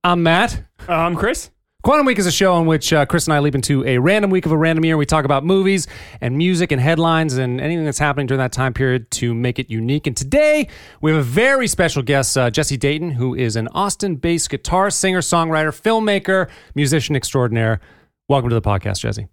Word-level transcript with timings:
I'm 0.03 0.21
Matt. 0.21 0.61
Uh, 0.87 0.93
I'm 0.93 1.15
Chris. 1.15 1.49
Quantum 1.81 2.05
Week 2.05 2.19
is 2.19 2.25
a 2.25 2.31
show 2.31 2.59
in 2.59 2.65
which 2.65 2.91
uh, 2.91 3.05
Chris 3.05 3.25
and 3.25 3.33
I 3.33 3.39
leap 3.39 3.55
into 3.55 3.85
a 3.85 3.99
random 3.99 4.29
week 4.31 4.45
of 4.45 4.51
a 4.51 4.57
random 4.57 4.83
year. 4.83 4.97
We 4.97 5.05
talk 5.05 5.23
about 5.23 5.45
movies 5.45 5.87
and 6.19 6.37
music 6.37 6.73
and 6.73 6.81
headlines 6.81 7.37
and 7.37 7.61
anything 7.61 7.85
that's 7.85 7.97
happening 7.99 8.27
during 8.27 8.39
that 8.39 8.51
time 8.51 8.73
period 8.73 9.09
to 9.11 9.33
make 9.33 9.59
it 9.59 9.69
unique. 9.69 10.05
And 10.05 10.15
today 10.15 10.67
we 10.99 11.09
have 11.11 11.21
a 11.21 11.23
very 11.23 11.67
special 11.67 12.03
guest, 12.03 12.37
uh, 12.37 12.49
Jesse 12.49 12.75
Dayton, 12.75 13.11
who 13.11 13.33
is 13.33 13.55
an 13.55 13.69
Austin-based 13.69 14.49
guitar 14.49 14.89
singer, 14.89 15.21
songwriter, 15.21 15.69
filmmaker, 15.69 16.49
musician 16.75 17.15
extraordinaire. 17.15 17.79
Welcome 18.27 18.49
to 18.49 18.55
the 18.55 18.61
podcast, 18.61 18.99
Jesse. 18.99 19.29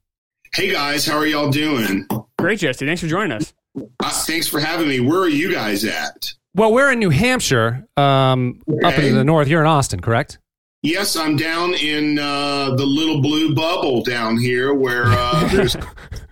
Hey 0.55 0.71
guys, 0.71 1.05
how 1.05 1.17
are 1.19 1.27
y'all 1.27 1.51
doing? 1.51 2.07
Great, 2.39 2.61
Jesse. 2.61 2.87
Thanks 2.87 3.01
for 3.01 3.09
joining 3.09 3.33
us. 3.33 3.53
Uh, 3.99 4.09
thanks 4.25 4.47
for 4.47 4.61
having 4.61 4.87
me. 4.87 5.01
Where 5.01 5.19
are 5.19 5.29
you 5.29 5.53
guys 5.53 5.85
at? 5.85 6.33
Well, 6.55 6.73
we're 6.73 6.93
in 6.93 7.01
New 7.01 7.11
Hampshire, 7.11 7.89
um, 7.97 8.61
up 8.85 8.95
Okay. 8.95 9.09
in 9.09 9.17
the 9.17 9.25
north. 9.25 9.49
You're 9.49 9.63
in 9.63 9.67
Austin, 9.67 9.99
correct? 9.99 10.39
Yes, 10.87 11.17
I'm 11.17 11.35
down 11.35 11.75
in 11.75 12.17
uh, 12.17 12.71
the 12.77 12.87
little 12.87 13.21
blue 13.21 13.57
bubble 13.57 14.05
down 14.05 14.39
here 14.39 14.73
where 14.73 15.07
uh, 15.07 15.49
there's 15.53 15.75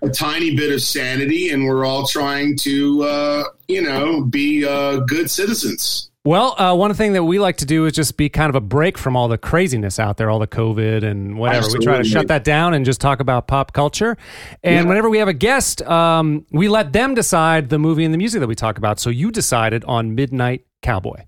a 0.01 0.09
tiny 0.09 0.55
bit 0.55 0.71
of 0.71 0.81
sanity 0.81 1.49
and 1.49 1.65
we're 1.65 1.83
all 1.83 2.07
trying 2.07 2.55
to, 2.59 3.03
uh, 3.03 3.43
you 3.67 3.81
know, 3.81 4.23
be 4.23 4.65
uh, 4.65 4.99
good 4.99 5.29
citizens. 5.29 6.09
Well, 6.23 6.55
uh, 6.57 6.73
one 6.73 6.93
thing 6.93 7.11
that 7.13 7.25
we 7.25 7.37
like 7.37 7.57
to 7.57 7.65
do 7.65 7.85
is 7.85 7.91
just 7.91 8.15
be 8.15 8.29
kind 8.29 8.49
of 8.49 8.55
a 8.55 8.61
break 8.61 8.97
from 8.97 9.17
all 9.17 9.27
the 9.27 9.37
craziness 9.37 9.99
out 9.99 10.15
there, 10.15 10.29
all 10.29 10.39
the 10.39 10.47
COVID 10.47 11.03
and 11.03 11.37
whatever. 11.37 11.67
We 11.77 11.83
try 11.83 11.97
to 11.97 12.05
shut 12.05 12.29
that 12.29 12.45
down 12.45 12.73
and 12.73 12.85
just 12.85 13.01
talk 13.01 13.19
about 13.19 13.47
pop 13.47 13.73
culture. 13.73 14.15
And 14.63 14.85
Yeah. 14.85 14.87
whenever 14.87 15.09
we 15.09 15.17
have 15.17 15.27
a 15.27 15.33
guest, 15.33 15.81
um, 15.81 16.45
we 16.49 16.69
let 16.69 16.93
them 16.93 17.13
decide 17.13 17.67
the 17.67 17.77
movie 17.77 18.05
and 18.05 18.13
the 18.13 18.17
music 18.17 18.39
that 18.39 18.47
we 18.47 18.55
talk 18.55 18.77
about. 18.77 19.01
So 19.01 19.09
you 19.09 19.31
decided 19.31 19.83
on 19.83 20.15
Midnight 20.15 20.65
Cowboy. 20.81 21.25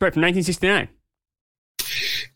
Right 0.00 0.14
from 0.14 0.22
1969. 0.22 0.88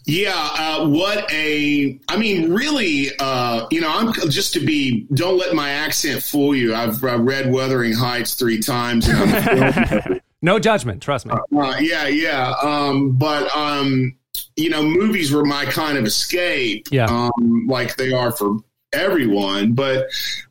Yeah, 0.04 0.32
uh, 0.36 0.88
what 0.88 1.30
a, 1.32 1.98
I 2.08 2.16
mean, 2.16 2.52
really, 2.52 3.10
uh, 3.18 3.66
you 3.70 3.80
know, 3.80 3.90
I'm 3.90 4.12
just 4.30 4.52
to 4.54 4.60
be, 4.60 5.06
don't 5.14 5.36
let 5.38 5.54
my 5.54 5.70
accent 5.70 6.22
fool 6.22 6.54
you. 6.54 6.74
I've 6.74 7.02
uh, 7.02 7.18
read 7.18 7.50
Wuthering 7.50 7.92
Heights 7.92 8.34
three 8.34 8.60
times 8.60 9.08
and 9.08 9.18
I'm 9.18 10.20
No 10.42 10.58
judgment, 10.58 11.02
trust 11.02 11.26
me. 11.26 11.34
Uh, 11.56 11.76
yeah, 11.80 12.06
yeah. 12.06 12.54
Um, 12.62 13.16
but 13.16 13.50
um, 13.56 14.16
you 14.54 14.70
know, 14.70 14.82
movies 14.82 15.32
were 15.32 15.44
my 15.44 15.64
kind 15.64 15.98
of 15.98 16.04
escape. 16.04 16.86
Yeah. 16.90 17.06
Um, 17.06 17.66
like 17.68 17.96
they 17.96 18.12
are 18.12 18.30
for 18.30 18.58
everyone. 18.92 19.72
But 19.72 20.06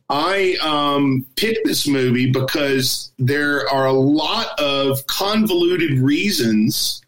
I 0.09 0.57
um, 0.61 1.25
picked 1.35 1.65
this 1.65 1.87
movie 1.87 2.31
because 2.31 3.11
there 3.17 3.69
are 3.69 3.85
a 3.85 3.93
lot 3.93 4.59
of 4.59 5.05
convoluted 5.07 5.99
reasons 5.99 7.01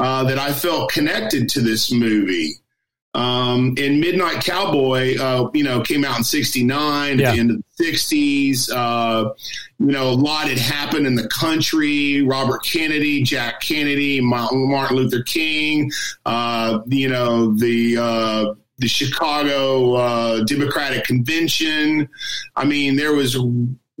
uh, 0.00 0.24
that 0.24 0.38
I 0.38 0.52
felt 0.52 0.90
connected 0.90 1.48
to 1.50 1.60
this 1.60 1.92
movie. 1.92 2.54
Um, 3.12 3.74
and 3.76 3.98
Midnight 4.00 4.42
Cowboy, 4.44 5.16
uh, 5.18 5.50
you 5.52 5.64
know, 5.64 5.80
came 5.80 6.04
out 6.04 6.18
in 6.18 6.22
'69 6.24 7.18
Yeah. 7.18 7.28
at 7.28 7.34
the 7.34 7.40
end 7.40 7.50
of 7.50 7.56
the 7.78 7.84
'60s. 7.84 8.70
Uh, 8.72 9.30
you 9.80 9.86
know, 9.86 10.10
a 10.10 10.14
lot 10.14 10.46
had 10.46 10.58
happened 10.58 11.06
in 11.08 11.16
the 11.16 11.26
country. 11.28 12.22
Robert 12.22 12.62
Kennedy, 12.64 13.22
Jack 13.22 13.60
Kennedy, 13.62 14.20
Martin 14.20 14.68
Luther 14.96 15.22
King. 15.24 15.90
Uh, 16.24 16.80
you 16.86 17.08
know, 17.08 17.52
the 17.56 17.96
uh, 17.98 18.54
the 18.78 18.86
Chicago 18.88 19.94
uh, 19.94 20.44
Democratic 20.44 21.02
Convention. 21.04 22.08
I 22.54 22.64
mean, 22.64 22.94
there 22.96 23.12
was 23.12 23.36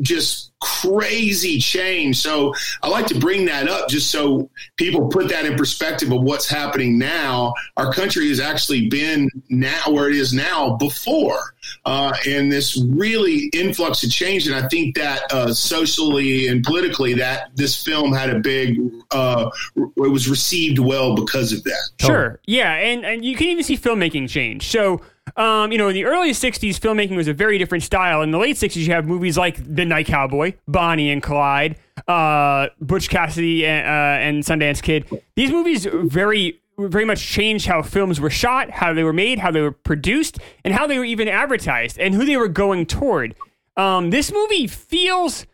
just 0.00 0.52
crazy 0.60 1.58
change. 1.58 2.18
So 2.18 2.54
I 2.82 2.88
like 2.88 3.06
to 3.06 3.18
bring 3.18 3.46
that 3.46 3.68
up 3.68 3.88
just 3.88 4.10
so 4.10 4.50
people 4.76 5.08
put 5.08 5.28
that 5.30 5.46
in 5.46 5.56
perspective 5.56 6.12
of 6.12 6.22
what's 6.22 6.48
happening 6.48 6.98
now. 6.98 7.54
Our 7.76 7.92
country 7.92 8.28
has 8.28 8.40
actually 8.40 8.88
been 8.88 9.30
now 9.48 9.82
where 9.88 10.10
it 10.10 10.16
is 10.16 10.34
now 10.34 10.76
before, 10.76 11.54
uh, 11.86 12.14
and 12.26 12.52
this 12.52 12.82
really 12.90 13.50
influx 13.54 14.04
of 14.04 14.10
change. 14.10 14.46
And 14.46 14.54
I 14.54 14.68
think 14.68 14.96
that 14.96 15.32
uh, 15.32 15.54
socially 15.54 16.48
and 16.48 16.62
politically, 16.62 17.14
that 17.14 17.56
this 17.56 17.82
film 17.82 18.12
had 18.12 18.28
a 18.30 18.38
big, 18.40 18.78
uh, 19.10 19.50
it 19.76 20.10
was 20.10 20.28
received 20.28 20.78
well 20.78 21.14
because 21.14 21.52
of 21.52 21.64
that. 21.64 21.90
Sure. 22.00 22.38
Yeah, 22.46 22.74
and, 22.74 23.04
and 23.04 23.24
you 23.24 23.34
can 23.34 23.48
even 23.48 23.64
see 23.64 23.78
filmmaking 23.78 24.28
change. 24.28 24.68
So, 24.68 25.00
um, 25.36 25.72
you 25.72 25.78
know, 25.78 25.88
in 25.88 25.94
the 25.94 26.04
early 26.04 26.30
60s, 26.30 26.78
filmmaking 26.78 27.16
was 27.16 27.28
a 27.28 27.34
very 27.34 27.58
different 27.58 27.84
style. 27.84 28.22
In 28.22 28.30
the 28.30 28.38
late 28.38 28.56
60s, 28.56 28.76
you 28.76 28.92
have 28.92 29.06
movies 29.06 29.36
like 29.38 29.64
Midnight 29.66 30.06
Cowboy, 30.06 30.54
Bonnie 30.66 31.10
and 31.10 31.22
Clyde, 31.22 31.76
uh, 32.08 32.68
Butch 32.80 33.08
Cassidy 33.08 33.66
and, 33.66 33.86
uh, 33.86 34.22
and 34.22 34.42
Sundance 34.42 34.82
Kid. 34.82 35.06
These 35.36 35.50
movies 35.50 35.86
very 35.90 36.60
very 36.78 37.04
much 37.04 37.26
changed 37.26 37.66
how 37.66 37.82
films 37.82 38.20
were 38.20 38.30
shot, 38.30 38.70
how 38.70 38.94
they 38.94 39.04
were 39.04 39.12
made, 39.12 39.38
how 39.38 39.50
they 39.50 39.60
were 39.60 39.70
produced, 39.72 40.38
and 40.64 40.72
how 40.72 40.86
they 40.86 40.98
were 40.98 41.04
even 41.04 41.28
advertised, 41.28 41.98
and 41.98 42.14
who 42.14 42.24
they 42.24 42.38
were 42.38 42.48
going 42.48 42.86
toward. 42.86 43.34
Um, 43.76 44.10
this 44.10 44.32
movie 44.32 44.66
feels 44.66 45.46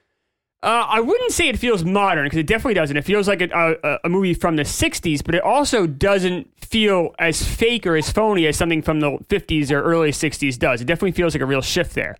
uh, 0.66 0.84
I 0.88 1.00
wouldn't 1.00 1.30
say 1.30 1.48
it 1.48 1.60
feels 1.60 1.84
modern 1.84 2.26
because 2.26 2.40
it 2.40 2.46
definitely 2.48 2.74
doesn't. 2.74 2.96
It 2.96 3.04
feels 3.04 3.28
like 3.28 3.40
a, 3.40 3.76
a, 3.84 3.98
a 4.02 4.08
movie 4.08 4.34
from 4.34 4.56
the 4.56 4.64
60s, 4.64 5.24
but 5.24 5.36
it 5.36 5.42
also 5.42 5.86
doesn't 5.86 6.50
feel 6.60 7.14
as 7.20 7.40
fake 7.40 7.86
or 7.86 7.96
as 7.96 8.10
phony 8.10 8.48
as 8.48 8.56
something 8.56 8.82
from 8.82 8.98
the 8.98 9.12
50s 9.28 9.70
or 9.70 9.80
early 9.80 10.10
60s 10.10 10.58
does. 10.58 10.80
It 10.80 10.86
definitely 10.86 11.12
feels 11.12 11.36
like 11.36 11.40
a 11.40 11.46
real 11.46 11.62
shift 11.62 11.94
there. 11.94 12.16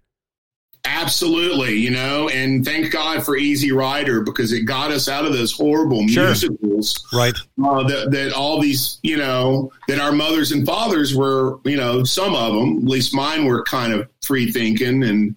Absolutely, 0.87 1.75
you 1.77 1.91
know, 1.91 2.29
and 2.29 2.65
thank 2.65 2.91
God 2.93 3.25
for 3.25 3.37
Easy 3.37 3.73
Rider 3.73 4.21
because 4.23 4.53
it 4.53 4.63
got 4.63 4.91
us 4.93 5.09
out 5.09 5.25
of 5.27 5.33
those 5.33 5.53
horrible 5.53 6.07
Sure. 6.09 6.27
musicals 6.27 7.05
Right. 7.13 7.35
uh, 7.65 7.83
that 7.89 8.11
that 8.13 8.33
all 8.33 8.61
these, 8.61 8.99
you 9.03 9.17
know, 9.17 9.73
that 9.89 9.99
our 9.99 10.13
mothers 10.13 10.53
and 10.53 10.65
fathers 10.65 11.15
were, 11.15 11.59
you 11.65 11.77
know, 11.77 12.05
some 12.05 12.35
of 12.35 12.55
them, 12.55 12.79
at 12.79 12.85
least 12.85 13.13
mine, 13.15 13.45
were 13.45 13.63
kind 13.65 13.93
of 13.93 14.09
free 14.23 14.51
thinking, 14.53 15.03
and 15.03 15.35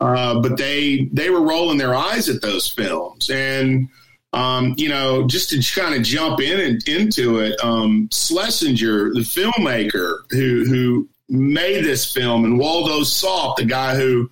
uh, 0.00 0.40
but 0.40 0.56
they 0.56 1.08
they 1.12 1.30
were 1.30 1.42
rolling 1.42 1.78
their 1.78 1.94
eyes 1.94 2.28
at 2.28 2.42
those 2.42 2.68
films, 2.68 3.30
and 3.30 3.88
um, 4.32 4.74
you 4.76 4.88
know, 4.88 5.26
just 5.26 5.50
to 5.50 5.80
kind 5.80 5.94
of 5.94 6.02
jump 6.02 6.40
in 6.40 6.60
and 6.60 6.86
into 6.88 7.38
it, 7.38 7.58
um, 7.64 8.08
Schlesinger, 8.12 9.14
the 9.14 9.20
filmmaker 9.20 10.18
who 10.30 10.64
who 10.66 11.08
made 11.30 11.84
this 11.84 12.10
film, 12.12 12.44
and 12.44 12.58
Waldo 12.58 13.02
Salt, 13.04 13.56
the 13.56 13.64
guy 13.64 13.94
who 13.96 14.30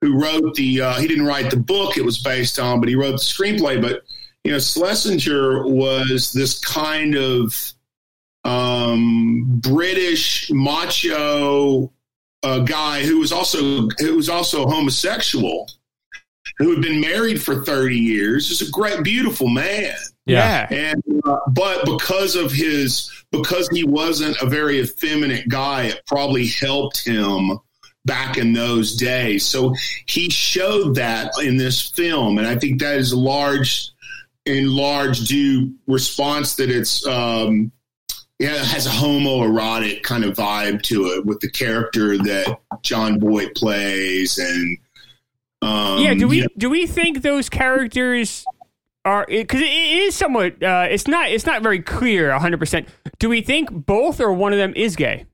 who 0.00 0.20
wrote 0.20 0.54
the 0.54 0.80
uh, 0.80 0.94
he 0.94 1.06
didn't 1.06 1.26
write 1.26 1.50
the 1.50 1.56
book 1.56 1.96
it 1.96 2.04
was 2.04 2.18
based 2.18 2.58
on, 2.58 2.80
but 2.80 2.88
he 2.88 2.94
wrote 2.94 3.12
the 3.12 3.16
screenplay. 3.18 3.80
But 3.80 4.02
you 4.44 4.52
know, 4.52 4.58
Schlesinger 4.58 5.66
was 5.66 6.32
this 6.32 6.58
kind 6.58 7.16
of 7.16 7.72
um, 8.44 9.44
British 9.60 10.50
macho 10.52 11.92
uh, 12.42 12.60
guy 12.60 13.02
who 13.02 13.18
was 13.18 13.32
also 13.32 13.88
who 13.98 14.16
was 14.16 14.28
also 14.28 14.66
homosexual, 14.66 15.68
who 16.58 16.72
had 16.72 16.82
been 16.82 17.00
married 17.00 17.42
for 17.42 17.64
thirty 17.64 17.98
years. 17.98 18.50
Is 18.50 18.66
a 18.66 18.70
great, 18.70 19.02
beautiful 19.02 19.48
man. 19.48 19.96
Yeah. 20.26 20.66
And 20.70 21.02
uh, 21.24 21.38
but 21.48 21.84
because 21.86 22.36
of 22.36 22.52
his 22.52 23.10
because 23.30 23.68
he 23.68 23.84
wasn't 23.84 24.36
a 24.42 24.46
very 24.46 24.80
effeminate 24.80 25.48
guy, 25.48 25.84
it 25.84 26.02
probably 26.06 26.46
helped 26.46 27.04
him 27.04 27.58
back 28.06 28.38
in 28.38 28.52
those 28.52 28.96
days. 28.96 29.44
So 29.44 29.74
he 30.06 30.30
showed 30.30 30.94
that 30.94 31.32
in 31.42 31.56
this 31.56 31.90
film, 31.90 32.38
and 32.38 32.46
I 32.46 32.56
think 32.56 32.80
that 32.80 32.96
is 32.96 33.12
a 33.12 33.18
large 33.18 33.90
in 34.46 34.70
large 34.70 35.26
due 35.26 35.74
response 35.86 36.54
that 36.54 36.70
it's 36.70 37.04
um 37.06 37.72
yeah, 38.38 38.54
it 38.54 38.66
has 38.66 38.86
a 38.86 38.90
homoerotic 38.90 40.02
kind 40.02 40.22
of 40.24 40.36
vibe 40.36 40.82
to 40.82 41.06
it 41.06 41.24
with 41.24 41.40
the 41.40 41.50
character 41.50 42.18
that 42.18 42.58
Jon 42.82 43.18
Voight 43.18 43.54
plays 43.54 44.38
and 44.38 44.78
um 45.62 45.98
yeah, 45.98 46.14
do 46.14 46.28
we 46.28 46.42
yeah. 46.42 46.46
do 46.56 46.70
we 46.70 46.86
think 46.86 47.22
those 47.22 47.48
characters 47.48 48.44
are 49.04 49.24
because 49.28 49.60
it, 49.60 49.66
it 49.66 50.02
is 50.02 50.14
somewhat 50.14 50.62
uh, 50.62 50.86
it's 50.90 51.08
not 51.08 51.30
it's 51.30 51.46
not 51.46 51.62
very 51.62 51.80
clear 51.80 52.30
100%. 52.30 52.86
Do 53.18 53.28
we 53.28 53.40
think 53.40 53.70
both 53.70 54.20
or 54.20 54.32
one 54.32 54.52
of 54.52 54.58
them 54.58 54.74
is 54.76 54.96
gay? 54.96 55.26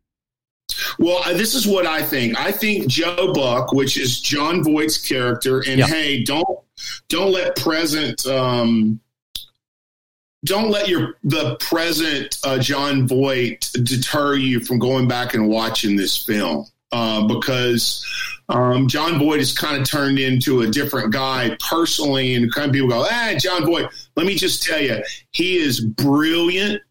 Well, 0.98 1.20
uh, 1.24 1.32
this 1.34 1.54
is 1.54 1.66
what 1.66 1.86
I 1.86 2.02
think. 2.02 2.38
I 2.38 2.52
think 2.52 2.86
Joe 2.86 3.32
Buck, 3.32 3.72
which 3.72 3.96
is 3.96 4.20
Jon 4.20 4.62
Voight's 4.62 4.98
character, 4.98 5.60
and 5.60 5.78
Yeah. 5.78 5.86
hey, 5.86 6.22
don't 6.22 6.58
don't 7.08 7.32
let 7.32 7.56
present 7.56 8.26
um, 8.26 9.00
don't 10.44 10.70
let 10.70 10.88
your 10.88 11.14
the 11.24 11.56
present 11.56 12.38
uh, 12.44 12.58
Jon 12.58 13.06
Voight 13.06 13.70
deter 13.84 14.34
you 14.34 14.60
from 14.60 14.78
going 14.78 15.06
back 15.06 15.34
and 15.34 15.48
watching 15.48 15.96
this 15.96 16.16
film 16.16 16.66
uh, 16.90 17.26
because 17.26 18.04
Um, 18.48 18.86
Jon 18.88 19.18
Voight 19.18 19.38
has 19.38 19.56
kind 19.56 19.80
of 19.80 19.88
turned 19.88 20.18
into 20.18 20.60
a 20.62 20.66
different 20.66 21.10
guy 21.12 21.56
personally, 21.60 22.34
and 22.34 22.52
kind 22.52 22.66
of 22.68 22.74
people 22.74 22.88
go, 22.88 23.06
"Ah, 23.08 23.32
Jon 23.38 23.64
Voight." 23.64 23.86
Let 24.16 24.26
me 24.26 24.34
just 24.34 24.62
tell 24.62 24.80
you, 24.80 25.00
he 25.30 25.56
is 25.56 25.80
brilliant. 25.80 26.82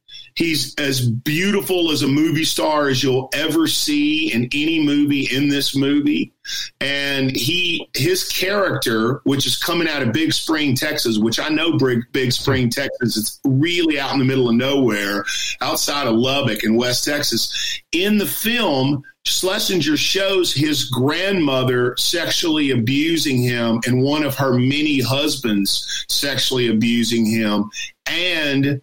He's 0.41 0.73
as 0.79 1.07
beautiful 1.07 1.91
as 1.91 2.01
a 2.01 2.07
movie 2.07 2.45
star 2.45 2.87
as 2.87 3.03
you'll 3.03 3.29
ever 3.31 3.67
see 3.67 4.33
in 4.33 4.49
any 4.51 4.83
movie 4.83 5.25
in 5.31 5.49
this 5.49 5.75
movie. 5.75 6.33
And 6.79 7.29
he, 7.29 7.87
his 7.95 8.27
character, 8.27 9.21
which 9.23 9.45
is 9.45 9.55
coming 9.55 9.87
out 9.87 10.01
of 10.01 10.13
Big 10.13 10.33
Spring, 10.33 10.73
Texas, 10.75 11.19
which 11.19 11.39
I 11.39 11.49
know 11.49 11.77
Big, 11.77 11.99
Big 12.11 12.31
Spring, 12.31 12.71
Texas, 12.71 13.17
it's 13.17 13.39
really 13.45 13.99
out 13.99 14.13
in 14.13 14.17
the 14.17 14.25
middle 14.25 14.49
of 14.49 14.55
nowhere, 14.55 15.25
outside 15.61 16.07
of 16.07 16.15
Lubbock 16.15 16.63
in 16.63 16.75
West 16.75 17.05
Texas. 17.05 17.79
In 17.91 18.17
the 18.17 18.25
film, 18.25 19.03
Schlesinger 19.25 19.95
shows 19.95 20.51
his 20.51 20.85
grandmother 20.85 21.93
sexually 21.99 22.71
abusing 22.71 23.43
him 23.43 23.79
and 23.85 24.01
one 24.01 24.23
of 24.23 24.33
her 24.37 24.53
many 24.53 25.01
husbands 25.01 26.03
sexually 26.09 26.67
abusing 26.67 27.27
him. 27.27 27.69
And 28.07 28.81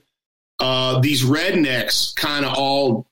uh, 0.61 1.01
these 1.01 1.25
rednecks 1.25 2.15
kind 2.17 2.45
of 2.45 2.55
all 2.57 3.07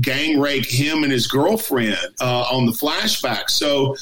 gang 0.00 0.40
rape 0.40 0.64
him 0.64 1.02
and 1.02 1.12
his 1.12 1.26
girlfriend 1.26 1.98
uh, 2.20 2.42
on 2.50 2.66
the 2.66 2.72
flashback. 2.72 3.50
So 3.50 3.94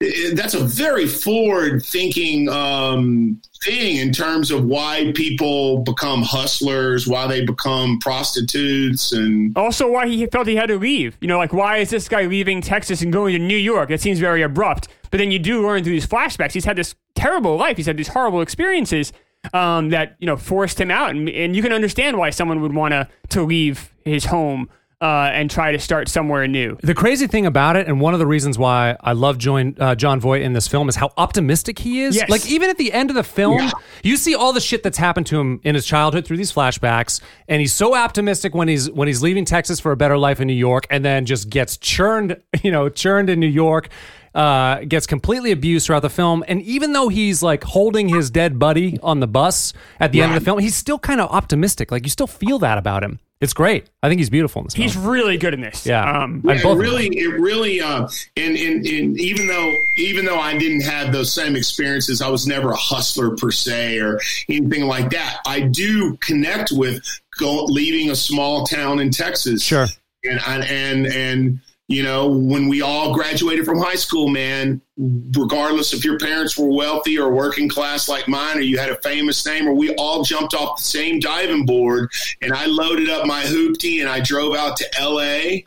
it, 0.00 0.36
that's 0.36 0.54
a 0.54 0.62
very 0.62 1.06
forward 1.06 1.82
thinking 1.82 2.48
um, 2.48 3.40
thing 3.64 3.96
in 3.96 4.12
terms 4.12 4.50
of 4.50 4.64
why 4.64 5.12
people 5.14 5.78
become 5.78 6.22
hustlers, 6.22 7.06
why 7.06 7.26
they 7.26 7.44
become 7.44 7.98
prostitutes, 8.00 9.12
and 9.12 9.56
Also, 9.56 9.90
why 9.90 10.06
he 10.06 10.26
felt 10.26 10.46
he 10.46 10.56
had 10.56 10.66
to 10.66 10.78
leave. 10.78 11.16
You 11.20 11.28
know, 11.28 11.38
like 11.38 11.52
why 11.52 11.78
is 11.78 11.90
this 11.90 12.08
guy 12.08 12.26
leaving 12.26 12.60
Texas 12.60 13.02
and 13.02 13.12
going 13.12 13.32
to 13.32 13.38
New 13.38 13.56
York? 13.56 13.88
That 13.88 14.00
seems 14.00 14.18
very 14.18 14.42
abrupt. 14.42 14.88
But 15.10 15.18
then 15.18 15.30
you 15.30 15.38
do 15.38 15.64
learn 15.64 15.84
through 15.84 15.92
these 15.92 16.06
flashbacks, 16.06 16.52
he's 16.52 16.64
had 16.64 16.76
this 16.76 16.94
terrible 17.14 17.56
life. 17.56 17.76
He's 17.76 17.86
had 17.86 17.96
these 17.96 18.08
horrible 18.08 18.40
experiences 18.40 19.12
um, 19.52 19.90
that 19.90 20.16
you 20.18 20.26
know 20.26 20.36
forced 20.36 20.80
him 20.80 20.90
out, 20.90 21.10
and, 21.10 21.28
and 21.28 21.54
you 21.54 21.62
can 21.62 21.72
understand 21.72 22.16
why 22.16 22.30
someone 22.30 22.60
would 22.62 22.74
want 22.74 22.92
to 22.92 23.08
to 23.30 23.42
leave 23.42 23.92
his 24.04 24.24
home 24.26 24.68
uh, 25.00 25.30
and 25.34 25.50
try 25.50 25.70
to 25.72 25.78
start 25.78 26.08
somewhere 26.08 26.46
new. 26.48 26.78
The 26.82 26.94
crazy 26.94 27.26
thing 27.26 27.44
about 27.44 27.76
it, 27.76 27.86
and 27.86 28.00
one 28.00 28.14
of 28.14 28.20
the 28.20 28.26
reasons 28.26 28.58
why 28.58 28.96
I 29.00 29.12
love 29.12 29.36
Jon, 29.36 29.76
uh, 29.78 29.94
Jon 29.94 30.18
Voight 30.18 30.40
in 30.42 30.54
this 30.54 30.66
film, 30.66 30.88
is 30.88 30.96
how 30.96 31.12
optimistic 31.18 31.78
he 31.78 32.00
is. 32.00 32.16
Yes. 32.16 32.30
Like 32.30 32.46
even 32.48 32.70
at 32.70 32.78
the 32.78 32.90
end 32.92 33.10
of 33.10 33.16
the 33.16 33.24
film, 33.24 33.58
Yeah. 33.58 33.70
you 34.02 34.16
see 34.16 34.34
all 34.34 34.52
the 34.54 34.60
shit 34.60 34.82
that's 34.82 34.96
happened 34.96 35.26
to 35.26 35.38
him 35.38 35.60
in 35.62 35.74
his 35.74 35.84
childhood 35.84 36.24
through 36.26 36.38
these 36.38 36.52
flashbacks, 36.52 37.20
and 37.48 37.60
he's 37.60 37.74
so 37.74 37.94
optimistic 37.94 38.54
when 38.54 38.68
he's 38.68 38.90
when 38.90 39.06
he's 39.08 39.20
leaving 39.22 39.44
Texas 39.44 39.78
for 39.78 39.92
a 39.92 39.96
better 39.96 40.16
life 40.16 40.40
in 40.40 40.46
New 40.46 40.54
York, 40.54 40.86
and 40.88 41.04
then 41.04 41.26
just 41.26 41.50
gets 41.50 41.76
churned, 41.76 42.40
you 42.62 42.70
know, 42.70 42.88
churned 42.88 43.28
in 43.28 43.40
New 43.40 43.46
York. 43.46 43.88
Uh, 44.34 44.80
gets 44.88 45.06
completely 45.06 45.52
abused 45.52 45.86
throughout 45.86 46.00
the 46.00 46.10
film, 46.10 46.42
and 46.48 46.60
even 46.62 46.92
though 46.92 47.08
he's 47.08 47.40
like 47.40 47.62
holding 47.62 48.08
his 48.08 48.30
dead 48.32 48.58
buddy 48.58 48.98
on 49.00 49.20
the 49.20 49.28
bus 49.28 49.72
at 50.00 50.10
the 50.10 50.20
end 50.22 50.34
of 50.34 50.40
the 50.40 50.44
film, 50.44 50.58
he's 50.58 50.74
still 50.74 50.98
kind 50.98 51.20
of 51.20 51.30
optimistic. 51.30 51.92
Like 51.92 52.02
you 52.02 52.10
still 52.10 52.26
feel 52.26 52.58
that 52.58 52.76
about 52.76 53.04
him. 53.04 53.20
It's 53.40 53.52
great. 53.52 53.90
I 54.02 54.08
think 54.08 54.18
he's 54.20 54.30
beautiful 54.30 54.62
in 54.62 54.66
this 54.66 54.74
He's 54.74 54.94
film. 54.94 55.06
really 55.06 55.36
good 55.36 55.54
in 55.54 55.60
this. 55.60 55.86
Yeah. 55.86 56.22
Um, 56.24 56.40
Yeah, 56.44 56.62
both- 56.62 56.78
it 56.78 56.80
really, 56.80 57.06
it 57.16 57.28
really, 57.38 57.80
uh, 57.80 58.08
and, 58.36 58.56
and 58.56 58.84
and 58.86 59.20
even 59.20 59.46
though 59.46 59.72
even 59.98 60.24
though 60.24 60.38
I 60.40 60.58
didn't 60.58 60.80
have 60.82 61.12
those 61.12 61.32
same 61.32 61.54
experiences, 61.54 62.20
I 62.20 62.28
was 62.28 62.44
never 62.46 62.72
a 62.72 62.76
hustler 62.76 63.36
per 63.36 63.52
se 63.52 63.98
or 64.00 64.18
anything 64.48 64.86
like 64.86 65.10
that. 65.10 65.38
I 65.46 65.60
do 65.60 66.16
connect 66.16 66.72
with 66.72 67.00
go, 67.38 67.64
leaving 67.66 68.10
a 68.10 68.16
small 68.16 68.64
town 68.66 68.98
in 68.98 69.10
Texas. 69.10 69.62
Sure. 69.62 69.86
and 70.24 70.40
and 70.46 70.64
and, 70.64 71.06
and 71.06 71.60
you 71.88 72.02
know 72.02 72.28
when 72.28 72.68
we 72.68 72.82
all 72.82 73.14
graduated 73.14 73.64
from 73.64 73.78
high 73.78 73.94
school, 73.94 74.28
man, 74.28 74.80
regardless 74.96 75.92
if 75.92 76.04
your 76.04 76.18
parents 76.18 76.58
were 76.58 76.72
wealthy 76.72 77.18
or 77.18 77.30
working 77.32 77.68
class 77.68 78.08
like 78.08 78.26
mine, 78.28 78.58
or 78.58 78.62
you 78.62 78.78
had 78.78 78.90
a 78.90 79.00
famous 79.02 79.44
name, 79.44 79.68
or 79.68 79.74
we 79.74 79.94
all 79.96 80.22
jumped 80.22 80.54
off 80.54 80.78
the 80.78 80.82
same 80.82 81.20
diving 81.20 81.66
board, 81.66 82.10
and 82.40 82.52
I 82.52 82.66
loaded 82.66 83.10
up 83.10 83.26
my 83.26 83.42
hoopty 83.42 84.00
and 84.00 84.08
I 84.08 84.20
drove 84.20 84.54
out 84.54 84.76
to 84.78 84.86
L.A 84.98 85.66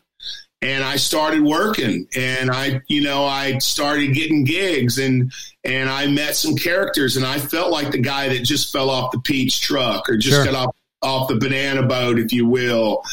and 0.61 0.83
I 0.83 0.95
started 0.95 1.43
working 1.43 2.07
and 2.15 2.49
I 2.49 2.81
you 2.87 3.01
know 3.03 3.25
I 3.25 3.59
started 3.59 4.15
getting 4.15 4.43
gigs 4.43 4.97
and 4.97 5.31
and 5.63 5.87
I 5.89 6.07
met 6.07 6.35
some 6.35 6.55
characters 6.55 7.15
and 7.15 7.25
I 7.25 7.37
felt 7.37 7.71
like 7.71 7.91
the 7.91 7.99
guy 7.99 8.29
that 8.29 8.43
just 8.43 8.71
fell 8.71 8.89
off 8.89 9.11
the 9.11 9.19
peach 9.19 9.61
truck 9.61 10.09
or 10.09 10.17
just 10.17 10.35
Sure. 10.35 10.45
got 10.45 10.55
off 10.55 10.75
off 11.03 11.27
the 11.27 11.35
banana 11.35 11.83
boat 11.83 12.17
if 12.17 12.33
you 12.33 12.47
will 12.47 13.03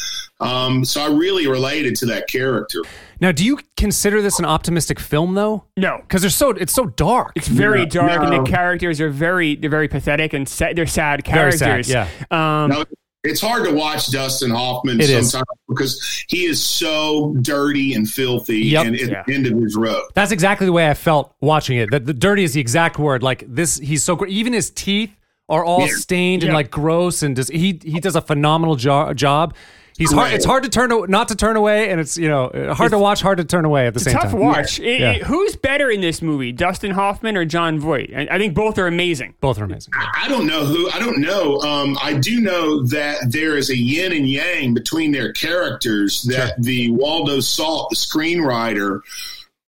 um, 0.41 0.83
so 0.83 1.01
I 1.01 1.07
really 1.07 1.47
related 1.47 1.95
to 1.97 2.05
that 2.07 2.27
character 2.27 2.79
Now, 3.21 3.31
do 3.31 3.45
you 3.45 3.59
consider 3.77 4.21
this 4.21 4.37
an 4.39 4.45
optimistic 4.45 4.99
film 4.99 5.33
though? 5.33 5.63
no, 5.77 5.97
Because 6.01 6.21
they're 6.21 6.29
so 6.31 6.49
it's 6.51 6.73
so 6.73 6.85
dark. 6.87 7.31
It's 7.35 7.47
very 7.47 7.79
No, 7.79 7.85
dark, 7.85 8.21
and 8.23 8.45
the 8.45 8.49
characters 8.49 8.99
are 8.99 9.09
very 9.09 9.55
they're 9.55 9.69
very 9.69 9.87
pathetic 9.87 10.33
and 10.33 10.47
sad, 10.47 10.75
they're 10.75 10.85
sad 10.87 11.25
Very 11.25 11.51
sad, 11.53 11.65
characters. 11.85 11.89
yeah. 11.89 12.07
Um, 12.31 12.69
now, 12.71 12.83
it's 13.23 13.41
hard 13.41 13.65
to 13.65 13.73
watch 13.73 14.11
Dustin 14.11 14.51
Hoffman 14.51 15.01
It 15.01 15.09
is. 15.09 15.31
sometimes 15.31 15.47
because 15.67 16.23
he 16.27 16.45
is 16.45 16.61
so 16.63 17.33
dirty 17.41 17.93
and 17.95 18.07
filthy 18.07 18.59
Yep. 18.59 18.85
and 18.85 18.95
at 18.95 19.09
Yeah. 19.09 19.23
the 19.25 19.33
end 19.33 19.47
of 19.47 19.57
his 19.59 19.75
rope 19.75 20.03
That's 20.13 20.31
exactly 20.31 20.65
the 20.67 20.73
way 20.73 20.87
I 20.89 20.93
felt 20.93 21.33
watching 21.41 21.77
it. 21.77 21.89
That 21.91 22.05
the 22.05 22.13
dirty 22.13 22.43
is 22.43 22.53
the 22.53 22.61
exact 22.61 22.99
word. 22.99 23.23
Like 23.23 23.43
this, 23.47 23.77
he's 23.79 24.03
so 24.03 24.15
great. 24.15 24.31
Even 24.31 24.53
his 24.53 24.69
teeth 24.69 25.15
are 25.49 25.63
all 25.65 25.81
Yeah. 25.87 25.93
stained 25.95 26.43
and 26.43 26.53
like 26.53 26.69
gross, 26.69 27.23
and 27.23 27.35
does 27.35 27.47
he 27.47 27.79
he 27.83 27.99
does 27.99 28.15
a 28.15 28.21
phenomenal 28.21 28.75
jo- 28.75 29.13
job. 29.13 29.55
He's 29.97 30.11
hard. 30.11 30.33
It's 30.33 30.43
hard 30.45 30.63
to 30.63 30.69
turn 30.69 30.91
not 31.09 31.29
to 31.29 31.35
turn 31.35 31.55
away, 31.55 31.89
and 31.89 32.01
it's 32.01 32.17
you 32.17 32.27
know 32.27 32.51
hard 32.75 32.91
to 32.91 32.99
watch, 32.99 33.21
hard 33.21 33.37
to 33.37 33.45
turn 33.45 33.63
away 33.63 33.87
at 33.87 33.93
the 33.93 33.99
it's 33.99 34.07
a 34.07 34.09
same 34.11 34.19
tough 34.19 34.31
time. 34.31 34.39
watch. 34.41 34.79
It- 34.79 34.99
Yeah. 34.99 35.11
it- 35.13 35.23
who's 35.23 35.55
better 35.55 35.89
in 35.89 36.01
this 36.01 36.21
movie, 36.21 36.51
Dustin 36.51 36.91
Hoffman 36.91 37.37
or 37.37 37.45
Jon 37.45 37.79
Voight? 37.79 38.11
I, 38.15 38.27
I 38.31 38.37
think 38.37 38.53
both 38.53 38.77
are 38.77 38.87
amazing. 38.87 39.35
Both 39.39 39.59
are 39.59 39.63
amazing. 39.63 39.93
I 40.21 40.27
don't 40.27 40.47
know 40.47 40.65
who. 40.65 40.89
I 40.91 40.99
don't 40.99 41.19
know. 41.19 41.59
Um, 41.61 41.97
I 42.01 42.13
do 42.13 42.41
know 42.41 42.83
that 42.87 43.31
there 43.31 43.55
is 43.57 43.69
a 43.69 43.77
yin 43.77 44.11
and 44.11 44.29
yang 44.29 44.73
between 44.73 45.13
their 45.13 45.31
characters 45.31 46.23
that 46.23 46.61
the 46.61 46.89
Waldo 46.91 47.39
Salt, 47.39 47.89
the 47.89 47.95
screenwriter, 47.95 48.99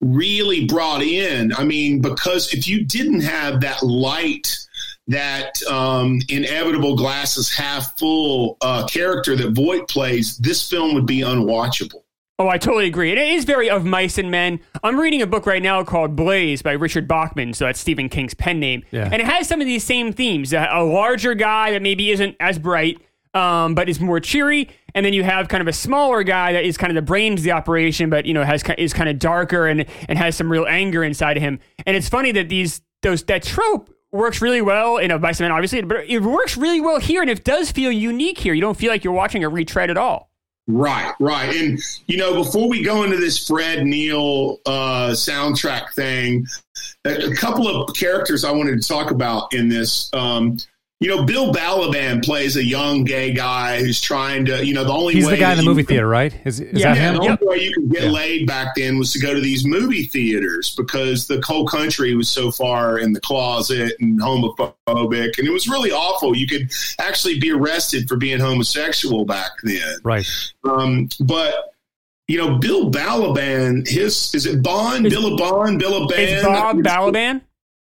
really 0.02 0.66
brought 0.66 1.02
in. 1.04 1.54
I 1.54 1.64
mean, 1.64 2.02
because 2.02 2.54
if 2.54 2.68
you 2.68 2.84
didn't 2.84 3.22
have 3.22 3.62
that 3.62 3.82
light, 3.84 4.56
that 5.08 5.62
um, 5.64 6.20
inevitable 6.30 6.96
glasses 6.96 7.54
half 7.54 7.98
full 7.98 8.58
uh, 8.62 8.88
character 8.88 9.36
that 9.36 9.52
Voight 9.52 9.88
plays, 9.88 10.38
this 10.38 10.68
film 10.68 10.94
would 10.96 11.06
be 11.06 11.20
unwatchable. 11.20 12.02
Oh, 12.38 12.50
I 12.50 12.58
totally 12.58 12.88
agree. 12.88 13.12
And 13.12 13.20
it 13.20 13.30
is 13.30 13.46
very 13.46 13.70
of 13.70 13.86
mice 13.86 14.18
and 14.18 14.30
men. 14.30 14.60
I'm 14.84 15.00
reading 15.00 15.22
a 15.22 15.28
book 15.28 15.46
right 15.46 15.64
now 15.64 15.84
called 15.86 16.18
Blaze 16.18 16.62
by 16.62 16.74
Richard 16.74 17.08
Bachman, 17.08 17.54
so 17.54 17.66
that's 17.66 17.80
Stephen 17.80 18.10
King's 18.10 18.34
pen 18.34 18.60
name. 18.60 18.84
Yeah. 18.92 19.06
And 19.10 19.22
it 19.22 19.26
has 19.26 19.48
some 19.48 19.62
of 19.62 19.68
these 19.68 19.86
same 19.86 20.12
themes. 20.12 20.52
A, 20.52 20.68
a 20.70 20.84
larger 20.84 21.34
guy 21.34 21.72
that 21.72 21.82
maybe 21.82 22.12
isn't 22.12 22.36
as 22.42 22.60
bright, 22.60 23.00
um, 23.34 23.74
but 23.74 23.88
is 23.88 24.02
more 24.02 24.20
cheery. 24.20 24.70
And 24.94 25.06
then 25.06 25.14
you 25.14 25.24
have 25.24 25.48
kind 25.48 25.62
of 25.62 25.68
a 25.70 25.74
smaller 25.74 26.24
guy 26.24 26.52
that 26.54 26.66
is 26.66 26.78
kind 26.78 26.92
of 26.92 26.96
the 26.96 27.02
brains 27.02 27.40
of 27.40 27.44
the 27.46 27.52
operation, 27.52 28.10
but 28.10 28.26
you 28.26 28.34
know 28.34 28.44
has 28.44 28.64
is 28.78 28.92
kind 28.92 29.10
of 29.10 29.18
darker 29.18 29.68
and 29.68 29.86
and 30.10 30.18
has 30.18 30.36
some 30.36 30.52
real 30.52 30.66
anger 30.66 31.06
inside 31.06 31.38
of 31.38 31.44
him. 31.44 31.60
And 31.86 31.96
it's 31.96 32.10
funny 32.10 32.34
that 32.34 32.50
these 32.50 32.82
those 33.02 33.24
that 33.26 33.44
trope 33.44 33.94
works 34.16 34.42
really 34.42 34.62
well 34.62 34.98
in 34.98 35.12
a 35.12 35.20
Mice 35.20 35.40
and 35.42 35.52
obviously, 35.52 35.82
but 35.82 36.06
it 36.08 36.20
works 36.20 36.58
really 36.58 36.82
well 36.82 37.00
here, 37.00 37.22
and 37.22 37.30
it 37.30 37.44
does 37.44 37.72
feel 37.72 37.92
unique 37.92 38.40
here. 38.40 38.54
You 38.54 38.62
don't 38.62 38.78
feel 38.78 38.90
like 38.90 39.04
you're 39.04 39.14
watching 39.14 39.44
a 39.44 39.50
retread 39.50 39.90
at 39.90 39.98
all. 39.98 40.32
Right, 40.68 41.14
right. 41.20 41.56
And, 41.56 41.80
you 42.08 42.18
know, 42.18 42.34
before 42.44 42.68
we 42.68 42.82
go 42.82 43.04
into 43.04 43.18
this 43.18 43.48
Fred 43.48 43.86
Neil 43.86 44.58
uh, 44.66 45.10
soundtrack 45.10 45.94
thing, 45.94 46.48
a, 47.06 47.30
a 47.30 47.36
couple 47.36 47.68
of 47.68 47.96
characters 47.96 48.44
I 48.44 48.52
wanted 48.52 48.82
to 48.82 48.88
talk 48.88 49.12
about 49.12 49.54
in 49.54 49.70
this. 49.70 50.10
Um, 50.14 50.58
you 51.02 51.10
know, 51.10 51.26
Bill 51.26 51.52
Balaban 51.52 52.24
plays 52.24 52.56
a 52.56 52.64
young 52.64 53.04
gay 53.04 53.34
guy 53.34 53.80
who's 53.82 54.00
trying 54.00 54.46
to, 54.46 54.66
you 54.66 54.74
know, 54.74 54.86
the 54.86 54.94
only 54.94 55.14
He's 55.16 55.26
way 55.26 55.32
the 55.32 55.38
guy 55.40 55.52
in 55.52 55.58
the 55.58 55.64
movie 55.64 55.84
could- 55.84 55.90
theater, 55.90 56.08
right? 56.08 56.34
Is, 56.46 56.62
is 56.62 56.80
Yeah, 56.80 56.94
that 56.94 56.98
him? 56.98 57.14
the 57.16 57.20
only 57.22 57.38
way 57.42 57.64
you 57.66 57.74
could 57.74 57.92
get 57.92 58.04
Yeah. 58.04 58.10
laid 58.12 58.48
back 58.48 58.76
then 58.76 58.98
was 58.98 59.12
to 59.12 59.20
go 59.20 59.34
to 59.34 59.42
these 59.42 59.66
movie 59.66 60.04
theaters 60.04 60.74
because 60.78 61.28
the 61.28 61.42
whole 61.46 61.66
country 61.68 62.16
was 62.16 62.30
so 62.30 62.50
far 62.50 62.98
in 62.98 63.12
the 63.12 63.20
closet 63.20 63.94
and 64.00 64.22
homophobic, 64.22 65.38
and 65.38 65.48
it 65.48 65.52
was 65.52 65.68
really 65.68 65.92
awful. 65.92 66.36
You 66.36 66.48
could 66.48 66.72
actually 67.00 67.40
be 67.40 67.52
arrested 67.52 68.08
for 68.08 68.16
being 68.16 68.40
homosexual 68.40 69.26
back 69.26 69.52
then. 69.64 69.98
Right. 70.04 70.28
Um, 70.64 71.10
but 71.20 71.74
you 72.28 72.38
know, 72.40 72.58
Bill 72.58 72.90
Balaban, 72.90 73.88
his 73.88 74.34
is 74.34 74.46
it 74.48 74.64
Bond? 74.64 75.06
It's- 75.06 75.22
Billabon, 75.22 75.78
Billaban? 75.80 76.18
It's 76.18 76.44
Bob 76.44 76.78
Balaban. 76.78 77.42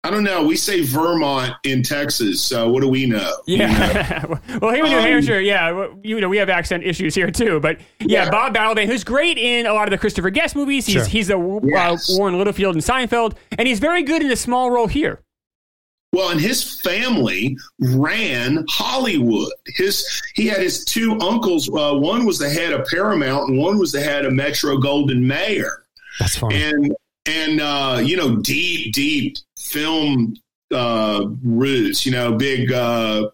I 0.07 0.11
don't 0.11 0.23
know. 0.23 0.45
We 0.45 0.57
say 0.57 0.83
Vermont 0.83 1.55
in 1.65 1.83
Texas, 1.83 2.41
so 2.41 2.69
what 2.71 2.81
do 2.83 2.89
we 2.89 3.07
know? 3.07 3.33
Yeah. 3.47 4.25
well, 4.61 4.73
here 4.73 4.85
in 4.85 4.91
New 4.93 4.99
Um, 4.99 5.03
Hampshire, 5.03 5.41
yeah, 5.41 5.89
you 6.05 6.21
know, 6.21 6.29
we 6.29 6.37
have 6.37 6.49
accent 6.49 6.85
issues 6.85 7.15
here 7.15 7.31
too. 7.31 7.59
But 7.61 7.79
yeah, 8.01 8.25
Yeah. 8.25 8.31
Bob 8.31 8.55
Balaban, 8.55 8.87
who's 8.87 9.03
great 9.05 9.37
in 9.37 9.67
a 9.67 9.73
lot 9.75 9.89
of 9.89 9.91
the 9.91 9.99
Christopher 9.99 10.31
Guest 10.31 10.55
movies. 10.55 10.87
He's 10.87 10.95
Sure. 10.95 11.05
he's 11.07 11.27
the 11.29 11.61
Yes. 11.65 12.09
uh, 12.11 12.19
Warren 12.19 12.39
Littlefield 12.39 12.75
and 12.77 12.85
Seinfeld, 12.85 13.35
and 13.59 13.67
he's 13.67 13.81
very 13.81 14.03
good 14.05 14.23
in 14.23 14.31
a 14.31 14.37
small 14.37 14.71
role 14.71 14.87
here. 14.87 15.21
Well, 16.13 16.31
and 16.31 16.41
his 16.41 16.81
family 16.81 17.57
ran 17.81 18.65
Hollywood. 18.69 19.53
His 19.75 20.07
he 20.35 20.47
had 20.47 20.61
his 20.61 20.85
two 20.85 21.19
uncles. 21.21 21.69
Uh, 21.69 21.95
one 21.95 22.25
was 22.25 22.39
the 22.39 22.49
head 22.49 22.73
of 22.73 22.87
Paramount, 22.87 23.51
and 23.51 23.59
one 23.59 23.77
was 23.79 23.93
the 23.93 24.01
head 24.01 24.25
of 24.25 24.33
Metro 24.33 24.77
Goldwyn 24.77 25.21
Mayer. 25.23 25.83
That's 26.21 26.37
funny. 26.37 26.63
And 26.63 26.97
and 27.27 27.61
uh, 27.61 28.01
you 28.03 28.17
know, 28.17 28.37
deep, 28.37 28.93
deep 28.95 29.37
film 29.67 30.35
uh, 30.75 31.27
roots. 31.43 32.07
You 32.07 32.13
know, 32.13 32.33
big. 32.33 32.73
Uh, 32.73 33.31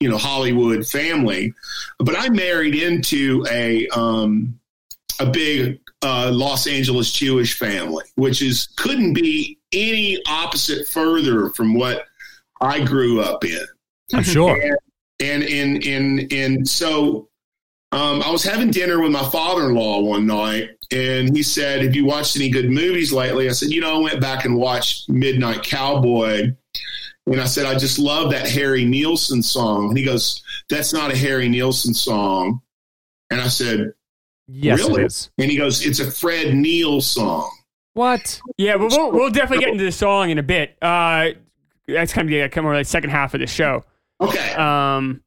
you 0.00 0.10
know 0.10 0.18
Hollywood 0.18 0.86
family, 0.86 1.54
but 1.98 2.14
I 2.18 2.28
married 2.28 2.74
into 2.74 3.46
a 3.50 3.88
um, 3.88 4.58
a 5.20 5.26
big 5.26 5.80
uh, 6.02 6.30
Los 6.32 6.66
Angeles 6.66 7.10
Jewish 7.12 7.58
family, 7.58 8.04
which 8.16 8.42
is 8.42 8.68
couldn't 8.76 9.14
be 9.14 9.58
any 9.72 10.20
opposite 10.28 10.86
further 10.88 11.50
from 11.50 11.74
what 11.74 12.04
I 12.60 12.84
grew 12.84 13.20
up 13.20 13.44
in. 13.44 13.64
I'm 14.12 14.22
sure. 14.22 14.58
And 15.20 15.42
and 15.44 15.84
and 15.84 16.32
and 16.32 16.68
so 16.68 17.28
um, 17.92 18.22
I 18.22 18.30
was 18.30 18.42
having 18.42 18.70
dinner 18.70 19.00
with 19.00 19.12
my 19.12 19.22
father-in-law 19.30 20.00
one 20.00 20.26
night, 20.26 20.70
and 20.90 21.34
he 21.36 21.42
said, 21.42 21.82
"Have 21.82 21.94
you 21.94 22.04
watched 22.04 22.36
any 22.36 22.50
good 22.50 22.70
movies 22.70 23.12
lately?" 23.12 23.48
I 23.48 23.52
said, 23.52 23.70
"You 23.70 23.80
know, 23.80 23.96
I 23.96 24.02
went 24.02 24.20
back 24.20 24.44
and 24.44 24.56
watched 24.56 25.08
Midnight 25.08 25.62
Cowboy." 25.62 26.52
And 27.28 27.40
I 27.40 27.44
said, 27.46 27.66
I 27.66 27.76
just 27.76 27.98
love 27.98 28.30
that 28.30 28.48
Harry 28.48 28.84
Nilsson 28.84 29.42
song. 29.42 29.88
And 29.88 29.98
he 29.98 30.04
goes, 30.04 30.44
That's 30.70 30.92
not 30.92 31.12
a 31.12 31.16
Harry 31.16 31.48
Nilsson 31.48 31.92
song. 31.92 32.60
And 33.30 33.40
I 33.40 33.48
said, 33.48 33.94
Yes, 34.46 34.78
Really? 34.78 35.02
it 35.02 35.06
is. 35.06 35.30
And 35.36 35.50
he 35.50 35.56
goes, 35.56 35.84
It's 35.84 35.98
a 35.98 36.08
Fred 36.08 36.54
Neil 36.54 37.00
song. 37.00 37.50
What? 37.94 38.40
Yeah, 38.58 38.76
but 38.76 38.92
we'll 38.92 39.10
we'll 39.10 39.30
definitely 39.30 39.64
get 39.64 39.72
into 39.72 39.82
the 39.82 39.90
song 39.90 40.30
in 40.30 40.38
a 40.38 40.42
bit. 40.44 40.76
Uh, 40.80 41.30
that's 41.88 42.12
kind 42.12 42.28
of 42.28 42.30
the 42.30 42.48
kind 42.48 42.64
of 42.64 42.72
like 42.72 42.86
second 42.86 43.10
half 43.10 43.34
of 43.34 43.40
the 43.40 43.48
show. 43.48 43.82
Okay. 44.20 44.52
Um, 44.52 45.20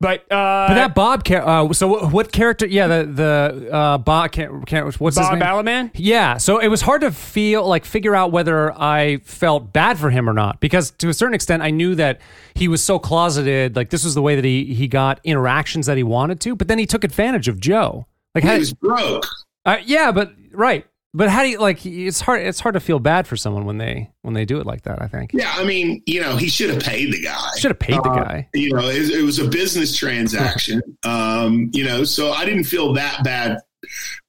but 0.00 0.20
uh, 0.30 0.68
But 0.68 0.74
that 0.74 0.94
Bob, 0.94 1.24
char- 1.24 1.46
uh, 1.46 1.72
so 1.72 1.88
what, 1.88 2.12
what 2.12 2.32
character? 2.32 2.66
Yeah, 2.66 2.86
the 2.88 3.04
the 3.04 3.72
uh, 3.72 3.98
Bob. 3.98 4.32
Can't, 4.32 4.66
can't, 4.66 5.00
what's 5.00 5.16
his 5.16 5.26
Bob 5.26 5.38
name? 5.38 5.42
Balaban. 5.42 5.90
Yeah, 5.94 6.36
so 6.36 6.58
it 6.58 6.68
was 6.68 6.82
hard 6.82 7.00
to 7.02 7.10
feel 7.10 7.66
like 7.66 7.84
figure 7.84 8.14
out 8.14 8.32
whether 8.32 8.72
I 8.72 9.18
felt 9.18 9.72
bad 9.72 9.98
for 9.98 10.10
him 10.10 10.28
or 10.28 10.32
not 10.32 10.60
because 10.60 10.90
to 10.92 11.08
a 11.08 11.14
certain 11.14 11.34
extent 11.34 11.62
I 11.62 11.70
knew 11.70 11.94
that 11.94 12.20
he 12.54 12.68
was 12.68 12.82
so 12.82 12.98
closeted, 12.98 13.76
like 13.76 13.90
this 13.90 14.04
was 14.04 14.14
the 14.14 14.22
way 14.22 14.34
that 14.36 14.44
he 14.44 14.74
he 14.74 14.88
got 14.88 15.20
interactions 15.24 15.86
that 15.86 15.96
he 15.96 16.02
wanted 16.02 16.40
to, 16.42 16.54
but 16.56 16.68
then 16.68 16.78
he 16.78 16.86
took 16.86 17.04
advantage 17.04 17.48
of 17.48 17.60
Joe. 17.60 18.06
Like 18.34 18.44
how, 18.44 18.54
he 18.54 18.58
was 18.58 18.72
broke. 18.74 19.24
uh, 19.64 19.78
yeah, 19.84 20.10
but 20.12 20.32
right. 20.52 20.86
But 21.16 21.30
how 21.30 21.44
do 21.44 21.48
you 21.48 21.58
like 21.58 21.86
it's 21.86 22.20
hard 22.20 22.42
it's 22.42 22.58
hard 22.58 22.72
to 22.74 22.80
feel 22.80 22.98
bad 22.98 23.28
for 23.28 23.36
someone 23.36 23.64
when 23.64 23.78
they 23.78 24.10
when 24.22 24.34
they 24.34 24.44
do 24.44 24.58
it 24.58 24.66
like 24.66 24.82
that, 24.82 25.00
I 25.00 25.06
think. 25.06 25.30
Yeah, 25.32 25.54
I 25.56 25.64
mean, 25.64 26.02
you 26.06 26.20
know, 26.20 26.36
he 26.36 26.48
should 26.48 26.70
have 26.70 26.82
paid 26.82 27.12
the 27.12 27.22
guy. 27.22 27.38
Should 27.56 27.70
have 27.70 27.78
paid 27.78 27.94
the 28.02 28.10
Uh, 28.10 28.24
guy. 28.24 28.48
You 28.52 28.74
know, 28.74 28.88
it, 28.88 29.10
it 29.10 29.22
was 29.22 29.38
a 29.38 29.46
business 29.46 29.96
transaction. 29.96 30.82
um, 31.04 31.70
you 31.72 31.84
know, 31.84 32.02
so 32.02 32.32
I 32.32 32.44
didn't 32.44 32.64
feel 32.64 32.92
that 32.94 33.22
bad 33.22 33.58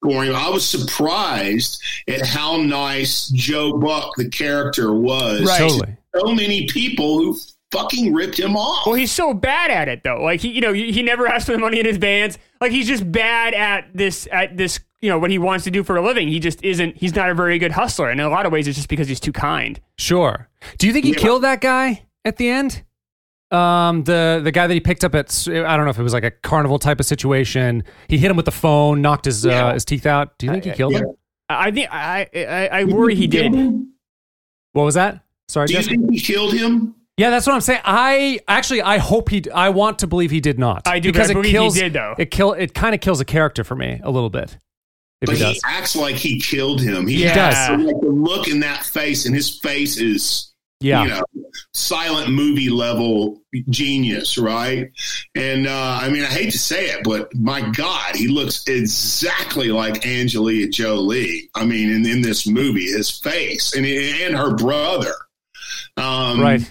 for 0.04 0.24
him. 0.24 0.36
I 0.36 0.48
was 0.50 0.64
surprised 0.68 1.82
at 2.08 2.26
how 2.26 2.58
nice 2.58 3.30
Joe 3.30 3.74
Buck, 3.80 4.12
the 4.18 4.30
character, 4.30 4.94
was. 4.94 5.42
Right. 5.44 5.58
Totally. 5.58 5.98
So 6.16 6.34
many 6.34 6.68
people 6.68 7.18
who 7.18 7.38
fucking 7.72 8.14
ripped 8.14 8.40
him 8.40 8.56
off. 8.56 8.86
Well, 8.86 8.96
he's 8.96 9.12
so 9.12 9.34
bad 9.34 9.72
at 9.72 9.88
it 9.88 10.04
though. 10.04 10.22
Like 10.22 10.42
he, 10.42 10.50
you 10.50 10.62
know, 10.62 10.72
he, 10.72 10.92
he 10.92 11.02
never 11.02 11.28
asks 11.28 11.46
for 11.48 11.54
the 11.54 11.58
money 11.58 11.80
in 11.80 11.86
his 11.86 11.98
bands. 11.98 12.38
Like 12.62 12.72
he's 12.72 12.88
just 12.88 13.12
bad 13.12 13.54
at 13.54 13.88
this 13.94 14.28
at 14.32 14.56
this. 14.56 14.80
You 15.06 15.12
know 15.12 15.20
what 15.20 15.30
he 15.30 15.38
wants 15.38 15.64
to 15.66 15.72
do 15.72 15.84
for 15.84 15.96
a 15.98 16.02
living. 16.02 16.28
He 16.28 16.40
just 16.40 16.64
isn't. 16.64 16.98
He's 16.98 17.16
not 17.16 17.30
a 17.30 17.36
very 17.36 17.60
good 17.60 17.72
hustler. 17.74 18.10
And 18.10 18.20
in 18.20 18.26
a 18.26 18.30
lot 18.30 18.48
of 18.48 18.52
ways, 18.52 18.68
it's 18.68 18.76
just 18.76 18.90
because 18.90 19.08
he's 19.08 19.20
too 19.20 19.32
kind. 19.32 19.80
Sure. 20.00 20.50
Do 20.80 20.88
you 20.88 20.94
think 20.94 21.06
he 21.06 21.12
Yeah. 21.12 21.18
killed 21.20 21.44
that 21.44 21.62
guy 21.62 22.06
at 22.26 22.38
the 22.38 22.50
end? 22.50 22.82
Um, 23.52 24.04
the 24.06 24.42
the 24.44 24.52
guy 24.52 24.66
that 24.66 24.74
he 24.74 24.80
picked 24.80 25.04
up 25.04 25.14
at 25.14 25.48
I 25.48 25.78
don't 25.78 25.86
know 25.86 25.92
if 25.92 26.00
it 26.00 26.04
was 26.04 26.14
like 26.14 26.24
a 26.24 26.32
carnival 26.32 26.80
type 26.80 27.00
of 27.00 27.06
situation. 27.06 27.84
He 28.08 28.18
hit 28.18 28.32
him 28.32 28.36
with 28.38 28.46
the 28.46 28.52
phone, 28.52 29.04
knocked 29.04 29.26
his 29.26 29.46
uh, 29.46 29.74
his 29.74 29.86
teeth 29.86 30.08
out. 30.08 30.38
Do 30.40 30.48
you 30.48 30.52
think 30.54 30.64
he 30.66 30.72
killed 30.72 30.94
yeah. 30.94 31.00
him? 31.00 31.16
I 31.50 31.68
I 31.68 31.72
think 31.72 31.90
I 31.94 32.28
I, 32.36 32.68
I 32.80 32.84
worry 32.86 33.14
he 33.14 33.28
did. 33.28 33.52
Do 33.52 33.86
What 34.74 34.84
was 34.86 34.96
that? 34.96 35.24
Sorry, 35.48 35.68
you 35.70 35.76
Jesse. 35.76 35.92
think 35.92 36.12
he 36.12 36.20
killed 36.20 36.54
him? 36.56 36.96
Yeah, 37.18 37.30
that's 37.30 37.46
what 37.48 37.54
I'm 37.54 37.62
saying. 37.62 37.82
I 37.86 38.40
actually 38.48 38.82
I 38.82 38.98
hope 38.98 39.30
he. 39.30 39.44
I 39.54 39.70
want 39.70 40.00
to 40.00 40.08
believe 40.08 40.32
he 40.32 40.42
did 40.42 40.58
not. 40.60 40.86
I 40.88 41.00
do, 41.00 41.10
but 41.10 41.14
because 41.14 41.30
I 41.30 41.32
it 41.32 41.34
believe 41.36 41.46
he 41.46 41.52
kills. 41.54 41.74
did, 41.76 41.94
though. 41.94 42.16
It 42.18 42.32
kill. 42.32 42.54
It 42.54 42.74
kind 42.74 42.94
of 42.96 43.00
kills 43.00 43.22
a 43.22 43.26
character 43.26 43.64
for 43.64 43.76
me 43.76 44.02
a 44.04 44.10
little 44.12 44.30
bit. 44.32 44.58
If 45.30 45.40
But 45.40 45.48
he 45.48 45.54
he, 45.54 45.62
acts 45.66 45.96
like 45.96 46.16
he 46.16 46.40
killed 46.40 46.82
him. 46.82 47.08
He 47.08 47.24
Yeah. 47.24 47.36
does. 47.36 47.84
Like 47.86 48.02
the 48.02 48.08
look 48.10 48.48
in 48.48 48.62
that 48.62 48.84
face, 48.86 49.26
and 49.26 49.36
his 49.36 49.60
face 49.60 49.98
is 49.98 50.52
Yeah. 50.82 51.04
you 51.04 51.10
know, 51.10 51.24
silent 51.74 52.30
movie 52.32 52.70
level 52.70 53.42
genius, 53.70 54.38
right? 54.38 54.92
And 55.36 55.68
uh, 55.68 56.00
I 56.02 56.10
mean, 56.10 56.24
I 56.24 56.28
hate 56.28 56.52
to 56.52 56.60
say 56.60 56.88
it, 56.88 57.04
but 57.04 57.34
my 57.36 57.62
God, 57.62 58.16
he 58.16 58.28
looks 58.28 58.64
exactly 58.68 59.70
like 59.70 60.06
Angelina 60.06 60.68
Jolie. 60.70 61.50
I 61.56 61.66
mean, 61.66 61.90
in, 61.90 62.06
in 62.06 62.22
this 62.22 62.46
movie, 62.48 62.86
his 62.92 63.10
face 63.12 63.74
and 63.76 63.86
and 63.86 64.36
her 64.36 64.54
brother. 64.56 65.14
Um, 65.98 66.42
right. 66.42 66.62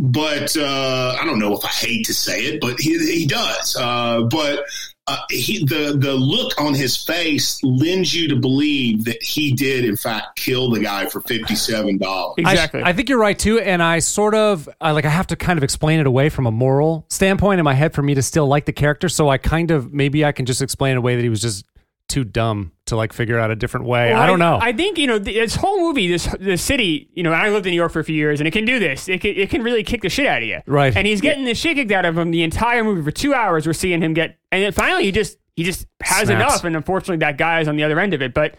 but 0.00 0.56
uh, 0.56 1.16
I 1.20 1.24
don't 1.24 1.38
know 1.38 1.56
if 1.56 1.64
I 1.64 1.68
hate 1.68 2.06
to 2.06 2.14
say 2.14 2.40
it, 2.46 2.60
but 2.60 2.78
he, 2.80 2.98
he 2.98 3.26
does. 3.26 3.76
Uh, 3.78 4.22
but 4.22 4.64
uh, 5.08 5.16
he, 5.30 5.64
the 5.64 5.96
the 5.98 6.12
look 6.12 6.60
on 6.60 6.74
his 6.74 6.96
face 6.96 7.62
lends 7.62 8.14
you 8.14 8.28
to 8.28 8.36
believe 8.36 9.04
that 9.04 9.22
he 9.22 9.52
did, 9.52 9.84
in 9.84 9.96
fact, 9.96 10.36
kill 10.36 10.70
the 10.70 10.80
guy 10.80 11.06
for 11.06 11.20
fifty 11.22 11.54
seven 11.54 11.98
dollars. 11.98 12.34
I- 12.44 12.52
Exactly. 12.52 12.82
I, 12.84 12.92
think 12.92 13.08
you're 13.08 13.18
right 13.18 13.38
too, 13.38 13.58
and 13.60 13.82
I 13.82 14.00
sort 14.00 14.34
of 14.34 14.68
I, 14.80 14.90
like 14.92 15.04
I 15.04 15.10
have 15.10 15.26
to 15.28 15.36
kind 15.36 15.58
of 15.58 15.62
explain 15.64 16.00
it 16.00 16.06
away 16.06 16.28
from 16.28 16.46
a 16.46 16.50
moral 16.50 17.06
standpoint 17.08 17.58
in 17.58 17.64
my 17.64 17.74
head 17.74 17.94
for 17.94 18.02
me 18.02 18.14
to 18.14 18.22
still 18.22 18.46
like 18.46 18.64
the 18.66 18.72
character. 18.72 19.08
So 19.08 19.28
I 19.28 19.38
kind 19.38 19.70
of 19.70 19.92
maybe 19.92 20.24
I 20.24 20.32
can 20.32 20.44
just 20.46 20.60
explain 20.62 20.96
away 20.96 21.16
that 21.16 21.22
he 21.22 21.28
was 21.28 21.40
just 21.40 21.64
too 22.08 22.24
dumb 22.24 22.72
to 22.86 22.96
like 22.96 23.12
figure 23.12 23.38
out 23.38 23.50
a 23.50 23.56
different 23.56 23.86
way. 23.86 24.12
Well, 24.12 24.22
I 24.22 24.26
don't 24.26 24.38
know. 24.38 24.58
I 24.60 24.72
think 24.72 24.98
you 24.98 25.06
know 25.06 25.18
th- 25.18 25.36
this 25.36 25.56
whole 25.56 25.78
movie, 25.78 26.08
this 26.08 26.26
the 26.40 26.56
city. 26.56 27.08
You 27.12 27.22
know, 27.22 27.32
I 27.32 27.50
lived 27.50 27.66
in 27.66 27.70
New 27.70 27.76
York 27.76 27.92
for 27.92 28.00
a 28.00 28.04
few 28.04 28.16
years, 28.16 28.40
and 28.40 28.48
it 28.48 28.50
can 28.50 28.64
do 28.64 28.78
this. 28.78 29.08
It 29.08 29.20
can, 29.20 29.36
it 29.36 29.50
can 29.50 29.62
really 29.62 29.82
kick 29.84 30.02
the 30.02 30.08
shit 30.08 30.26
out 30.26 30.42
of 30.42 30.48
you. 30.48 30.60
Right. 30.66 30.96
And 30.96 31.06
he's 31.06 31.20
getting 31.20 31.44
the 31.44 31.54
shit 31.54 31.76
kicked 31.76 31.92
out 31.92 32.04
of 32.04 32.16
him 32.16 32.30
the 32.30 32.42
entire 32.42 32.82
movie 32.82 33.02
for 33.02 33.10
two 33.10 33.34
hours. 33.34 33.66
We're 33.66 33.72
seeing 33.74 34.02
him 34.02 34.14
get, 34.14 34.38
and 34.50 34.62
then 34.62 34.72
finally 34.72 35.04
he 35.04 35.12
just 35.12 35.38
he 35.54 35.64
just 35.64 35.86
has 36.02 36.28
Snaps. 36.28 36.30
enough, 36.30 36.64
and 36.64 36.76
unfortunately 36.76 37.18
that 37.18 37.36
guy 37.36 37.60
is 37.60 37.68
on 37.68 37.76
the 37.76 37.84
other 37.84 38.00
end 38.00 38.14
of 38.14 38.22
it. 38.22 38.32
But 38.32 38.54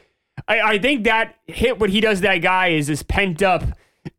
I, 0.48 0.62
I 0.62 0.80
think 0.80 1.06
that 1.06 1.36
hit 1.48 1.80
what 1.80 1.90
he 1.90 2.02
does 2.02 2.20
to 2.20 2.24
that 2.24 2.38
guy 2.38 2.68
is 2.68 2.88
this 2.88 3.04
pent 3.04 3.42
up 3.42 3.64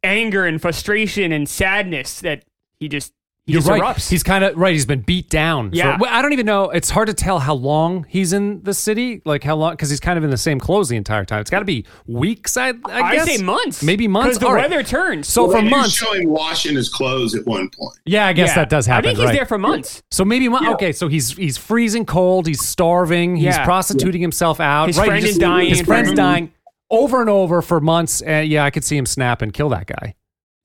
anger 0.02 0.44
and 0.44 0.60
frustration 0.60 1.32
and 1.32 1.48
sadness 1.48 2.20
that 2.20 2.44
he 2.78 2.88
just 2.88 3.12
he 3.46 3.54
You're 3.54 3.60
just 3.62 3.70
right. 3.70 3.82
erupts. 3.82 4.08
He's 4.10 4.22
kind 4.22 4.44
of 4.44 4.56
right. 4.56 4.72
He's 4.74 4.84
been 4.86 5.00
beat 5.00 5.28
down. 5.30 5.70
for- 5.70 5.76
Yeah. 5.76 5.96
well, 5.98 6.10
I 6.12 6.22
don't 6.22 6.32
even 6.34 6.46
know. 6.46 6.70
It's 6.70 6.90
hard 6.90 7.08
to 7.08 7.14
tell 7.14 7.38
how 7.40 7.54
long 7.54 8.04
he's 8.08 8.32
in 8.32 8.62
the 8.62 8.74
city. 8.74 9.22
Like 9.24 9.42
how 9.42 9.56
long? 9.56 9.72
Because 9.72 9.90
he's 9.90 9.98
kind 9.98 10.18
of 10.18 10.24
in 10.24 10.30
the 10.30 10.36
same 10.36 10.60
clothes 10.60 10.88
the 10.90 10.96
entire 10.96 11.24
time. 11.24 11.40
It's 11.40 11.50
got 11.50 11.60
to 11.60 11.64
be 11.64 11.84
weeks. 12.06 12.56
I, 12.56 12.68
I 12.68 12.74
I 13.00 13.16
guess 13.16 13.36
say 13.36 13.42
months, 13.42 13.82
Maybe 13.82 14.06
months. 14.06 14.26
because 14.28 14.38
the 14.40 14.46
All 14.46 14.54
right. 14.54 14.70
weather 14.70 14.82
turns. 14.82 15.26
So 15.26 15.50
for 15.50 15.62
months. 15.62 15.94
show 15.94 16.12
him 16.12 16.28
washing 16.28 16.76
his 16.76 16.88
clothes 16.90 17.34
at 17.34 17.46
one 17.46 17.70
point. 17.70 17.98
Yeah, 18.04 18.26
I 18.26 18.34
guess 18.34 18.50
Yeah. 18.50 18.54
that 18.56 18.68
does 18.68 18.86
happen. 18.86 19.06
I 19.06 19.10
think 19.10 19.18
he's 19.18 19.26
right. 19.28 19.34
there 19.36 19.46
for 19.46 19.58
months. 19.58 20.02
So 20.10 20.24
maybe 20.24 20.48
mon- 20.48 20.68
okay. 20.74 20.92
So 20.92 21.08
he's 21.08 21.32
he's 21.36 21.56
freezing 21.56 22.04
cold. 22.04 22.46
He's 22.46 22.64
starving. 22.64 23.36
He's 23.36 23.46
Yeah. 23.46 23.64
prostituting 23.64 24.20
himself 24.20 24.60
out. 24.60 24.86
His 24.88 24.98
right, 24.98 25.06
friend 25.08 25.24
he 25.24 25.30
is 25.30 25.38
dying 25.38 25.68
His 25.70 25.80
friend's 25.82 26.12
dying 26.12 26.52
over 26.90 27.20
and 27.20 27.30
over 27.30 27.62
for 27.62 27.80
months. 27.80 28.20
And 28.20 28.48
yeah, 28.48 28.64
I 28.64 28.70
could 28.70 28.84
see 28.84 28.96
him 28.96 29.06
snap 29.06 29.42
and 29.42 29.52
kill 29.52 29.70
that 29.70 29.86
guy. 29.86 30.14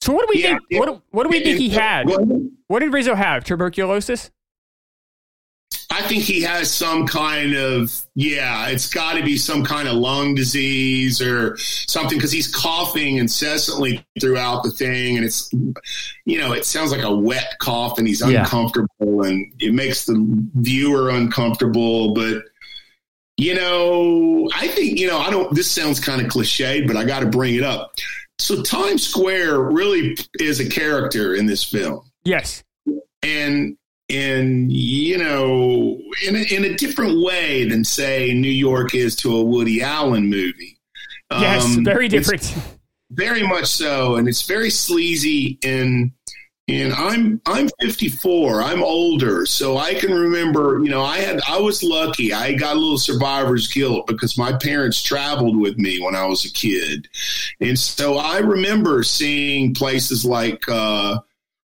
So 0.01 0.13
what 0.13 0.27
do 0.27 0.33
we 0.35 0.43
Yeah, 0.43 0.49
think? 0.49 0.61
yeah. 0.69 0.79
What, 0.79 1.01
what 1.11 1.23
do 1.23 1.29
we 1.29 1.43
think 1.43 1.57
he 1.59 1.69
had? 1.69 2.07
What 2.67 2.79
did 2.79 2.93
Rizzo 2.93 3.15
have? 3.15 3.43
Tuberculosis? 3.43 4.31
I 5.91 6.01
think 6.01 6.23
he 6.23 6.41
has 6.41 6.71
some 6.71 7.07
kind 7.07 7.55
of 7.55 8.05
yeah. 8.15 8.67
It's 8.67 8.93
got 8.93 9.13
to 9.17 9.23
be 9.23 9.37
some 9.37 9.63
kind 9.63 9.87
of 9.87 9.95
lung 9.95 10.35
disease 10.35 11.21
or 11.21 11.57
something 11.57 12.17
because 12.17 12.31
he's 12.31 12.53
coughing 12.53 13.17
incessantly 13.17 14.05
throughout 14.19 14.63
the 14.63 14.71
thing, 14.71 15.15
and 15.15 15.25
it's 15.25 15.49
you 16.25 16.37
know 16.37 16.51
it 16.51 16.65
sounds 16.65 16.91
like 16.91 17.01
a 17.01 17.15
wet 17.15 17.55
cough, 17.59 17.97
and 17.97 18.07
he's 18.07 18.21
Yeah. 18.21 18.41
uncomfortable, 18.41 19.23
and 19.23 19.51
it 19.59 19.73
makes 19.73 20.05
the 20.05 20.15
viewer 20.55 21.09
uncomfortable. 21.09 22.13
But 22.13 22.43
you 23.37 23.55
know, 23.55 24.49
I 24.53 24.67
think 24.67 24.99
you 24.99 25.07
know 25.07 25.17
I 25.17 25.29
don't. 25.29 25.53
This 25.55 25.71
sounds 25.71 25.99
kind 25.99 26.21
of 26.21 26.27
cliched, 26.27 26.87
but 26.87 26.97
I 26.97 27.05
got 27.05 27.21
to 27.21 27.27
bring 27.27 27.55
it 27.55 27.63
up. 27.63 27.95
So 28.39 28.61
Times 28.61 29.05
Square 29.07 29.59
really 29.61 30.17
is 30.39 30.59
a 30.59 30.69
character 30.69 31.35
in 31.35 31.45
this 31.45 31.63
film 31.63 32.01
Yes. 32.23 32.63
and 33.23 33.77
and 34.09 34.71
you 34.71 35.17
know 35.17 35.99
in 36.27 36.35
a, 36.35 36.53
in 36.53 36.65
a 36.65 36.75
different 36.75 37.23
way 37.23 37.67
than 37.67 37.83
say 37.83 38.33
New 38.33 38.51
York 38.51 38.93
is 38.93 39.15
to 39.17 39.35
a 39.35 39.43
Woody 39.43 39.81
Allen 39.81 40.29
movie. 40.29 40.77
Yes. 41.31 41.65
Um, 41.65 41.83
very 41.83 42.07
different. 42.07 42.53
very 43.09 43.41
much 43.47 43.65
so, 43.65 44.15
and 44.15 44.27
it's 44.27 44.43
very 44.43 44.69
sleazy. 44.69 45.57
And 45.63 46.11
and 46.67 46.93
I'm 46.93 47.41
I'm 47.45 47.69
54. 47.79 48.61
I'm 48.61 48.83
older, 48.83 49.45
so 49.45 49.77
I 49.77 49.93
can 49.93 50.11
remember. 50.13 50.79
You 50.83 50.89
know, 50.89 51.03
I 51.03 51.19
had 51.19 51.39
I 51.47 51.59
was 51.59 51.83
lucky. 51.83 52.33
I 52.33 52.53
got 52.53 52.75
a 52.75 52.79
little 52.79 52.97
survivor's 52.97 53.67
guilt 53.67 54.07
because 54.07 54.37
my 54.37 54.53
parents 54.53 55.01
traveled 55.03 55.57
with 55.57 55.77
me 55.77 56.01
when 56.01 56.15
I 56.15 56.25
was 56.25 56.43
a 56.45 56.51
kid, 56.51 57.07
and 57.61 57.77
so 57.77 58.17
I 58.17 58.39
remember 58.39 59.03
seeing 59.03 59.73
places 59.73 60.25
like. 60.25 60.67
Uh, 60.67 61.19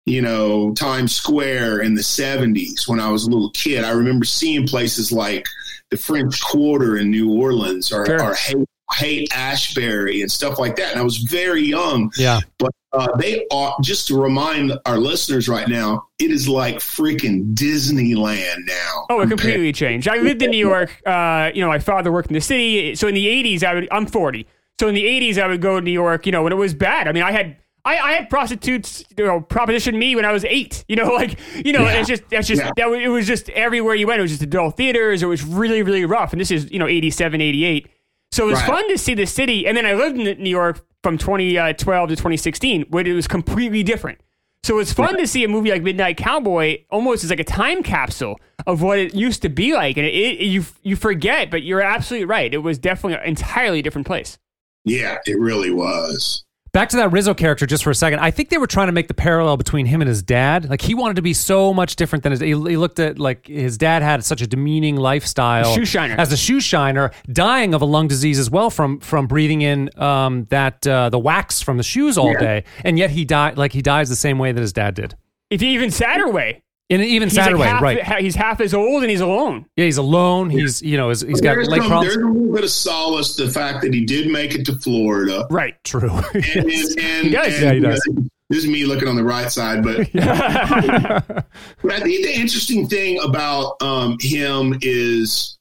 you 0.08 0.22
know, 0.22 0.72
Times 0.76 1.16
Square 1.16 1.82
in 1.82 1.96
the 1.96 2.02
70s 2.04 2.88
when 2.88 3.00
I 3.00 3.10
was 3.10 3.26
a 3.26 3.30
little 3.32 3.50
kid. 3.50 3.84
I 3.84 3.90
remember 3.90 4.24
seeing 4.24 4.68
places 4.68 5.12
like 5.12 5.44
the 5.90 5.98
French 5.98 6.44
Quarter 6.44 6.98
in 6.98 7.10
New 7.10 7.34
Orleans 7.34 7.92
or, 7.92 8.06
Sure. 8.06 8.22
or 8.24 8.36
Hay 8.36 8.65
Haight 8.92 9.34
Ashbury 9.34 10.22
and 10.22 10.32
stuff 10.32 10.60
like 10.60 10.76
that. 10.76 10.92
And 10.92 11.00
I 11.00 11.04
was 11.04 11.18
very 11.18 11.64
young. 11.64 12.12
Yeah. 12.18 12.40
But 12.60 12.72
uh, 12.94 13.16
they 13.18 13.46
are 13.52 13.76
just 13.82 14.08
to 14.08 14.22
remind 14.22 14.72
our 14.86 14.98
listeners 14.98 15.50
right 15.50 15.68
now, 15.68 16.08
it 16.20 16.32
is 16.32 16.48
like 16.48 16.76
freaking 16.78 17.54
Disneyland 17.54 18.66
now. 18.66 19.06
Oh, 19.10 19.22
it 19.22 19.28
completely 19.30 19.74
changed. 19.74 20.08
I 20.08 20.18
lived 20.18 20.42
in 20.42 20.52
New 20.52 20.58
York. 20.66 21.02
Uh, 21.06 21.52
you 21.54 21.62
know, 21.62 21.68
my 21.68 21.80
father 21.80 22.12
worked 22.12 22.30
in 22.30 22.34
the 22.34 22.42
city. 22.42 22.96
So 22.96 23.08
in 23.08 23.16
the 23.16 23.26
'80s, 23.28 23.64
I 23.64 23.74
would. 23.74 23.88
I'm 23.92 24.06
40. 24.06 24.48
So 24.80 24.88
in 24.88 24.96
the 24.96 25.04
'80s, 25.06 25.42
I 25.42 25.48
would 25.48 25.62
go 25.62 25.80
to 25.80 25.84
New 25.84 25.92
York. 25.92 26.26
You 26.26 26.32
know, 26.32 26.44
when 26.44 26.54
it 26.54 26.58
was 26.58 26.74
bad. 26.74 27.08
I 27.08 27.12
mean, 27.12 27.24
I 27.24 27.32
had. 27.32 27.58
I, 27.88 28.00
I 28.00 28.12
had 28.14 28.32
prostitutes, 28.32 29.06
you 29.16 29.24
know, 29.26 29.40
proposition 29.42 30.00
me 30.00 30.16
when 30.16 30.26
I 30.26 30.32
was 30.32 30.44
eight. 30.46 30.84
You 30.88 30.96
know, 30.96 31.06
like, 31.14 31.38
you 31.64 31.72
know, 31.72 31.84
Yeah. 31.84 32.00
it's 32.00 32.08
just, 32.08 32.24
that's 32.32 32.48
just, 32.48 32.60
Yeah. 32.60 32.72
that, 32.78 32.92
it 32.94 33.10
was 33.10 33.28
just 33.28 33.48
everywhere 33.52 33.94
you 33.94 34.08
went. 34.08 34.18
It 34.18 34.24
was 34.24 34.32
just 34.32 34.42
adult 34.42 34.76
theaters. 34.76 35.22
It 35.22 35.28
was 35.28 35.44
really, 35.44 35.84
really 35.84 36.04
rough. 36.04 36.32
And 36.32 36.42
this 36.42 36.50
is, 36.50 36.72
you 36.72 36.80
know, 36.80 36.88
87, 36.88 37.42
88. 37.42 37.88
So 38.36 38.48
it 38.48 38.52
was 38.52 38.60
Right. 38.60 38.68
fun 38.68 38.90
to 38.90 38.98
see 38.98 39.14
the 39.14 39.26
city. 39.26 39.66
And 39.66 39.78
then 39.78 39.86
I 39.86 39.94
lived 39.94 40.20
in 40.20 40.44
New 40.44 40.50
York 40.50 40.86
from 41.02 41.18
2012 41.18 42.04
uh, 42.04 42.08
to 42.08 42.16
2016, 42.16 42.84
where 42.90 43.08
it 43.08 43.14
was 43.14 43.28
completely 43.28 43.82
different. 43.82 44.20
So 44.64 44.80
it's 44.80 44.92
fun 44.92 45.18
to 45.20 45.28
see 45.28 45.44
a 45.44 45.48
movie 45.48 45.70
like 45.70 45.84
Midnight 45.84 46.18
Cowboy 46.18 46.80
almost 46.90 47.24
as 47.24 47.30
like 47.30 47.40
a 47.40 47.44
time 47.46 47.84
capsule 47.84 48.40
of 48.66 48.82
what 48.82 48.98
it 48.98 49.14
used 49.14 49.44
to 49.44 49.50
be 49.50 49.74
like, 49.74 49.96
and 49.96 50.06
it, 50.08 50.14
it, 50.14 50.42
you 50.42 50.66
you 50.82 50.96
forget, 50.96 51.52
but 51.52 51.62
you're 51.62 51.82
absolutely 51.82 52.26
right. 52.26 52.52
It 52.52 52.58
was 52.58 52.80
definitely 52.80 53.20
an 53.20 53.26
entirely 53.26 53.84
different 53.84 54.08
place. 54.08 54.40
Yeah, 54.84 55.20
it 55.28 55.40
really 55.40 55.70
was. 55.70 56.45
Back 56.76 56.90
to 56.90 56.98
that 56.98 57.14
Rizzo 57.14 57.34
character 57.34 57.66
just 57.66 57.86
for 57.86 57.90
a 57.90 57.96
second. 57.96 58.20
I 58.20 58.32
think 58.32 58.50
they 58.50 58.58
were 58.58 58.68
trying 58.68 58.88
to 58.88 58.92
make 58.92 59.08
the 59.08 59.14
parallel 59.14 59.56
between 59.56 59.86
him 59.86 60.02
and 60.02 60.10
his 60.10 60.22
dad. 60.22 60.70
Like 60.70 60.82
he 60.82 60.94
wanted 60.94 61.16
to 61.16 61.22
be 61.22 61.32
so 61.32 61.74
much 61.74 61.96
different 61.96 62.24
than 62.24 62.32
his. 62.34 62.42
He, 62.42 62.48
he 62.50 62.76
looked 62.76 63.00
at 63.00 63.18
like 63.18 63.48
his 63.48 63.78
dad 63.78 64.02
had 64.02 64.26
such 64.26 64.42
a 64.42 64.46
demeaning 64.48 64.98
lifestyle, 64.98 65.74
Shoe 65.74 65.86
shiner. 65.86 66.16
as 66.18 66.34
a 66.34 66.38
shoe 66.38 66.60
shiner, 66.60 67.12
dying 67.32 67.74
of 67.74 67.82
a 67.82 67.86
lung 67.86 68.10
disease 68.10 68.38
as 68.38 68.52
well 68.52 68.70
from 68.70 69.00
from 69.00 69.26
breathing 69.26 69.62
in 69.62 69.90
um, 69.98 70.48
that 70.50 70.86
uh, 70.86 71.08
the 71.08 71.18
wax 71.18 71.62
from 71.62 71.78
the 71.78 71.84
shoes 71.84 72.18
all 72.18 72.34
Yeah. 72.34 72.40
day, 72.40 72.64
and 72.84 73.00
yet 73.00 73.10
he 73.12 73.24
died 73.24 73.58
like 73.58 73.72
he 73.72 73.82
dies 73.82 74.10
the 74.10 74.18
same 74.18 74.38
way 74.38 74.52
that 74.52 74.60
his 74.60 74.74
dad 74.74 74.96
did. 74.96 75.16
If 75.50 75.62
you 75.62 75.70
even 75.70 75.92
sadder 75.92 76.30
way, 76.30 76.62
In 76.90 77.02
even 77.02 77.30
he's 77.30 77.36
sadder 77.36 77.58
like 77.58 77.82
way, 77.82 78.00
half, 78.02 78.10
right? 78.12 78.22
he's 78.24 78.36
half 78.36 78.62
as 78.62 78.74
old 78.76 79.02
and 79.02 79.10
he's 79.10 79.22
alone. 79.22 79.66
Yeah, 79.76 79.86
he's 79.86 79.98
alone. 79.98 80.52
He's 80.52 80.84
you 80.84 80.98
know 80.98 81.10
he's, 81.10 81.22
he's 81.22 81.42
got 81.42 81.56
there's, 81.56 81.68
leg 81.68 81.82
some- 81.82 81.90
problems. 81.90 82.14
there's 82.14 82.24
a 82.24 82.30
little 82.30 82.54
bit 82.54 82.64
of 82.64 82.70
solace 82.70 83.36
the 83.36 83.50
fact 83.50 83.82
that 83.82 83.92
he 83.94 84.06
did 84.06 84.30
make 84.32 84.54
it 84.54 84.66
to 84.68 84.78
Florida. 84.78 85.48
Right. 85.50 85.76
True. 85.84 86.10
And, 86.12 86.36
and, 86.56 86.56
and, 86.56 86.68
He 86.68 87.30
does. 87.32 87.56
and, 87.56 87.64
Yeah, 87.64 87.74
he 87.74 87.80
does. 87.80 88.08
uh, 88.08 88.22
this 88.52 88.60
is 88.60 88.68
me 88.68 88.86
looking 88.86 89.08
on 89.08 89.16
the 89.16 89.24
right 89.24 89.52
side, 89.52 89.84
but 89.84 90.08
But 90.14 91.92
I 91.92 92.00
think 92.00 92.24
the 92.26 92.34
interesting 92.36 92.88
thing 92.88 93.20
about 93.24 93.82
um, 93.82 94.18
him 94.22 94.78
is 94.82 95.58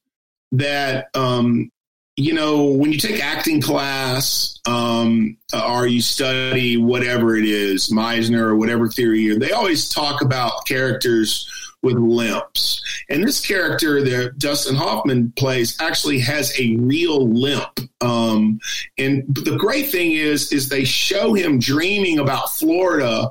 that 0.52 1.06
um, 1.14 1.70
you 2.16 2.32
know 2.32 2.66
when 2.66 2.92
you 2.92 2.98
take 2.98 3.22
acting 3.22 3.60
class 3.60 4.58
um, 4.66 5.36
or 5.52 5.86
you 5.86 6.00
study 6.00 6.76
whatever 6.76 7.36
it 7.36 7.44
is, 7.44 7.90
Meisner 7.90 8.40
or 8.40 8.56
whatever 8.56 8.88
theory, 8.88 9.36
they 9.36 9.52
always 9.52 9.88
talk 9.88 10.22
about 10.22 10.64
characters 10.66 11.50
with 11.82 11.96
limps, 11.96 12.82
and 13.10 13.22
this 13.24 13.44
character 13.44 14.02
that 14.02 14.38
Dustin 14.38 14.74
Hoffman 14.74 15.32
plays 15.32 15.78
actually 15.80 16.20
has 16.20 16.58
a 16.58 16.76
real 16.76 17.28
limp. 17.28 17.80
Um, 18.00 18.58
and 18.96 19.24
the 19.34 19.56
great 19.56 19.90
thing 19.90 20.12
is, 20.12 20.52
is 20.52 20.68
they 20.68 20.84
show 20.84 21.34
him 21.34 21.58
dreaming 21.58 22.18
about 22.20 22.50
Florida. 22.52 23.30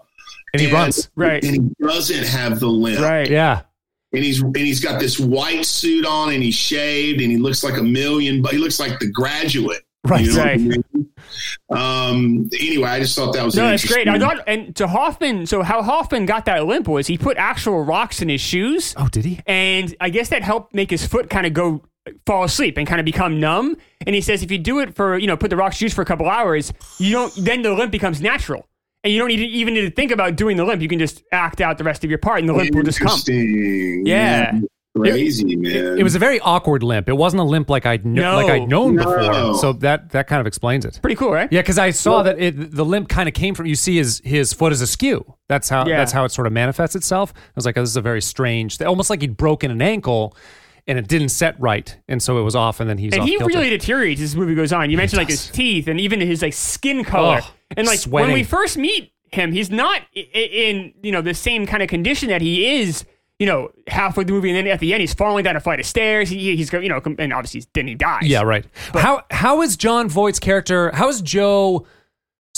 and 0.54 0.62
he 0.62 0.72
runs. 0.72 1.10
Right. 1.16 1.44
And 1.44 1.56
he 1.56 1.86
doesn't 1.86 2.28
have 2.28 2.60
the 2.60 2.68
limp. 2.68 3.02
Right. 3.02 3.30
Yeah. 3.30 3.62
And 4.14 4.24
he's 4.24 4.42
and 4.42 4.56
he's 4.58 4.80
got 4.80 5.00
this 5.00 5.20
white 5.20 5.66
suit 5.66 6.06
on 6.06 6.32
and 6.34 6.44
he's 6.44 6.54
shaved 6.56 7.20
and 7.22 7.32
he 7.32 7.38
looks 7.38 7.64
like 7.64 7.78
a 7.78 7.84
million 7.84 8.42
but 8.42 8.52
he 8.52 8.58
looks 8.60 8.80
like 8.80 9.00
the 9.00 9.08
graduate. 9.10 9.82
Right. 10.06 10.24
You 10.26 10.34
know 10.34 10.38
what 10.40 10.48
I 10.48 10.52
Right. 10.52 10.60
mean? 10.60 10.84
Um 11.70 12.50
anyway, 12.60 12.90
I 12.90 13.00
just 13.00 13.16
thought 13.16 13.34
that 13.34 13.44
was 13.44 13.56
No, 13.56 13.68
that's 13.70 13.86
great. 13.86 14.08
I 14.08 14.20
thought, 14.20 14.44
and 14.48 14.76
to 14.76 14.88
Hoffman, 14.88 15.46
so 15.46 15.64
how 15.64 15.82
Hoffman 15.82 16.26
got 16.26 16.46
that 16.46 16.66
limp 16.66 16.88
was 16.88 17.08
he 17.08 17.18
put 17.18 17.38
actual 17.38 17.84
rocks 17.84 18.22
in 18.22 18.30
his 18.30 18.42
shoes, 18.42 18.94
Oh, 18.98 19.08
did 19.08 19.26
he? 19.26 19.40
and 19.48 19.96
I 20.02 20.10
guess 20.10 20.30
that 20.30 20.44
helped 20.44 20.74
make 20.76 20.92
his 20.92 21.06
foot 21.08 21.30
kind 21.30 21.46
of 21.48 21.54
go 21.54 21.82
fall 22.26 22.44
asleep 22.44 22.78
and 22.78 22.86
kind 22.86 23.00
of 23.00 23.06
become 23.06 23.40
numb. 23.40 23.78
And 24.06 24.14
he 24.14 24.22
says 24.22 24.44
if 24.44 24.52
you 24.52 24.58
do 24.58 24.80
it 24.80 24.94
for 24.94 25.18
you 25.18 25.26
know 25.26 25.38
put 25.38 25.50
the 25.50 25.56
rocks 25.58 25.76
in 25.82 25.86
shoes 25.88 25.94
for 25.94 26.02
a 26.02 26.06
couple 26.06 26.30
hours, 26.30 26.72
you 27.00 27.12
don't 27.14 27.34
then 27.38 27.62
the 27.62 27.74
limp 27.74 27.92
becomes 27.92 28.22
natural, 28.22 28.68
and 29.04 29.12
you 29.14 29.20
don't 29.20 29.28
need 29.30 29.38
to, 29.38 29.46
even 29.46 29.74
need 29.74 29.82
to 29.82 29.92
think 29.92 30.12
about 30.12 30.36
doing 30.36 30.58
the 30.58 30.64
limp. 30.66 30.82
You 30.82 30.88
can 30.88 31.00
just 31.00 31.24
act 31.32 31.62
out 31.62 31.78
the 31.78 31.84
rest 31.84 32.04
of 32.04 32.10
your 32.10 32.20
part, 32.20 32.40
and 32.40 32.50
the 32.50 32.54
limp 32.54 32.74
will 32.76 32.84
just 32.84 33.00
come. 33.00 33.20
Yeah. 34.06 34.60
Crazy, 34.96 35.56
man. 35.56 35.98
It 35.98 36.04
was 36.04 36.14
a 36.14 36.20
very 36.20 36.40
awkward 36.42 36.84
limp. 36.84 37.10
It 37.10 37.14
wasn't 37.18 37.40
a 37.42 37.44
limp 37.44 37.68
like 37.68 37.88
I'd 37.88 38.04
kn- 38.04 38.14
No. 38.14 38.36
like 38.36 38.52
I'd 38.52 38.70
known 38.70 38.94
No. 38.96 39.04
before. 39.04 39.56
So 39.56 39.74
that 39.74 40.12
that 40.12 40.28
kind 40.28 40.40
of 40.40 40.46
explains 40.46 40.86
it. 40.86 41.00
Pretty 41.02 41.16
cool, 41.16 41.32
right? 41.32 41.52
Yeah, 41.52 41.62
because 41.62 41.80
I 41.80 41.90
saw 41.90 42.22
that 42.22 42.40
it, 42.40 42.72
the 42.76 42.86
limp 42.86 43.10
kind 43.10 43.28
of 43.28 43.34
came 43.34 43.56
from. 43.56 43.66
You 43.66 43.74
see, 43.74 43.98
his 43.98 44.22
his 44.24 44.54
foot 44.54 44.72
is 44.72 44.82
askew. 44.82 45.26
That's 45.50 45.68
how 45.68 45.88
Yeah. 45.88 45.98
that's 45.98 46.12
how 46.12 46.26
it 46.26 46.30
sort 46.32 46.46
of 46.46 46.54
manifests 46.54 46.96
itself. 46.96 47.34
I 47.36 47.40
was 47.56 47.66
like, 47.66 47.76
oh, 47.76 47.82
this 47.82 47.90
is 47.90 47.98
a 47.98 48.02
very 48.02 48.22
strange, 48.22 48.80
almost 48.84 49.10
like 49.10 49.22
he'd 49.22 49.36
broken 49.36 49.72
an 49.72 49.82
ankle, 49.82 50.38
and 50.88 51.00
it 51.00 51.08
didn't 51.08 51.30
set 51.30 51.60
right, 51.60 51.98
and 52.08 52.22
so 52.22 52.38
it 52.38 52.44
was 52.44 52.56
off, 52.56 52.80
and 52.80 52.90
then 52.90 52.98
he's 52.98 53.14
And 53.14 53.22
off 53.22 53.28
he 53.28 53.38
kilter. 53.38 53.58
really 53.58 53.70
deteriorates 53.70 54.22
as 54.22 54.32
this 54.32 54.38
movie 54.38 54.56
goes 54.56 54.74
on. 54.74 54.90
You 54.90 54.98
mentioned 54.98 55.18
like 55.20 55.30
his 55.30 55.48
teeth 55.50 55.88
and 55.88 56.00
even 56.00 56.20
his 56.20 56.42
like 56.42 56.54
skin 56.54 57.04
color. 57.04 57.40
Oh, 57.42 57.54
and 57.78 57.88
like 57.88 58.00
sweating. 58.00 58.30
when 58.30 58.34
we 58.34 58.44
first 58.44 58.78
meet 58.78 59.14
him, 59.32 59.52
he's 59.52 59.72
not 59.72 60.02
in 60.14 60.94
you 61.02 61.12
know 61.12 61.22
the 61.22 61.34
same 61.34 61.66
kind 61.66 61.82
of 61.82 61.90
condition 61.90 62.30
that 62.30 62.42
he 62.42 62.82
is. 62.82 63.06
You 63.40 63.48
know, 63.48 63.72
halfway 63.88 64.24
through 64.24 64.26
the 64.26 64.34
movie, 64.34 64.50
and 64.52 64.58
then 64.58 64.68
at 64.72 64.80
the 64.80 64.94
end, 64.94 65.02
he's 65.02 65.14
falling 65.14 65.44
down 65.44 65.56
a 65.56 65.60
flight 65.60 65.80
of 65.80 65.86
stairs. 65.86 66.30
He, 66.30 66.56
he's 66.56 66.72
you 66.72 66.88
know, 66.88 67.02
and 67.18 67.34
obviously 67.34 67.64
then 67.74 67.88
he 67.88 67.96
dies. 67.96 68.24
Yeah, 68.24 68.44
right. 68.44 68.64
how 68.94 69.24
how 69.32 69.62
is 69.64 69.76
Jon 69.76 70.08
Voight's 70.08 70.40
character? 70.40 70.92
How 70.94 71.10
is 71.10 71.22
Joe? 71.22 71.86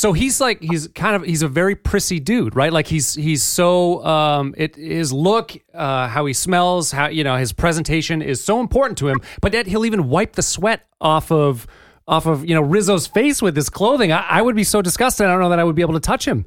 So 0.05 0.13
he's 0.13 0.39
like 0.39 0.61
he's 0.61 0.87
kind 0.89 1.15
of 1.15 1.23
he's 1.23 1.41
a 1.41 1.47
very 1.47 1.75
prissy 1.75 2.19
dude, 2.19 2.55
right? 2.55 2.71
Like 2.71 2.85
he's 2.85 3.15
he's 3.15 3.41
so 3.41 4.05
um 4.05 4.53
it 4.55 4.75
his 4.75 5.11
look, 5.11 5.53
uh 5.73 6.07
how 6.07 6.27
he 6.27 6.33
smells, 6.33 6.91
how 6.91 7.07
you 7.07 7.23
know 7.23 7.37
his 7.37 7.53
presentation 7.53 8.21
is 8.21 8.43
so 8.43 8.59
important 8.59 8.99
to 8.99 9.07
him, 9.07 9.19
but 9.41 9.51
yet 9.53 9.65
he'll 9.65 9.83
even 9.83 10.07
wipe 10.07 10.33
the 10.33 10.43
sweat 10.43 10.85
off 11.01 11.31
of 11.31 11.65
off 12.07 12.27
of 12.27 12.47
you 12.47 12.53
know 12.53 12.61
Rizzo's 12.61 13.07
face 13.07 13.41
with 13.41 13.55
his 13.55 13.67
clothing. 13.67 14.11
I, 14.11 14.23
I 14.29 14.41
would 14.43 14.55
be 14.55 14.63
so 14.63 14.79
disgusted. 14.79 15.25
I 15.25 15.31
don't 15.31 15.39
know 15.39 15.49
that 15.49 15.57
I 15.57 15.63
would 15.63 15.75
be 15.75 15.81
able 15.81 15.95
to 15.95 15.99
touch 15.99 16.27
him. 16.27 16.45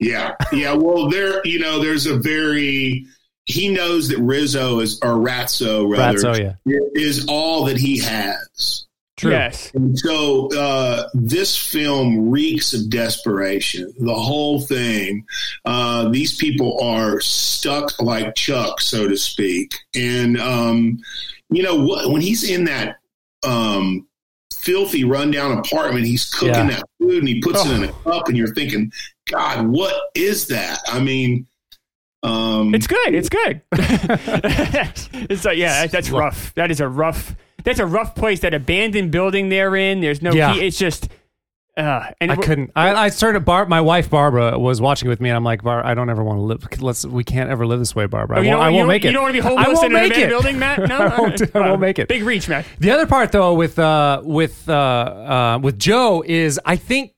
Yeah, 0.00 0.34
yeah. 0.52 0.72
Well, 0.74 1.08
there, 1.08 1.46
you 1.46 1.60
know, 1.60 1.78
there's 1.78 2.06
a 2.06 2.16
very. 2.16 3.06
He 3.44 3.68
knows 3.68 4.08
that 4.08 4.18
Rizzo 4.18 4.80
is 4.80 4.98
or 5.00 5.10
Ratso 5.10 5.88
rather 5.88 6.18
Ratso, 6.18 6.56
yeah. 6.66 6.78
is 6.94 7.24
all 7.28 7.66
that 7.66 7.76
he 7.76 8.00
has. 8.00 8.88
True. 9.20 9.32
Yes. 9.32 9.70
And 9.74 9.98
so 9.98 10.48
uh, 10.58 11.08
this 11.12 11.54
film 11.56 12.30
reeks 12.30 12.72
of 12.72 12.88
desperation. 12.88 13.92
The 13.98 14.14
whole 14.14 14.60
thing. 14.62 15.26
Uh, 15.66 16.08
these 16.08 16.36
people 16.36 16.80
are 16.82 17.20
stuck 17.20 18.00
like 18.00 18.34
Chuck, 18.34 18.80
so 18.80 19.06
to 19.06 19.16
speak. 19.18 19.74
And 19.94 20.40
um, 20.40 21.00
you 21.50 21.62
know 21.62 21.76
what? 21.76 22.10
When 22.10 22.22
he's 22.22 22.48
in 22.48 22.64
that 22.64 22.96
um, 23.46 24.06
filthy, 24.54 25.04
rundown 25.04 25.58
apartment, 25.58 26.06
he's 26.06 26.24
cooking 26.24 26.54
Yeah. 26.54 26.70
that 26.70 26.84
food 26.98 27.18
and 27.18 27.28
he 27.28 27.40
puts 27.42 27.66
it 27.66 27.72
in 27.72 27.84
a 27.84 27.92
Oh. 28.06 28.12
cup, 28.12 28.28
and 28.28 28.38
you're 28.38 28.54
thinking, 28.54 28.90
God, 29.30 29.66
what 29.68 29.94
is 30.14 30.46
that? 30.46 30.80
I 30.88 30.98
mean. 31.00 31.46
Um, 32.22 32.74
It's 32.74 32.86
good. 32.86 33.14
It's 33.14 33.28
good. 33.30 33.60
it's 33.72 35.44
like, 35.44 35.56
yeah, 35.58 35.86
that's 35.86 36.10
rough. 36.10 36.54
That 36.54 36.70
is 36.70 36.80
a 36.80 36.88
rough. 36.88 37.34
That's 37.64 37.78
a 37.78 37.86
rough 37.86 38.14
place. 38.14 38.40
That 38.40 38.54
abandoned 38.54 39.10
building 39.10 39.48
they're 39.48 39.76
in. 39.76 40.00
There's 40.00 40.22
no 40.22 40.32
Yeah. 40.32 40.54
key. 40.54 40.60
It's 40.66 40.78
just. 40.78 41.08
Uh, 41.76 42.10
and 42.20 42.32
I 42.32 42.36
couldn't. 42.36 42.72
I, 42.74 42.94
I 43.06 43.08
started. 43.10 43.44
Bar, 43.44 43.64
my 43.66 43.80
wife 43.80 44.10
Barbara 44.10 44.58
was 44.58 44.80
watching 44.80 45.08
with 45.08 45.20
me, 45.20 45.30
and 45.30 45.36
I'm 45.36 45.44
like, 45.44 45.62
Bar, 45.62 45.86
I 45.86 45.94
don't 45.94 46.10
ever 46.10 46.22
want 46.22 46.38
to 46.38 46.42
live. 46.42 46.82
Let's. 46.82 47.06
We 47.06 47.24
can't 47.24 47.48
ever 47.48 47.64
live 47.64 47.78
this 47.78 47.94
way, 47.94 48.06
Barbara. 48.06 48.38
I 48.38 48.40
Oh, 48.40 48.42
you 48.42 48.50
won't, 48.50 48.62
I 48.62 48.70
won't 48.70 48.88
make 48.88 49.04
it. 49.04 49.08
You 49.08 49.12
don't 49.14 49.22
want 49.22 49.34
to 49.36 49.40
be 49.40 49.46
I 49.46 49.62
homeless 49.62 49.80
in 49.80 49.86
an 49.86 49.92
make 49.92 50.06
abandoned 50.12 50.24
it. 50.24 50.28
building, 50.34 50.58
Matt? 50.58 50.78
No, 50.88 50.98
I 50.98 51.20
won't, 51.20 51.40
I 51.56 51.58
Uh, 51.58 51.68
won't 51.70 51.80
make 51.80 51.98
it. 51.98 52.08
Big 52.08 52.24
reach, 52.24 52.48
Matt. 52.48 52.66
The 52.80 52.90
other 52.90 53.06
part, 53.06 53.32
though, 53.32 53.54
with 53.54 53.78
uh, 53.78 54.20
with 54.24 54.68
uh, 54.68 54.72
uh, 54.74 55.58
with 55.62 55.78
Joe 55.78 56.22
is 56.26 56.60
I 56.66 56.76
think 56.76 57.12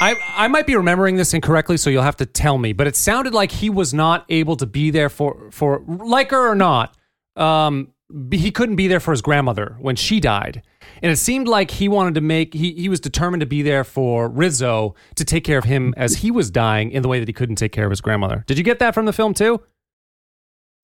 I 0.00 0.16
I 0.36 0.48
might 0.48 0.66
be 0.66 0.74
remembering 0.74 1.16
this 1.16 1.32
incorrectly, 1.34 1.76
so 1.76 1.90
you'll 1.90 2.02
have 2.02 2.16
to 2.16 2.26
tell 2.26 2.56
me. 2.58 2.72
But 2.72 2.86
it 2.88 2.96
sounded 2.96 3.34
like 3.34 3.52
he 3.52 3.68
was 3.70 3.92
not 3.94 4.24
able 4.30 4.56
to 4.56 4.66
be 4.66 4.90
there 4.90 5.10
for 5.10 5.50
for 5.52 5.82
like 5.86 6.30
her 6.30 6.50
or 6.50 6.54
not. 6.56 6.96
Um, 7.36 7.92
he 8.30 8.50
couldn't 8.50 8.76
be 8.76 8.88
there 8.88 9.00
for 9.00 9.10
his 9.10 9.22
grandmother 9.22 9.76
when 9.80 9.96
she 9.96 10.20
died, 10.20 10.62
and 11.02 11.10
it 11.10 11.16
seemed 11.16 11.48
like 11.48 11.70
he 11.70 11.88
wanted 11.88 12.14
to 12.14 12.20
make 12.20 12.54
he 12.54 12.72
he 12.72 12.88
was 12.88 13.00
determined 13.00 13.40
to 13.40 13.46
be 13.46 13.62
there 13.62 13.84
for 13.84 14.28
Rizzo 14.28 14.94
to 15.16 15.24
take 15.24 15.44
care 15.44 15.58
of 15.58 15.64
him 15.64 15.94
as 15.96 16.16
he 16.16 16.30
was 16.30 16.50
dying 16.50 16.90
in 16.92 17.02
the 17.02 17.08
way 17.08 17.18
that 17.18 17.28
he 17.28 17.32
couldn't 17.32 17.56
take 17.56 17.72
care 17.72 17.84
of 17.84 17.90
his 17.90 18.00
grandmother. 18.00 18.44
Did 18.46 18.58
you 18.58 18.64
get 18.64 18.78
that 18.80 18.94
from 18.94 19.06
the 19.06 19.12
film 19.12 19.34
too? 19.34 19.60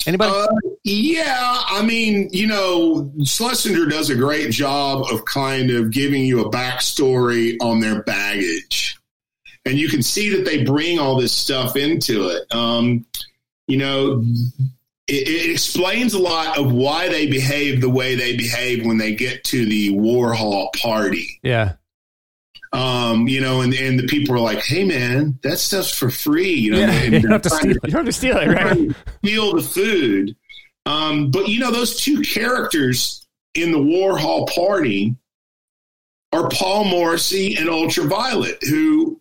Anybody? 0.07 0.33
Uh, 0.33 0.47
yeah, 0.85 1.63
I 1.67 1.83
mean, 1.83 2.29
you 2.33 2.47
know, 2.47 3.13
Schlesinger 3.25 3.87
does 3.87 4.11
a 4.11 4.15
great 4.15 4.51
job 4.51 5.05
of 5.11 5.25
kind 5.25 5.71
of 5.71 5.91
giving 5.91 6.25
you 6.25 6.41
a 6.41 6.51
backstory 6.51 7.57
on 7.61 7.81
their 7.81 8.03
baggage. 8.03 8.97
And 9.65 9.77
you 9.77 9.89
can 9.89 10.03
see 10.03 10.35
that 10.35 10.45
they 10.45 10.65
bring 10.65 10.99
all 10.99 11.21
this 11.21 11.33
stuff 11.33 11.77
into 11.77 12.29
it. 12.29 12.45
Um, 12.55 13.05
you 13.67 13.77
know, 13.77 14.25
it, 15.09 15.29
it 15.29 15.51
explains 15.51 16.15
a 16.15 16.19
lot 16.19 16.59
of 16.59 16.71
why 16.73 17.09
they 17.09 17.27
behave 17.27 17.81
the 17.81 17.89
way 17.91 18.15
they 18.15 18.37
behave 18.37 18.85
when 18.87 18.99
they 18.99 19.15
get 19.15 19.43
to 19.45 19.65
the 19.67 19.95
Warhol 19.95 20.73
party. 20.75 21.41
Yeah. 21.43 21.75
Um, 22.73 23.27
you 23.29 23.41
know, 23.41 23.63
and, 23.63 23.73
and 23.73 23.99
the 23.99 24.07
people 24.07 24.35
are 24.35 24.41
like, 24.41 24.63
"Hey, 24.63 24.85
man, 24.85 25.39
that 25.43 25.59
stuff's 25.59 25.91
for 25.97 26.11
free." 26.11 26.53
You 26.53 26.73
know, 26.73 26.79
Yeah, 26.81 27.03
you 27.05 27.21
don't 27.21 27.31
have 27.31 27.43
to 27.43 27.51
steal 27.51 27.73
You 27.73 27.81
don't 27.81 27.93
have 27.93 28.05
to 28.05 28.13
steal 28.13 28.37
it, 28.37 28.47
right? 28.49 28.91
steal 29.25 29.55
the 29.57 29.63
food. 29.63 30.37
Um, 30.85 31.31
but 31.31 31.49
you 31.49 31.61
know, 31.61 31.71
those 31.71 31.99
two 31.99 32.21
characters 32.21 33.27
in 33.55 33.73
the 33.73 33.79
Warhol 33.79 34.49
party 34.55 35.17
are 36.33 36.51
Paul 36.51 36.85
Morrissey 36.85 37.57
and 37.57 37.71
Ultra 37.71 38.05
Violet, 38.05 38.59
who, 38.69 39.19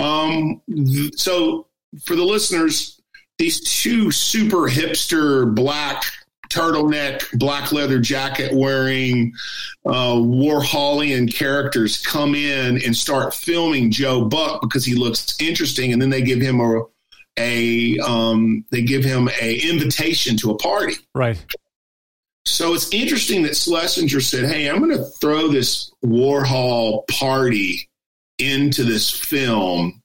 um, 0.00 0.60
th- 0.68 1.16
so 1.16 1.68
for 2.04 2.16
the 2.16 2.24
listeners, 2.24 3.00
these 3.42 3.60
two 3.60 4.12
super 4.12 4.68
hipster 4.68 5.52
black 5.52 6.04
turtleneck, 6.48 7.36
black 7.36 7.72
leather 7.72 7.98
jacket 7.98 8.52
wearing 8.54 9.32
uh, 9.84 10.14
Warholian 10.14 11.32
characters 11.32 12.00
come 12.00 12.36
in 12.36 12.80
and 12.84 12.96
start 12.96 13.34
filming 13.34 13.90
Joe 13.90 14.26
Buck 14.26 14.60
because 14.60 14.84
he 14.84 14.94
looks 14.94 15.34
interesting, 15.40 15.92
and 15.92 16.00
then 16.00 16.08
they 16.08 16.22
give 16.22 16.40
him 16.40 16.60
a 16.60 16.84
a 17.36 17.98
um, 17.98 18.64
they 18.70 18.82
give 18.82 19.02
him 19.02 19.28
a 19.40 19.58
invitation 19.68 20.36
to 20.36 20.52
a 20.52 20.56
party. 20.58 20.94
Right. 21.12 21.44
So 22.44 22.74
it's 22.74 22.92
interesting 22.92 23.42
that 23.42 23.56
Schlesinger 23.56 24.20
said, 24.20 24.44
"Hey, 24.44 24.68
I'm 24.68 24.78
going 24.78 24.96
to 24.96 25.04
throw 25.20 25.48
this 25.48 25.90
Warhol 26.04 27.08
party 27.08 27.88
into 28.38 28.84
this 28.84 29.10
film 29.10 30.01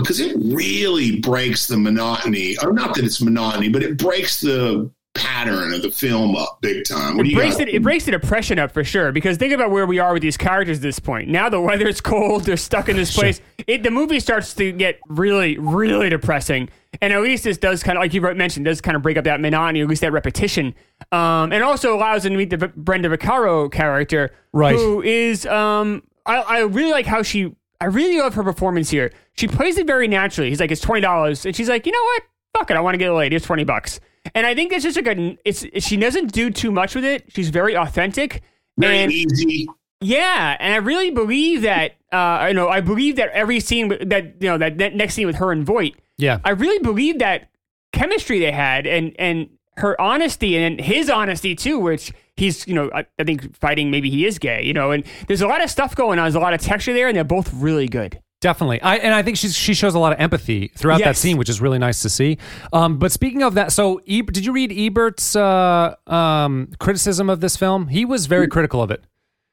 because 0.00 0.20
it 0.20 0.36
really 0.38 1.20
breaks 1.20 1.66
the 1.66 1.76
monotony. 1.78 2.56
Or 2.62 2.72
not 2.72 2.94
that 2.94 3.04
it's 3.04 3.20
monotony, 3.20 3.68
but 3.68 3.82
it 3.82 3.96
breaks 3.98 4.40
the 4.40 4.90
pattern 5.14 5.72
of 5.72 5.82
the 5.82 5.90
film 5.90 6.36
up 6.36 6.58
big 6.60 6.84
time." 6.84 7.16
What 7.16 7.24
do 7.24 7.28
It 7.28 7.32
you 7.32 7.36
breaks 7.38 7.56
got? 7.56 7.68
it. 7.68 7.74
It 7.74 7.82
breaks 7.82 8.04
the 8.04 8.12
depression 8.12 8.58
up 8.58 8.72
for 8.72 8.84
sure. 8.84 9.10
Because 9.12 9.36
think 9.36 9.52
about 9.52 9.70
where 9.70 9.86
we 9.86 9.98
are 9.98 10.12
with 10.12 10.22
these 10.22 10.36
characters 10.36 10.78
at 10.78 10.82
this 10.82 10.98
point. 10.98 11.28
Now 11.28 11.48
the 11.48 11.60
weather's 11.60 12.00
cold. 12.02 12.44
They're 12.44 12.56
stuck 12.56 12.88
in 12.88 12.96
this 12.96 13.14
place. 13.14 13.40
It, 13.66 13.82
the 13.82 13.90
movie 13.90 14.20
starts 14.20 14.54
to 14.54 14.70
get 14.72 15.00
really, 15.08 15.58
really 15.58 16.08
depressing. 16.08 16.68
And 17.02 17.12
at 17.12 17.20
least 17.20 17.44
this 17.44 17.58
does 17.58 17.82
kind 17.82 17.98
of, 17.98 18.02
like 18.02 18.14
you 18.14 18.20
mentioned, 18.22 18.64
does 18.64 18.80
kind 18.80 18.96
of 18.96 19.02
break 19.02 19.18
up 19.18 19.24
that 19.24 19.40
monotony, 19.40 19.82
at 19.82 19.88
least 19.88 20.00
that 20.00 20.10
repetition. 20.12 20.74
Um, 21.12 21.52
and 21.52 21.62
also 21.62 21.94
allows 21.94 22.22
them 22.22 22.32
to 22.32 22.38
meet 22.38 22.48
the 22.50 22.56
V- 22.56 22.72
Brenda 22.76 23.08
Vaccaro 23.10 23.70
character, 23.70 24.30
Right. 24.52 24.74
Who 24.74 25.02
is, 25.02 25.44
um, 25.46 26.02
I, 26.24 26.36
I 26.38 26.58
really 26.60 26.90
like 26.90 27.04
how 27.06 27.22
she. 27.22 27.54
I 27.80 27.86
really 27.86 28.18
love 28.18 28.34
her 28.34 28.42
performance 28.42 28.90
here. 28.90 29.12
She 29.36 29.46
plays 29.46 29.78
it 29.78 29.86
very 29.86 30.08
naturally. 30.08 30.50
He's 30.50 30.60
like, 30.60 30.70
it's 30.70 30.80
twenty 30.80 31.00
dollars, 31.00 31.46
and 31.46 31.54
she's 31.54 31.68
like, 31.68 31.86
you 31.86 31.92
know 31.92 32.02
what? 32.02 32.22
Fuck 32.58 32.70
it, 32.70 32.76
I 32.76 32.80
want 32.80 32.94
to 32.94 32.98
get 32.98 33.10
laid. 33.10 33.32
It's 33.32 33.46
twenty 33.46 33.64
bucks. 33.64 34.00
And 34.34 34.46
I 34.46 34.54
think 34.54 34.70
that's 34.70 34.82
just 34.82 34.96
like 34.96 35.06
a. 35.06 35.14
Good. 35.14 35.38
It's 35.44 35.64
she 35.84 35.96
doesn't 35.96 36.32
do 36.32 36.50
too 36.50 36.70
much 36.70 36.94
with 36.94 37.04
it. 37.04 37.24
She's 37.28 37.50
very 37.50 37.76
authentic. 37.76 38.42
Very 38.76 38.98
and 38.98 39.12
easy. 39.12 39.68
yeah, 40.00 40.56
and 40.58 40.74
I 40.74 40.78
really 40.78 41.10
believe 41.10 41.62
that. 41.62 41.92
Uh, 42.10 42.46
you 42.48 42.54
know, 42.54 42.68
I 42.68 42.80
believe 42.80 43.16
that 43.16 43.28
every 43.30 43.60
scene 43.60 43.88
that 44.08 44.40
you 44.40 44.48
know 44.48 44.58
that, 44.58 44.78
that 44.78 44.94
next 44.94 45.14
scene 45.14 45.26
with 45.26 45.36
her 45.36 45.52
and 45.52 45.64
Voight. 45.64 45.94
Yeah. 46.16 46.40
I 46.44 46.50
really 46.50 46.78
believe 46.78 47.18
that 47.20 47.48
chemistry 47.92 48.38
they 48.38 48.52
had 48.52 48.86
and 48.86 49.14
and 49.18 49.48
her 49.76 49.98
honesty 50.00 50.56
and 50.56 50.80
his 50.80 51.08
honesty 51.08 51.54
too, 51.54 51.78
which 51.78 52.12
he's 52.38 52.66
you 52.66 52.74
know 52.74 52.90
I, 52.94 53.04
I 53.18 53.24
think 53.24 53.56
fighting 53.56 53.90
maybe 53.90 54.08
he 54.10 54.24
is 54.26 54.38
gay, 54.38 54.62
you 54.62 54.72
know, 54.72 54.90
and 54.92 55.04
there's 55.26 55.42
a 55.42 55.46
lot 55.46 55.62
of 55.62 55.70
stuff 55.70 55.94
going 55.94 56.18
on. 56.18 56.24
There's 56.24 56.34
a 56.34 56.40
lot 56.40 56.54
of 56.54 56.60
texture 56.60 56.92
there, 56.94 57.08
and 57.08 57.16
they're 57.16 57.24
both 57.24 57.52
really 57.54 57.88
good. 57.88 58.20
Definitely, 58.40 58.80
I 58.82 58.96
and 58.98 59.12
I 59.12 59.22
think 59.22 59.36
she's 59.36 59.56
she 59.56 59.74
shows 59.74 59.94
a 59.94 59.98
lot 59.98 60.12
of 60.12 60.20
empathy 60.20 60.68
throughout 60.76 61.00
that 61.00 61.16
scene, 61.16 61.36
which 61.38 61.48
is 61.48 61.60
really 61.60 61.78
nice 61.78 62.02
to 62.02 62.08
see. 62.08 62.38
Um, 62.72 62.98
but 62.98 63.10
speaking 63.10 63.42
of 63.42 63.54
that, 63.54 63.72
so 63.72 64.00
e- 64.04 64.22
did 64.22 64.44
you 64.46 64.52
read 64.52 64.70
Ebert's 64.70 65.34
uh, 65.34 65.96
um, 66.06 66.70
criticism 66.78 67.28
of 67.30 67.40
this 67.40 67.56
film? 67.56 67.88
He 67.88 68.04
was 68.04 68.26
very 68.26 68.46
critical 68.46 68.80
of 68.80 68.92
it. 68.92 69.02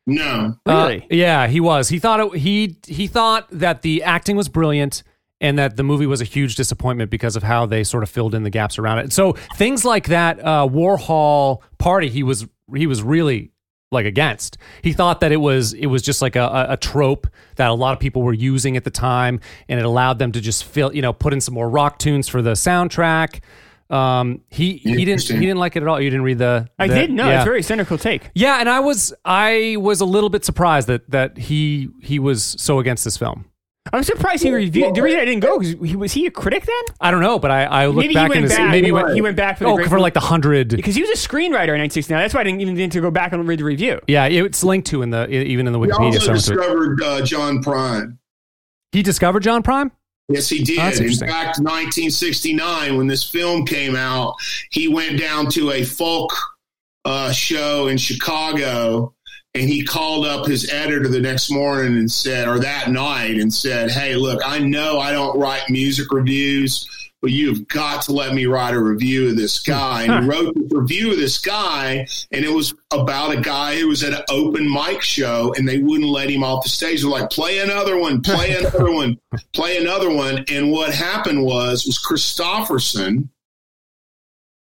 No. 0.08 0.56
Uh, 0.68 0.72
Really? 0.72 1.08
yeah, 1.10 1.48
he 1.48 1.60
was. 1.60 1.90
He 1.90 1.98
thought 1.98 2.20
it, 2.20 2.40
he 2.40 2.78
he 2.86 3.08
thought 3.08 3.48
that 3.50 3.82
the 3.82 4.04
acting 4.04 4.36
was 4.36 4.50
brilliant 4.50 5.02
and 5.42 5.58
that 5.58 5.78
the 5.78 5.84
movie 5.84 6.06
was 6.06 6.22
a 6.22 6.24
huge 6.26 6.54
disappointment 6.56 7.10
because 7.10 7.36
of 7.36 7.42
how 7.42 7.66
they 7.66 7.84
sort 7.84 8.04
of 8.04 8.10
filled 8.12 8.36
in 8.36 8.44
the 8.44 8.52
gaps 8.52 8.78
around 8.78 9.00
it. 9.00 9.12
So 9.12 9.34
things 9.56 9.84
like 9.84 10.10
that 10.10 10.40
uh, 10.40 10.68
Warhol 10.72 11.62
party, 11.80 12.10
he 12.10 12.22
was 12.22 12.46
he 12.74 12.88
was 12.88 13.04
really 13.04 13.52
like 13.92 14.06
against. 14.06 14.58
He 14.82 14.94
thought 14.94 15.22
that 15.22 15.32
it 15.32 15.38
was 15.38 15.74
it 15.74 15.88
was 15.88 16.02
just 16.02 16.22
like 16.22 16.36
a, 16.36 16.44
a, 16.44 16.66
a 16.74 16.78
trope 16.78 17.28
that 17.56 17.70
a 17.70 17.74
lot 17.74 17.94
of 17.94 18.00
people 18.00 18.22
were 18.22 18.34
using 18.34 18.78
at 18.78 18.84
the 18.84 18.92
time, 18.92 19.40
and 19.68 19.80
it 19.80 19.86
allowed 19.86 20.20
them 20.20 20.32
to 20.34 20.42
just 20.42 20.64
fill 20.64 20.94
you 20.94 21.02
know 21.02 21.14
put 21.14 21.34
in 21.34 21.42
some 21.42 21.54
more 21.54 21.70
rock 21.70 22.00
tunes 22.00 22.28
for 22.28 22.42
the 22.42 22.52
soundtrack. 22.52 23.42
Um, 23.90 24.42
he 24.50 24.78
he 24.78 25.06
didn't 25.06 25.22
he 25.22 25.40
didn't 25.40 25.58
like 25.58 25.76
it 25.76 25.84
at 25.84 25.88
all. 25.88 26.02
You 26.02 26.10
didn't 26.10 26.26
read 26.26 26.40
the. 26.40 26.68
I 26.80 26.88
did 26.88 27.12
no, 27.12 27.28
yeah. 27.28 27.36
it's 27.36 27.44
a 27.44 27.46
very 27.46 27.62
cynical 27.62 27.98
take. 27.98 28.32
Yeah, 28.34 28.60
and 28.60 28.68
I 28.68 28.80
was 28.80 29.14
I 29.24 29.78
was 29.80 30.02
a 30.02 30.06
little 30.06 30.30
bit 30.30 30.44
surprised 30.44 30.88
that 30.88 31.10
that 31.12 31.38
he 31.38 31.90
he 32.02 32.18
was 32.20 32.44
so 32.44 32.80
against 32.80 33.04
this 33.04 33.18
film. 33.18 33.46
I'm 33.94 34.04
surprised 34.04 34.44
he 34.44 34.52
reviewed. 34.52 34.96
The 34.96 35.02
reason 35.02 35.20
I 35.20 35.26
didn't 35.26 35.42
go 35.42 35.60
because 35.60 35.76
he 35.90 35.96
was 35.96 36.12
he 36.12 36.26
a 36.26 36.32
critic 36.32 36.66
then? 36.66 36.96
I 37.00 37.12
don't 37.12 37.22
know, 37.22 37.38
but 37.40 37.52
I 37.52 37.64
I 37.66 37.86
looked 37.86 37.98
Maybe 37.98 38.08
he 38.10 38.14
back 38.16 38.30
went 38.30 38.44
in 38.44 38.50
back. 38.50 38.72
maybe 38.72 38.88
he, 38.88 38.92
went, 38.92 39.06
went, 39.08 39.16
he 39.16 39.22
went 39.22 39.38
back 39.38 39.58
for 39.60 39.66
the 39.66 39.70
oh 39.70 39.76
great 39.76 39.90
for 39.90 40.00
like 40.00 40.14
the 40.16 40.20
hundred. 40.20 40.70
because 40.70 40.96
he 40.96 41.02
was 41.02 41.12
a 41.12 41.14
screenwriter 41.14 41.76
in 41.76 41.82
1969. 41.82 42.20
That's 42.20 42.34
why 42.34 42.42
I 42.42 42.44
didn't 42.46 42.62
even 42.62 42.74
need 42.76 42.92
to 42.94 43.02
go 43.02 43.12
back 43.12 43.32
and 43.34 43.48
read 43.48 43.60
the 43.60 43.64
review. 43.64 44.00
Yeah, 44.08 44.26
it's 44.26 44.64
linked 44.64 44.88
to 44.88 45.02
in 45.04 45.12
the 45.12 45.30
even 45.30 45.68
in 45.68 45.74
the 45.74 45.80
He 45.80 45.86
Wikipedia. 45.88 46.16
also 46.16 46.36
so 46.38 46.54
I 46.54 46.58
went 46.58 46.98
discovered 46.98 47.04
uh, 47.04 47.22
John 47.26 47.64
Prine. 47.64 48.18
He 48.92 49.04
discovered 49.04 49.42
John 49.44 49.62
Prine. 49.62 49.92
Yes, 50.30 50.50
he 50.50 50.64
did. 50.64 50.80
That's 50.80 50.98
In 50.98 51.04
interesting. 51.04 51.28
fact, 51.28 51.60
1969, 51.60 52.98
when 52.98 53.06
this 53.06 53.24
film 53.24 53.66
came 53.66 53.96
out, 53.96 54.34
he 54.72 54.88
went 54.88 55.20
down 55.20 55.50
to 55.52 55.72
a 55.72 55.84
folk 55.84 56.32
uh, 57.06 57.32
show 57.32 57.88
in 57.88 57.98
Chicago 57.98 59.14
and 59.56 59.70
he 59.70 59.84
called 59.84 60.26
up 60.26 60.46
his 60.46 60.70
editor 60.70 61.08
the 61.08 61.22
next 61.22 61.50
morning 61.50 61.98
and 61.98 62.12
said, 62.12 62.48
or 62.48 62.60
that 62.60 62.92
night, 62.92 63.40
and 63.40 63.54
said, 63.54 63.90
Hey, 63.90 64.16
look, 64.16 64.42
I 64.46 64.60
know 64.60 65.00
I 65.00 65.14
don't 65.14 65.40
write 65.40 65.70
music 65.70 66.12
reviews, 66.12 66.86
but 67.22 67.32
you've 67.32 67.66
got 67.70 68.02
to 68.04 68.12
let 68.12 68.34
me 68.34 68.48
write 68.48 68.74
a 68.74 68.80
review 68.80 69.30
of 69.30 69.38
this 69.38 69.60
guy. 69.60 70.04
And 70.04 70.26
he 70.26 70.30
wrote 70.30 70.54
the 70.54 70.78
review 70.78 71.12
of 71.12 71.18
this 71.18 71.38
guy, 71.38 72.06
and 72.32 72.44
it 72.44 72.52
was 72.52 72.74
about 72.92 73.32
a 73.32 73.40
guy 73.40 73.80
who 73.80 73.88
was 73.88 74.04
at 74.04 74.14
an 74.14 74.26
open 74.30 74.70
mic 74.70 75.02
show, 75.02 75.54
and 75.58 75.68
they 75.68 75.80
wouldn't 75.80 76.10
let 76.10 76.30
him 76.30 76.44
off 76.44 76.64
the 76.64 76.70
stage. 76.70 77.02
They're 77.02 77.10
like, 77.10 77.30
play 77.30 77.60
another 77.60 77.98
one, 77.98 78.22
play 78.22 78.58
another 78.58 78.92
one, 78.94 79.18
play 79.54 79.78
another 79.78 80.12
one. 80.12 80.44
And 80.50 80.70
what 80.70 80.94
happened 80.94 81.44
was, 81.44 81.86
was 81.86 81.98
Kristofferson 81.98 83.30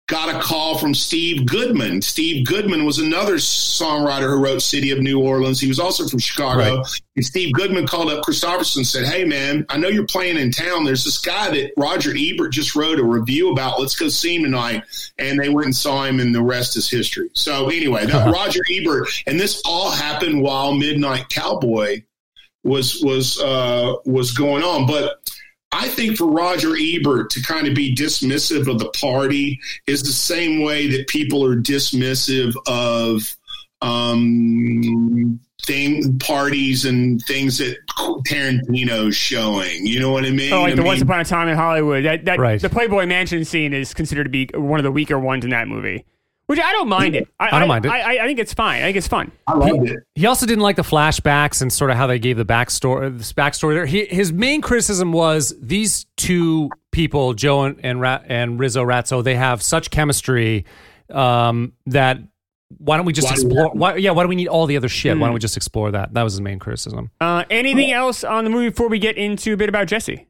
got 0.06 0.34
a 0.34 0.38
call 0.38 0.76
from 0.76 0.94
Steve 0.94 1.46
Goodman. 1.46 2.02
Steve 2.02 2.44
Goodman 2.46 2.84
was 2.84 2.98
another 2.98 3.36
songwriter 3.36 4.28
who 4.30 4.44
wrote 4.44 4.60
City 4.60 4.90
of 4.90 5.00
New 5.00 5.20
Orleans. 5.20 5.60
He 5.60 5.68
was 5.68 5.78
also 5.78 6.06
from 6.06 6.18
Chicago. 6.18 6.76
Right. 6.76 6.86
And 7.16 7.24
Steve 7.24 7.54
Goodman 7.54 7.86
called 7.86 8.10
up 8.10 8.22
Kristofferson 8.22 8.78
and 8.78 8.86
said, 8.86 9.06
Hey, 9.06 9.24
man, 9.24 9.64
I 9.70 9.78
know 9.78 9.88
you're 9.88 10.06
playing 10.06 10.36
in 10.36 10.50
town. 10.50 10.84
There's 10.84 11.04
this 11.04 11.18
guy 11.18 11.50
that 11.50 11.72
Roger 11.78 12.12
Ebert 12.14 12.52
just 12.52 12.76
wrote 12.76 12.98
a 12.98 13.04
review 13.04 13.50
about. 13.50 13.80
Let's 13.80 13.96
go 13.96 14.08
see 14.08 14.36
him 14.36 14.42
tonight. 14.42 14.82
And 15.18 15.38
they 15.38 15.48
went 15.48 15.66
and 15.66 15.76
saw 15.76 16.04
him, 16.04 16.20
and 16.20 16.34
the 16.34 16.42
rest 16.42 16.76
is 16.76 16.90
history. 16.90 17.30
So, 17.32 17.68
anyway, 17.68 18.04
that 18.06 18.32
Roger 18.32 18.60
Ebert, 18.70 19.08
and 19.26 19.40
this 19.40 19.62
all 19.64 19.90
happened 19.90 20.42
while 20.42 20.74
Midnight 20.74 21.30
Cowboy 21.30 22.02
was 22.64 23.00
was 23.02 23.38
uh, 23.38 23.94
was 24.04 24.32
going 24.32 24.62
on. 24.62 24.86
But 24.86 25.23
I 25.76 25.88
think 25.88 26.16
for 26.16 26.26
Roger 26.26 26.76
Ebert 26.78 27.30
to 27.30 27.42
kind 27.42 27.66
of 27.66 27.74
be 27.74 27.92
dismissive 27.94 28.68
of 28.70 28.78
the 28.78 28.88
party 28.90 29.58
is 29.88 30.02
the 30.04 30.12
same 30.12 30.62
way 30.62 30.86
that 30.86 31.08
people 31.08 31.44
are 31.44 31.56
dismissive 31.56 32.54
of 32.68 33.34
um, 33.82 35.40
thing 35.64 36.18
parties 36.20 36.84
and 36.84 37.20
things 37.22 37.58
that 37.58 37.76
Tarantino's 38.28 39.16
showing. 39.16 39.84
You 39.86 39.98
know 39.98 40.12
what 40.12 40.24
I 40.24 40.30
mean? 40.30 40.52
Oh, 40.52 40.62
like 40.62 40.72
I 40.72 40.76
the 40.76 40.82
mean, 40.82 40.86
Once 40.86 41.02
Upon 41.02 41.20
a 41.20 41.24
Time 41.24 41.48
in 41.48 41.56
Hollywood. 41.56 42.04
That 42.04 42.24
that 42.26 42.38
Right. 42.38 42.60
the 42.60 42.70
Playboy 42.70 43.06
Mansion 43.06 43.44
scene 43.44 43.72
is 43.72 43.94
considered 43.94 44.24
to 44.24 44.30
be 44.30 44.48
one 44.54 44.78
of 44.78 44.84
the 44.84 44.92
weaker 44.92 45.18
ones 45.18 45.44
in 45.44 45.50
that 45.50 45.66
movie. 45.68 46.04
Which 46.46 46.60
I 46.60 46.72
don't 46.72 46.88
mind 46.88 47.16
it. 47.16 47.26
I, 47.40 47.56
I 47.56 47.58
don't 47.58 47.68
mind 47.68 47.86
it. 47.86 47.90
I, 47.90 48.18
I 48.18 48.26
think 48.26 48.38
it's 48.38 48.52
fine. 48.52 48.82
I 48.82 48.86
think 48.86 48.98
it's 48.98 49.08
fun. 49.08 49.32
I 49.46 49.54
loved 49.54 49.88
it. 49.88 49.98
He 50.14 50.26
also 50.26 50.44
didn't 50.44 50.62
like 50.62 50.76
the 50.76 50.82
flashbacks 50.82 51.62
and 51.62 51.72
sort 51.72 51.90
of 51.90 51.96
how 51.96 52.06
they 52.06 52.18
gave 52.18 52.36
the 52.36 52.44
backstory. 52.44 53.16
This 53.16 53.32
backstory 53.32 53.74
there. 53.74 53.86
He, 53.86 54.04
his 54.04 54.32
main 54.32 54.60
criticism 54.60 55.12
was 55.12 55.54
these 55.58 56.04
two 56.16 56.68
people, 56.90 57.32
Joe 57.32 57.62
and 57.62 57.80
and, 57.82 58.00
Ra- 58.00 58.20
and 58.26 58.60
Rizzo 58.60 58.84
Razzo, 58.84 59.24
they 59.24 59.36
have 59.36 59.62
such 59.62 59.90
chemistry 59.90 60.66
um, 61.10 61.72
that 61.86 62.18
why 62.78 62.96
don't 62.96 63.06
we 63.06 63.12
just 63.12 63.28
Why 63.28 63.36
do 63.36 63.42
we 63.42 63.46
explore? 63.46 63.70
Why, 63.72 63.96
yeah, 63.96 64.10
why 64.10 64.22
do 64.24 64.28
we 64.28 64.36
need 64.36 64.48
all 64.48 64.66
the 64.66 64.76
other 64.76 64.88
shit? 64.88 65.16
Why 65.16 65.26
don't 65.26 65.34
we 65.34 65.40
just 65.40 65.56
explore 65.56 65.90
that? 65.92 66.14
That 66.14 66.22
was 66.22 66.34
his 66.34 66.40
main 66.40 66.58
criticism. 66.58 67.10
Uh, 67.20 67.44
anything 67.50 67.92
else 67.92 68.24
on 68.24 68.44
the 68.44 68.50
movie 68.50 68.68
before 68.68 68.88
we 68.88 68.98
get 68.98 69.16
into 69.16 69.52
a 69.52 69.56
bit 69.56 69.68
about 69.68 69.86
Jesse? 69.86 70.26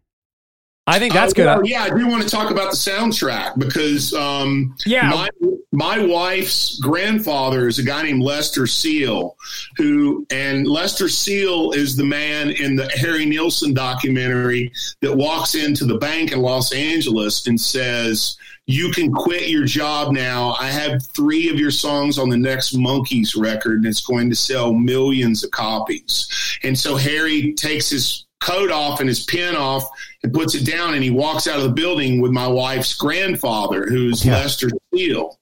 I 0.86 0.98
think 0.98 1.14
that's 1.14 1.32
Uh, 1.32 1.36
good. 1.36 1.46
well, 1.46 1.64
yeah, 1.66 1.84
I 1.84 1.90
do 1.96 2.06
want 2.06 2.22
to 2.24 2.28
talk 2.28 2.50
about 2.50 2.70
the 2.70 2.76
soundtrack 2.76 3.58
because 3.58 4.12
um, 4.12 4.74
Yeah. 4.86 5.08
my 5.10 5.28
my 5.72 5.98
wife's 5.98 6.78
grandfather 6.78 7.66
is 7.66 7.78
a 7.80 7.82
guy 7.82 8.02
named 8.02 8.22
Lester 8.22 8.66
Sill, 8.66 9.34
who 9.76 10.24
and 10.30 10.68
Lester 10.68 11.08
Sill 11.08 11.72
is 11.72 11.96
the 11.96 12.04
man 12.04 12.50
in 12.50 12.76
the 12.76 12.88
Harry 12.90 13.24
Nilsson 13.26 13.72
documentary 13.74 14.70
that 15.00 15.16
walks 15.16 15.54
into 15.56 15.84
the 15.84 15.96
bank 15.98 16.30
in 16.32 16.40
Los 16.40 16.72
Angeles 16.72 17.46
and 17.48 17.58
says, 17.60 18.36
"You 18.66 18.90
can 18.92 19.10
quit 19.12 19.48
your 19.48 19.64
job 19.64 20.12
now. 20.12 20.54
I 20.60 20.68
have 20.70 21.04
three 21.16 21.48
of 21.48 21.58
your 21.58 21.72
songs 21.72 22.18
on 22.18 22.28
the 22.28 22.36
next 22.36 22.76
Monkees 22.76 23.30
record, 23.36 23.78
and 23.78 23.86
it's 23.86 24.04
going 24.04 24.28
to 24.30 24.36
sell 24.36 24.72
millions 24.74 25.42
of 25.42 25.50
copies." 25.50 26.28
And 26.62 26.78
so 26.78 26.94
Harry 26.96 27.52
takes 27.54 27.88
his 27.88 28.26
coat 28.40 28.70
off 28.70 29.00
and 29.00 29.08
his 29.08 29.24
pen 29.24 29.56
off 29.56 29.82
and 30.24 30.32
puts 30.32 30.54
it 30.56 30.64
down, 30.66 30.94
and 30.94 31.04
he 31.04 31.10
walks 31.10 31.46
out 31.46 31.58
of 31.58 31.62
the 31.62 31.68
building 31.70 32.20
with 32.20 32.32
my 32.32 32.48
wife's 32.48 32.94
grandfather, 32.94 33.86
who's 33.86 34.24
Yeah. 34.24 34.38
Lester 34.38 34.70
Sill 34.92 35.38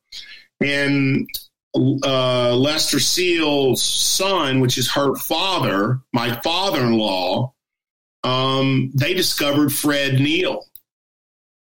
and 0.61 1.27
uh, 2.05 2.55
Lester 2.55 3.01
Sill's 3.01 3.83
son, 3.83 4.61
which 4.61 4.77
is 4.77 4.91
her 4.93 5.15
father, 5.17 6.01
my 6.13 6.39
father-in-law, 6.43 7.53
um, 8.25 8.91
they 8.95 9.15
discovered 9.15 9.73
Fred 9.73 10.15
Neil, 10.21 10.67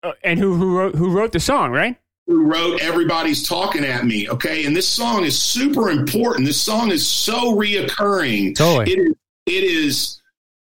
Uh, 0.01 0.13
and 0.23 0.39
who 0.39 0.55
who 0.55 0.75
wrote 0.77 0.95
who 0.95 1.09
wrote 1.11 1.31
the 1.33 1.39
song, 1.39 1.71
right? 1.71 1.95
who 2.25 2.45
wrote 2.45 2.81
"Everybody's 2.81 3.45
Talking 3.47 3.83
at 3.83 4.05
Me." 4.05 4.29
Okay, 4.29 4.65
and 4.65 4.73
this 4.75 4.87
song 4.87 5.25
is 5.25 5.37
super 5.37 5.89
important. 5.89 6.45
This 6.47 6.59
song 6.61 6.89
is 6.89 7.05
so 7.05 7.53
reoccurring. 7.55 8.55
Totally. 8.55 8.91
It 8.93 8.99
is. 8.99 9.13
It 9.45 9.63
is. 9.63 10.21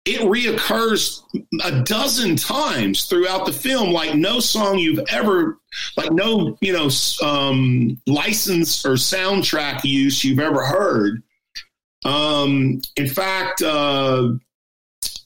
It 0.06 0.20
reoccurs 0.22 1.22
a 1.64 1.82
dozen 1.84 2.36
times 2.36 3.06
throughout 3.06 3.46
the 3.46 3.54
film, 3.54 3.92
like 3.92 4.16
no 4.16 4.42
song 4.42 4.78
you've 4.78 5.00
ever, 5.10 5.60
like 5.96 6.12
no 6.12 6.58
you 6.60 6.74
know 6.74 6.90
um, 7.26 8.02
license 8.06 8.86
or 8.86 8.94
soundtrack 8.94 9.86
use 9.86 10.24
you've 10.24 10.40
ever 10.40 10.66
heard. 10.66 11.24
Um, 12.04 12.82
in 12.98 13.08
fact, 13.08 13.62
uh, 13.62 14.34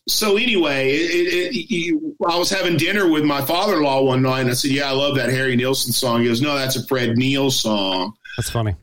so 0.07 0.37
anyway, 0.37 0.91
it, 0.91 1.53
it, 1.53 1.71
you, 1.71 2.15
I 2.25 2.37
was 2.37 2.49
having 2.49 2.77
dinner 2.77 3.09
with 3.09 3.25
my 3.25 3.41
father-in-law 3.41 4.03
one 4.03 4.21
night, 4.21 4.41
and 4.41 4.49
I 4.49 4.53
said, 4.53 4.71
"Yeah, 4.71 4.89
I 4.89 4.93
love 4.93 5.15
that 5.15 5.29
Harry 5.29 5.55
Nilsson 5.55 5.91
song." 5.91 6.21
He 6.21 6.27
goes, 6.27 6.41
"No, 6.41 6.55
that's 6.55 6.77
a 6.77 6.85
Fred 6.87 7.17
Neil 7.17 7.51
song." 7.51 8.13
That's 8.37 8.49
funny. 8.49 8.75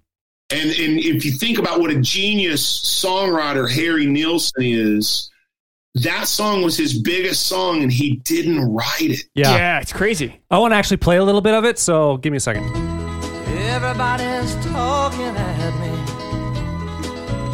And 0.50 0.70
and 0.70 0.98
if 0.98 1.24
you 1.24 1.32
think 1.32 1.58
about 1.58 1.80
what 1.80 1.90
a 1.90 2.00
genius 2.00 2.64
songwriter 3.02 3.70
Harry 3.70 4.06
Nilsson 4.06 4.62
is, 4.62 5.30
that 5.94 6.26
song 6.26 6.62
was 6.62 6.76
his 6.76 6.98
biggest 6.98 7.46
song, 7.46 7.82
and 7.82 7.92
he 7.92 8.16
didn't 8.16 8.60
write 8.60 9.00
it. 9.00 9.24
Yeah. 9.34 9.80
it's 9.80 9.92
crazy. 9.92 10.40
I 10.50 10.58
want 10.58 10.72
to 10.72 10.76
actually 10.76 10.96
play 10.96 11.16
a 11.16 11.24
little 11.24 11.40
bit 11.40 11.54
of 11.54 11.64
it, 11.64 11.78
so 11.78 12.16
give 12.16 12.32
me 12.32 12.38
a 12.38 12.40
second. 12.40 12.64
Everybody's 13.56 14.54
talking 14.66 15.26
at 15.26 15.80
me. 15.80 15.90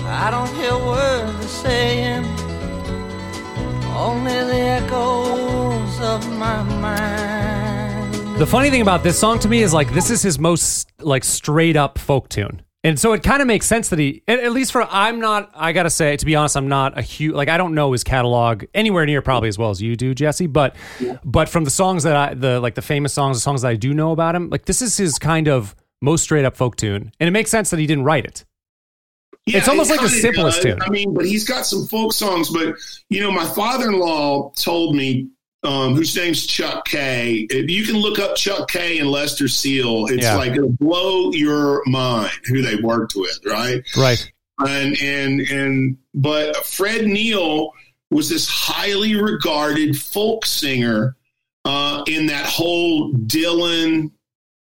I 0.07 0.31
don't 0.31 0.53
hear 0.57 0.75
words 0.75 1.39
they're 1.39 1.49
saying, 1.49 2.25
only 3.97 4.33
the 4.33 4.59
echoes 4.59 6.01
of 6.01 6.29
my 6.39 6.63
mind. 6.81 8.41
The 8.41 8.47
funny 8.47 8.71
thing 8.71 8.81
about 8.81 9.03
this 9.03 9.19
song 9.19 9.39
to 9.41 9.49
me 9.49 9.63
is 9.63 9.75
like 9.75 9.93
this 9.93 10.09
is 10.11 10.23
his 10.23 10.39
most 10.39 10.91
like 10.99 11.25
straight 11.25 11.77
up 11.77 11.99
folk 11.99 12.29
tune. 12.31 12.63
And 12.83 12.99
so 12.99 13.13
it 13.13 13.23
kind 13.23 13.43
of 13.43 13.47
makes 13.47 13.67
sense 13.67 13.91
that 13.91 13.99
he, 13.99 14.23
at 14.27 14.41
at 14.41 14.53
least 14.53 14.73
for, 14.73 14.83
I'm 14.83 15.21
not, 15.21 15.51
I 15.55 15.73
gotta 15.73 15.91
say, 15.91 16.17
to 16.17 16.25
be 16.25 16.35
honest, 16.35 16.57
I'm 16.57 16.69
not 16.69 16.99
a 16.99 17.03
huge, 17.03 17.35
like, 17.35 17.49
I 17.51 17.59
don't 17.59 17.75
know 17.75 17.93
his 17.93 18.05
catalog 18.05 18.65
anywhere 18.73 19.05
near 19.05 19.21
probably 19.21 19.51
as 19.51 19.59
well 19.59 19.69
as 19.69 19.83
you 19.83 19.97
do, 19.97 20.15
Jesse. 20.15 20.47
But, 20.47 20.77
but 21.23 21.51
from 21.51 21.65
the 21.65 21.71
songs 21.71 22.05
that 22.05 22.17
I, 22.17 22.33
the, 22.33 22.59
like 22.59 22.75
the 22.77 22.83
famous 22.83 23.13
songs, 23.13 23.37
the 23.37 23.43
songs 23.43 23.63
that 23.63 23.69
I 23.69 23.77
do 23.77 23.93
know 23.93 24.13
about 24.13 24.35
him, 24.35 24.49
like 24.49 24.65
this 24.65 24.81
is 24.81 24.97
his 24.97 25.19
kind 25.19 25.47
of 25.47 25.77
most 26.01 26.23
straight 26.23 26.47
up 26.47 26.57
folk 26.57 26.77
tune. 26.77 27.13
And 27.21 27.29
it 27.29 27.33
makes 27.33 27.51
sense 27.51 27.69
that 27.69 27.79
he 27.79 27.87
didn't 27.87 28.05
write 28.05 28.25
it. 28.25 28.47
Yeah, 29.45 29.59
It's 29.59 29.69
almost 29.69 29.91
it 29.91 29.95
like 29.95 30.03
the 30.03 30.09
simplest 30.09 30.63
does. 30.63 30.65
tune. 30.65 30.83
I 30.83 30.89
mean, 30.89 31.13
but 31.13 31.27
he's 31.27 31.45
got 31.47 31.67
some 31.67 31.87
folk 31.87 32.15
songs. 32.15 32.49
But 32.49 32.77
you 33.11 33.21
know, 33.21 33.31
my 33.31 33.45
father-in-law 33.45 34.53
told 34.57 34.97
me, 34.97 35.29
um, 35.63 35.95
whose 35.95 36.15
name's 36.17 36.47
Chuck 36.47 36.87
Kaye. 36.87 37.47
If 37.51 37.71
you 37.71 37.85
can 37.85 37.97
look 37.97 38.19
up 38.19 38.37
Chuck 38.37 38.71
Kaye 38.71 38.99
and 38.99 39.11
Lester 39.11 39.49
Sill, 39.49 40.07
it's 40.07 40.23
Yeah. 40.25 40.37
like 40.37 40.53
it'll 40.53 40.71
blow 40.81 41.33
your 41.33 41.83
mind 41.87 42.33
who 42.47 42.63
they 42.63 42.77
worked 42.77 43.13
with, 43.17 43.39
right? 43.47 43.83
Right. 43.97 44.31
and 44.67 45.01
and 45.01 45.41
and 45.41 45.97
but 46.15 46.57
Fred 46.67 47.07
Neil 47.07 47.73
was 48.11 48.29
this 48.29 48.47
highly 48.49 49.15
regarded 49.17 49.97
folk 49.99 50.45
singer 50.45 51.17
uh, 51.65 52.03
in 52.09 52.27
that 52.27 52.47
whole 52.47 53.13
Dylan, 53.13 54.11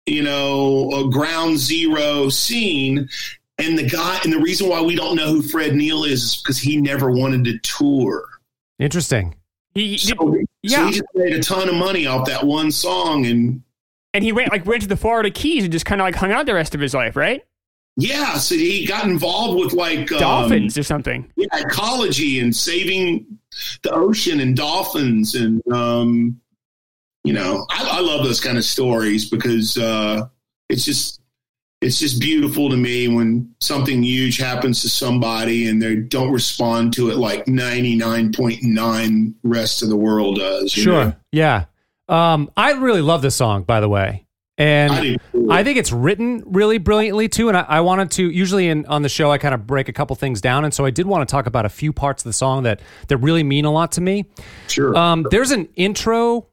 you 0.05 0.23
know, 0.23 0.89
uh, 0.91 1.03
Ground 1.03 1.57
Zero 1.59 2.29
scene. 2.29 3.07
And 3.57 3.77
the 3.77 3.83
guy, 3.87 4.19
and 4.23 4.33
the 4.33 4.39
reason 4.39 4.67
why 4.67 4.81
we 4.81 4.95
don't 4.95 5.15
know 5.15 5.27
who 5.31 5.41
Fred 5.41 5.75
Neil 5.75 6.03
is 6.03 6.23
is 6.23 6.35
because 6.37 6.57
he 6.59 6.75
never 6.75 7.09
wanted 7.11 7.45
to 7.45 7.57
tour. 7.59 8.25
Interesting. 8.79 9.35
He, 9.73 9.95
he- 9.95 10.13
So, 10.67 10.75
so 10.75 10.81
yeah. 10.81 10.85
he 10.87 10.91
just 10.91 11.05
made 11.13 11.33
a 11.33 11.41
ton 11.41 11.69
of 11.69 11.75
money 11.75 12.07
off 12.07 12.27
that 12.27 12.45
one 12.45 12.71
song, 12.71 13.25
and 13.25 13.61
and 14.13 14.23
he 14.23 14.31
went 14.31 14.51
like 14.51 14.65
went 14.65 14.81
to 14.83 14.87
the 14.87 14.97
Florida 14.97 15.31
Keys 15.31 15.63
and 15.63 15.71
just 15.71 15.85
kind 15.85 16.01
of 16.01 16.05
like 16.05 16.15
hung 16.15 16.31
out 16.31 16.45
the 16.45 16.53
rest 16.53 16.75
of 16.75 16.81
his 16.81 16.93
life, 16.93 17.15
right? 17.15 17.43
yeah, 17.97 18.37
so 18.37 18.55
he 18.55 18.85
got 18.85 19.05
involved 19.05 19.59
with 19.59 19.73
like 19.73 20.11
um, 20.11 20.19
Dolphins 20.19 20.77
or 20.77 20.83
something. 20.83 21.31
yeah, 21.35 21.47
ecology 21.53 22.39
and 22.39 22.55
saving 22.55 23.25
the 23.83 23.93
ocean 23.93 24.41
and 24.41 24.55
dolphins 24.57 25.33
and 25.33 25.61
um, 25.71 26.39
you 27.23 27.31
know 27.31 27.65
I, 27.69 27.87
I 27.89 27.99
love 28.01 28.25
those 28.25 28.41
kind 28.41 28.57
of 28.57 28.65
stories 28.65 29.29
because 29.29 29.77
uh, 29.77 30.27
it's 30.69 30.83
just 30.83 31.21
it's 31.85 31.99
just 31.99 32.19
beautiful 32.19 32.69
to 32.69 32.75
me 32.77 33.07
when 33.07 33.53
something 33.61 34.01
huge 34.03 34.37
happens 34.37 34.81
to 34.81 34.89
somebody 34.89 35.67
and 35.67 35.81
they 35.81 35.95
don't 35.95 36.31
respond 36.31 36.93
to 36.93 37.09
it 37.11 37.17
like 37.17 37.45
99.9 37.45 39.33
rest 39.43 39.83
of 39.83 39.89
the 39.89 39.95
world 39.95 40.37
does 40.37 40.71
Sure. 40.71 41.05
know? 41.05 41.13
Yeah. 41.31 41.65
Um, 42.07 42.49
I 42.55 42.73
really 42.73 43.01
love 43.01 43.21
this 43.21 43.35
song, 43.35 43.63
by 43.63 43.79
the 43.79 43.89
way. 43.89 44.25
And 44.57 44.93
I. 44.93 45.17
I 45.49 45.63
think 45.63 45.77
it's 45.77 45.91
written 45.91 46.43
really 46.45 46.77
brilliantly 46.77 47.27
too. 47.27 47.49
And 47.49 47.57
I, 47.57 47.65
I 47.67 47.81
wanted 47.81 48.11
to 48.11 48.29
usually 48.31 48.67
in 48.69 48.85
on 48.85 49.01
the 49.01 49.09
show 49.09 49.29
I 49.29 49.37
kind 49.37 49.53
of 49.53 49.67
break 49.67 49.89
a 49.89 49.93
couple 49.93 50.15
things 50.15 50.39
down, 50.39 50.63
and 50.63 50.73
so 50.73 50.85
I 50.85 50.91
did 50.91 51.05
want 51.05 51.27
to 51.27 51.31
talk 51.31 51.45
about 51.45 51.65
a 51.65 51.69
few 51.69 51.91
parts 51.91 52.23
of 52.23 52.29
the 52.29 52.33
song 52.33 52.63
that 52.63 52.79
that 53.09 53.17
really 53.17 53.43
mean 53.43 53.65
a 53.65 53.71
lot 53.71 53.91
to 53.93 54.01
me. 54.01 54.25
sure 54.67 54.95
Um, 54.95 55.27
there's 55.29 55.51
an 55.51 55.67
intro 55.75 56.47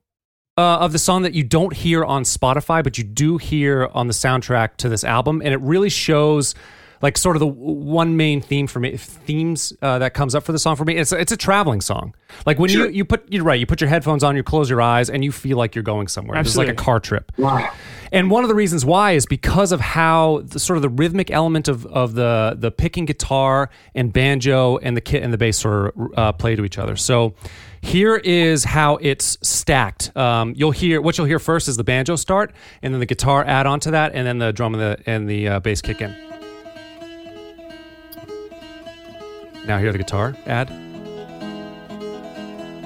uh, 0.58 0.78
of 0.78 0.92
the 0.92 0.98
song 0.98 1.22
that 1.22 1.34
you 1.34 1.42
don't 1.42 1.72
hear 1.74 2.04
on 2.04 2.24
Spotify, 2.24 2.84
but 2.84 2.98
you 2.98 3.04
do 3.04 3.38
hear 3.38 3.88
on 3.94 4.06
the 4.06 4.12
soundtrack 4.12 4.76
to 4.78 4.88
this 4.88 5.02
album, 5.04 5.40
and 5.44 5.54
it 5.54 5.60
really 5.60 5.88
shows 5.88 6.54
like 7.00 7.18
sort 7.18 7.34
of 7.34 7.40
the 7.40 7.46
one 7.48 8.16
main 8.16 8.40
theme 8.40 8.68
for 8.68 8.78
me 8.78 8.96
themes 8.96 9.72
uh, 9.82 9.98
that 9.98 10.14
comes 10.14 10.36
up 10.36 10.44
for 10.44 10.52
the 10.52 10.58
song 10.58 10.76
for 10.76 10.84
me. 10.84 10.94
It's 10.96 11.10
it's 11.10 11.32
a 11.32 11.36
traveling 11.36 11.80
song. 11.80 12.14
Like 12.46 12.58
when 12.60 12.70
Sure. 12.70 12.86
you 12.86 12.92
you 12.98 13.04
put 13.04 13.24
you're 13.32 13.42
right, 13.44 13.58
you 13.58 13.66
put 13.66 13.80
your 13.80 13.88
headphones 13.90 14.22
on, 14.22 14.36
you 14.36 14.42
close 14.44 14.70
your 14.70 14.80
eyes, 14.80 15.10
and 15.10 15.24
you 15.24 15.32
feel 15.32 15.56
like 15.56 15.74
you're 15.74 15.82
going 15.82 16.06
somewhere. 16.06 16.38
It's 16.38 16.56
like 16.56 16.68
a 16.68 16.74
car 16.74 17.00
trip. 17.00 17.32
wow. 17.38 17.68
And 18.12 18.30
one 18.30 18.44
of 18.44 18.48
the 18.48 18.54
reasons 18.54 18.84
why 18.84 19.12
is 19.12 19.24
because 19.24 19.72
of 19.72 19.80
how 19.80 20.42
the, 20.44 20.60
sort 20.60 20.76
of 20.76 20.82
the 20.82 20.90
rhythmic 20.90 21.30
element 21.30 21.66
of, 21.66 21.86
of 21.86 22.12
the 22.14 22.54
the 22.58 22.70
picking 22.70 23.06
guitar 23.06 23.70
and 23.94 24.12
banjo 24.12 24.76
and 24.76 24.94
the 24.96 25.00
kit 25.00 25.22
and 25.22 25.32
the 25.32 25.38
bass 25.38 25.58
sort 25.58 25.96
of 25.96 26.18
uh, 26.18 26.32
play 26.32 26.54
to 26.54 26.64
each 26.64 26.76
other. 26.78 26.94
So 26.94 27.34
here 27.82 28.16
is 28.16 28.64
how 28.64 28.96
it's 28.96 29.36
stacked. 29.42 30.16
Um, 30.16 30.54
you'll 30.56 30.70
hear 30.70 31.02
what 31.02 31.18
you'll 31.18 31.26
hear 31.26 31.38
first 31.38 31.68
is 31.68 31.76
the 31.76 31.84
banjo 31.84 32.16
start, 32.16 32.52
and 32.80 32.94
then 32.94 33.00
the 33.00 33.06
guitar 33.06 33.44
add 33.44 33.66
on 33.66 33.80
to 33.80 33.90
that, 33.90 34.12
and 34.14 34.26
then 34.26 34.38
the 34.38 34.52
drum 34.52 34.74
and 34.74 34.82
the 34.82 34.98
and 35.06 35.28
the 35.28 35.48
uh, 35.48 35.60
bass 35.60 35.82
kick 35.82 36.00
in. 36.00 36.14
Now 39.66 39.78
hear 39.78 39.92
the 39.92 39.98
guitar 39.98 40.34
add, 40.46 40.70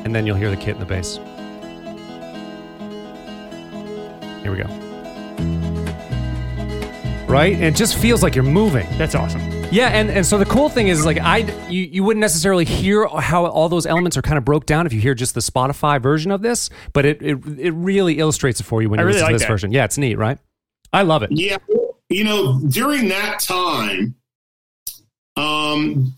and 0.05 0.15
then 0.15 0.27
you'll 0.27 0.37
hear 0.37 0.51
the 0.51 0.57
kit 0.57 0.77
and 0.77 0.83
the 0.83 0.87
bass. 0.87 1.19
Here 4.43 4.51
we 4.51 4.59
go 4.59 4.87
right? 7.29 7.55
And 7.55 7.65
it 7.65 7.77
just 7.77 7.97
feels 7.97 8.23
like 8.23 8.35
you're 8.35 8.45
moving. 8.45 8.87
That's 8.99 9.15
awesome. 9.15 9.56
Yeah, 9.73 9.89
and, 9.89 10.09
and 10.11 10.25
so 10.25 10.39
the 10.39 10.45
cool 10.47 10.69
thing 10.69 10.89
is 10.89 11.05
like 11.05 11.19
I 11.19 11.39
you, 11.69 11.83
you 11.83 12.05
wouldn't 12.05 12.21
necessarily 12.21 12.65
hear 12.65 13.07
how 13.09 13.47
all 13.47 13.69
those 13.69 13.85
elements 13.85 14.17
are 14.17 14.23
kind 14.23 14.39
of 14.39 14.45
broke 14.45 14.65
down 14.65 14.87
if 14.87 14.93
you 14.93 15.01
hear 15.01 15.15
just 15.15 15.35
the 15.35 15.41
Spotify 15.41 16.01
version 16.01 16.31
of 16.31 16.41
this, 16.41 16.71
but 16.93 17.05
it 17.05 17.21
it, 17.21 17.39
it 17.59 17.73
really 17.73 18.19
illustrates 18.19 18.61
it 18.61 18.65
for 18.65 18.81
you 18.81 18.89
when 18.89 19.01
I 19.01 19.03
you 19.03 19.07
really 19.09 19.15
listen 19.17 19.25
like 19.25 19.31
to 19.31 19.35
this 19.35 19.43
that. 19.43 19.49
version. 19.49 19.73
Yeah, 19.73 19.85
it's 19.85 19.99
neat, 19.99 20.17
right? 20.17 20.39
I 20.93 21.03
love 21.03 21.23
it. 21.23 21.31
Yeah, 21.33 21.57
you 22.09 22.25
know, 22.25 22.61
during 22.69 23.09
that 23.09 23.41
time, 23.41 24.15
um, 25.37 26.15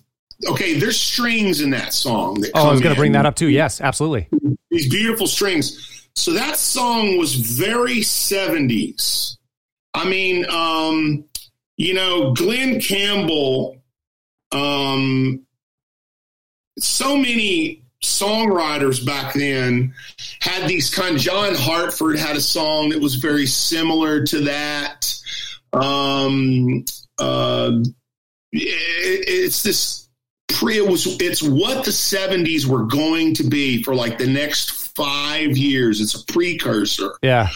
okay, 0.49 0.79
there's 0.79 1.01
strings 1.01 1.61
in 1.61 1.71
that 1.71 1.93
song. 1.93 2.41
That 2.43 2.53
Oh, 2.55 2.69
I 2.69 2.73
was 2.73 2.81
going 2.81 2.95
to 2.95 3.01
bring 3.01 3.13
that 3.13 3.27
up 3.27 3.35
too. 3.35 3.49
Yes, 3.49 3.81
absolutely. 3.81 4.29
These 4.71 4.89
beautiful 4.91 5.27
strings. 5.27 6.07
So 6.15 6.33
that 6.33 6.57
song 6.57 7.17
was 7.17 7.35
very 7.35 8.01
70s. 8.01 9.37
I 9.95 10.09
mean, 10.09 10.45
um, 10.51 11.25
you 11.79 11.95
know, 11.95 12.35
Glen 12.35 12.81
Campbell, 12.81 13.81
um, 14.53 15.47
so 16.79 17.17
many 17.17 17.85
songwriters 18.03 19.05
back 19.05 19.35
then 19.35 19.95
had 20.41 20.69
these 20.69 20.95
kind 20.95 21.19
John 21.19 21.55
Hartford 21.55 22.19
had 22.19 22.37
a 22.37 22.41
song 22.41 22.91
that 22.91 23.01
was 23.01 23.15
very 23.17 23.47
similar 23.47 24.25
to 24.25 24.41
that. 24.43 25.13
Um, 25.73 26.85
uh, 27.19 27.73
it, 28.53 29.25
it's 29.29 29.63
this 29.63 30.08
pre. 30.59 30.77
It 30.79 30.87
was. 30.89 31.07
It's 31.21 31.43
what 31.43 31.85
the 31.85 31.91
'70s 31.91 32.67
were 32.67 32.85
going 32.85 33.35
to 33.35 33.45
be 33.45 33.83
for 33.83 33.95
like 33.95 34.19
the 34.19 34.27
next 34.27 34.95
five 34.97 35.57
years. 35.57 36.01
It's 36.01 36.15
a 36.15 36.25
precursor 36.33 37.13
Yeah. 37.23 37.49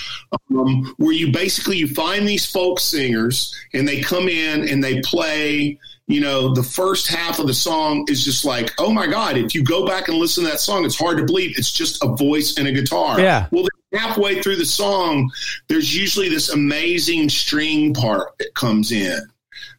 um, 0.51 0.95
where 0.99 1.13
you 1.13 1.33
basically 1.33 1.77
you 1.79 1.89
find 1.89 2.27
these 2.27 2.47
folk 2.47 2.79
singers 2.81 3.55
and 3.75 3.87
they 3.89 4.01
come 4.01 4.29
in 4.29 4.69
and 4.69 4.83
they 4.83 5.01
play 5.01 5.79
you 6.09 6.21
know 6.21 6.53
the 6.53 6.63
first 6.63 7.07
half 7.09 7.39
of 7.39 7.47
the 7.47 7.55
song 7.55 8.05
is 8.09 8.25
just 8.25 8.45
like 8.45 8.71
oh 8.79 8.93
my 8.93 9.07
god 9.07 9.37
if 9.39 9.55
you 9.55 9.63
go 9.63 9.87
back 9.87 10.09
and 10.09 10.19
listen 10.19 10.43
to 10.45 10.51
that 10.51 10.59
song 10.59 10.85
it's 10.85 10.99
hard 10.99 11.17
to 11.17 11.25
believe 11.25 11.57
it's 11.57 11.71
just 11.71 12.03
a 12.03 12.09
voice 12.17 12.59
and 12.59 12.67
a 12.67 12.73
guitar 12.73 13.21
Yeah. 13.21 13.47
well 13.53 13.67
halfway 13.93 14.43
through 14.43 14.57
the 14.57 14.67
song 14.67 15.31
there's 15.69 15.95
usually 15.97 16.29
this 16.29 16.49
amazing 16.49 17.29
string 17.29 17.95
part 17.95 18.37
that 18.39 18.53
comes 18.55 18.91
in 18.91 19.17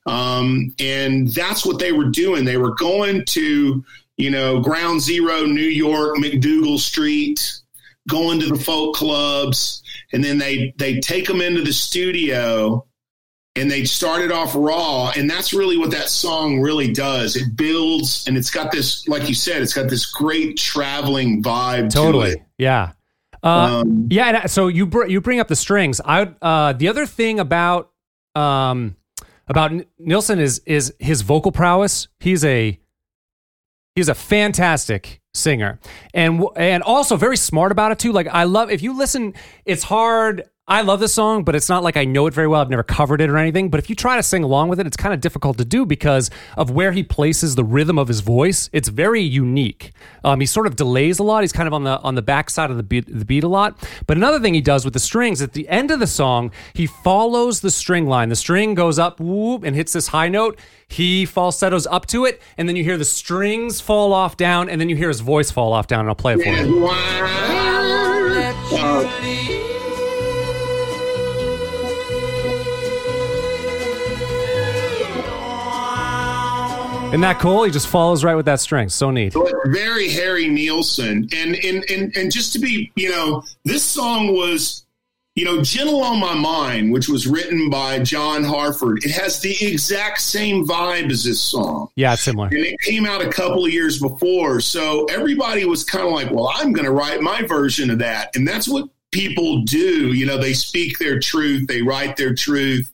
um, 0.06 0.74
and 0.80 1.30
that's 1.30 1.66
what 1.66 1.80
they 1.80 1.92
were 1.92 2.10
doing 2.10 2.44
they 2.46 2.58
were 2.58 2.76
going 2.76 3.24
to 3.26 3.84
you 4.18 4.30
know 4.30 4.60
ground 4.60 5.02
zero 5.02 5.46
new 5.46 5.62
york 5.62 6.18
MacDougal 6.18 6.78
street 6.80 7.60
going 8.10 8.40
to 8.40 8.48
the 8.48 8.58
folk 8.60 8.96
clubs 8.96 9.82
and 10.12 10.24
then 10.24 10.38
they 10.38 10.74
they 10.78 11.00
take 11.00 11.26
them 11.26 11.40
into 11.42 11.62
the 11.62 11.72
studio 11.74 12.86
and 13.56 13.70
they 13.72 13.86
started 13.86 14.32
off 14.32 14.54
raw 14.56 15.12
and 15.16 15.30
that's 15.30 15.54
really 15.54 15.78
what 15.78 15.92
that 15.92 16.10
song 16.10 16.60
really 16.60 16.92
does 16.92 17.36
it 17.36 17.56
builds 17.56 18.28
and 18.28 18.36
it's 18.36 18.50
got 18.52 18.72
this 18.72 19.08
like 19.08 19.30
you 19.30 19.36
said 19.36 19.62
it's 19.62 19.74
got 19.74 19.90
this 19.90 20.06
great 20.08 20.58
traveling 20.58 21.42
vibe 21.42 21.88
to 21.90 21.96
Totally. 21.96 22.32
it. 22.32 22.44
Yeah. 22.58 22.92
Uh, 23.42 23.82
Um, 23.82 24.08
yeah. 24.10 24.42
And 24.42 24.52
so 24.52 24.68
you 24.68 24.86
br- 24.86 25.06
you 25.08 25.20
bring 25.22 25.40
up 25.40 25.48
the 25.50 25.56
strings. 25.56 26.00
I 26.04 26.32
uh, 26.42 26.74
the 26.74 26.88
other 26.88 27.06
thing 27.06 27.40
about 27.40 27.92
um 28.36 28.96
about 29.48 29.72
Nilsson 30.00 30.40
is 30.40 30.62
is 30.66 30.94
his 31.00 31.22
vocal 31.22 31.52
prowess. 31.52 32.08
He's 32.20 32.44
a 32.46 32.80
he's 33.96 34.10
a 34.10 34.16
fantastic 34.16 35.22
singer 35.34 35.80
and 36.14 36.44
and 36.56 36.84
also 36.84 37.18
very 37.18 37.38
smart 37.38 37.72
about 37.72 37.92
it 37.92 38.00
too. 38.00 38.12
Like 38.12 38.28
I 38.28 38.44
love 38.44 38.72
if 38.72 38.82
you 38.82 38.98
listen, 38.98 39.34
it's 39.66 39.84
hard. 39.84 40.44
I 40.66 40.82
love 40.82 41.02
this 41.02 41.14
song, 41.14 41.44
but 41.44 41.56
it's 41.56 41.68
not 41.68 41.84
like 41.84 41.98
I 41.98 42.06
know 42.06 42.26
it 42.26 42.34
very 42.34 42.48
well. 42.48 42.62
I've 42.62 42.70
never 42.70 42.84
covered 42.84 43.20
it 43.20 43.30
or 43.30 43.38
anything. 43.38 43.68
But 43.70 43.82
if 43.82 43.90
you 43.90 43.98
try 43.98 44.16
to 44.16 44.24
sing 44.24 44.46
along 44.46 44.70
with 44.70 44.80
it, 44.80 44.88
it's 44.88 44.96
kind 44.96 45.14
of 45.14 45.20
difficult 45.20 45.58
to 45.58 45.66
do 45.66 45.86
because 45.86 46.30
of 46.56 46.72
where 46.72 46.94
he 46.94 47.04
places 47.04 47.56
the 47.56 47.66
rhythm 47.66 48.00
of 48.00 48.08
his 48.08 48.22
voice. 48.22 48.70
It's 48.72 48.88
very 48.88 49.22
unique. 49.22 49.92
Um, 50.24 50.40
he 50.40 50.46
sort 50.46 50.66
of 50.66 50.78
delays 50.78 51.20
a 51.20 51.24
lot. 51.24 51.44
He's 51.44 51.52
kind 51.52 51.68
of 51.68 51.74
on 51.74 51.84
the 51.84 52.00
on 52.00 52.16
the 52.16 52.22
back 52.22 52.50
side 52.50 52.72
of 52.72 52.78
the 52.78 52.84
beat, 52.84 53.08
the 53.08 53.26
beat 53.26 53.44
a 53.44 53.50
lot. 53.50 53.78
But 54.08 54.16
another 54.16 54.40
thing 54.40 54.54
he 54.54 54.62
does 54.62 54.86
with 54.86 54.94
the 54.94 55.02
strings 55.02 55.42
at 55.42 55.52
the 55.52 55.68
end 55.68 55.92
of 55.92 56.00
the 56.00 56.08
song, 56.08 56.50
he 56.74 56.88
follows 56.88 57.60
the 57.60 57.72
string 57.72 58.08
line. 58.08 58.30
The 58.30 58.38
string 58.38 58.74
goes 58.74 58.98
up 58.98 59.20
whoop 59.20 59.66
and 59.66 59.76
hits 59.76 59.92
this 59.92 60.08
high 60.08 60.30
note. 60.30 60.58
He 60.88 61.26
falsettos 61.26 61.86
up 61.88 62.06
to 62.08 62.24
it, 62.24 62.42
and 62.58 62.70
then 62.70 62.78
you 62.78 62.86
hear 62.86 62.98
the 62.98 63.04
strings 63.04 63.82
fall 63.82 64.14
off 64.14 64.38
down, 64.38 64.70
and 64.70 64.80
then 64.80 64.88
you 64.88 64.96
hear 64.96 65.10
his 65.10 65.20
voice 65.20 65.52
fall 65.52 65.74
off 65.74 65.88
down. 65.88 66.00
And 66.02 66.10
I'll 66.10 66.16
play 66.16 66.36
it 66.36 66.42
for 66.42 66.50
you. 66.50 66.88
Isn't 77.14 77.22
that 77.22 77.38
cool? 77.38 77.64
He 77.64 77.70
just 77.70 77.88
follows 77.88 78.24
right 78.24 78.34
with 78.34 78.48
that 78.48 78.60
string. 78.60 78.90
So 78.90 79.12
neat. 79.12 79.36
very 79.68 80.10
Harry 80.10 80.48
Nilsson. 80.48 81.30
And, 81.32 81.56
and 81.64 81.88
and 81.88 82.18
and 82.18 82.32
just 82.32 82.54
to 82.54 82.60
be, 82.60 82.92
you 82.96 83.12
know, 83.12 83.44
this 83.64 83.84
song 83.84 84.34
was, 84.34 84.88
you 85.36 85.46
know, 85.46 85.62
Gentle 85.62 86.02
on 86.02 86.20
My 86.20 86.34
Mind, 86.34 86.92
which 86.92 87.08
was 87.08 87.28
written 87.28 87.70
by 87.70 88.00
John 88.00 88.44
Hartford. 88.44 89.06
It 89.06 89.12
has 89.12 89.40
the 89.42 89.56
exact 89.64 90.22
same 90.22 90.66
vibe 90.66 91.12
as 91.12 91.24
this 91.24 91.40
song. 91.40 91.90
Yeah, 91.96 92.16
similar. 92.16 92.48
And 92.48 92.58
it 92.58 92.80
came 92.82 93.06
out 93.06 93.22
a 93.22 93.30
couple 93.30 93.64
of 93.64 93.72
years 93.72 94.00
before. 94.00 94.60
So 94.60 95.06
everybody 95.06 95.66
was 95.66 95.84
kind 95.84 96.08
of 96.08 96.12
like, 96.12 96.32
well, 96.32 96.52
I'm 96.52 96.74
going 96.74 96.86
to 96.86 96.92
write 96.92 97.22
my 97.22 97.44
version 97.44 97.92
of 97.92 98.00
that. 98.00 98.36
And 98.36 98.48
that's 98.48 98.68
what 98.68 98.90
people 99.14 99.62
do. 99.62 100.12
You 100.14 100.26
know, 100.26 100.38
they 100.38 100.54
speak 100.54 100.98
their 101.00 101.20
truth, 101.20 101.68
they 101.68 101.82
write 101.82 102.18
their 102.18 102.34
truth. 102.34 102.92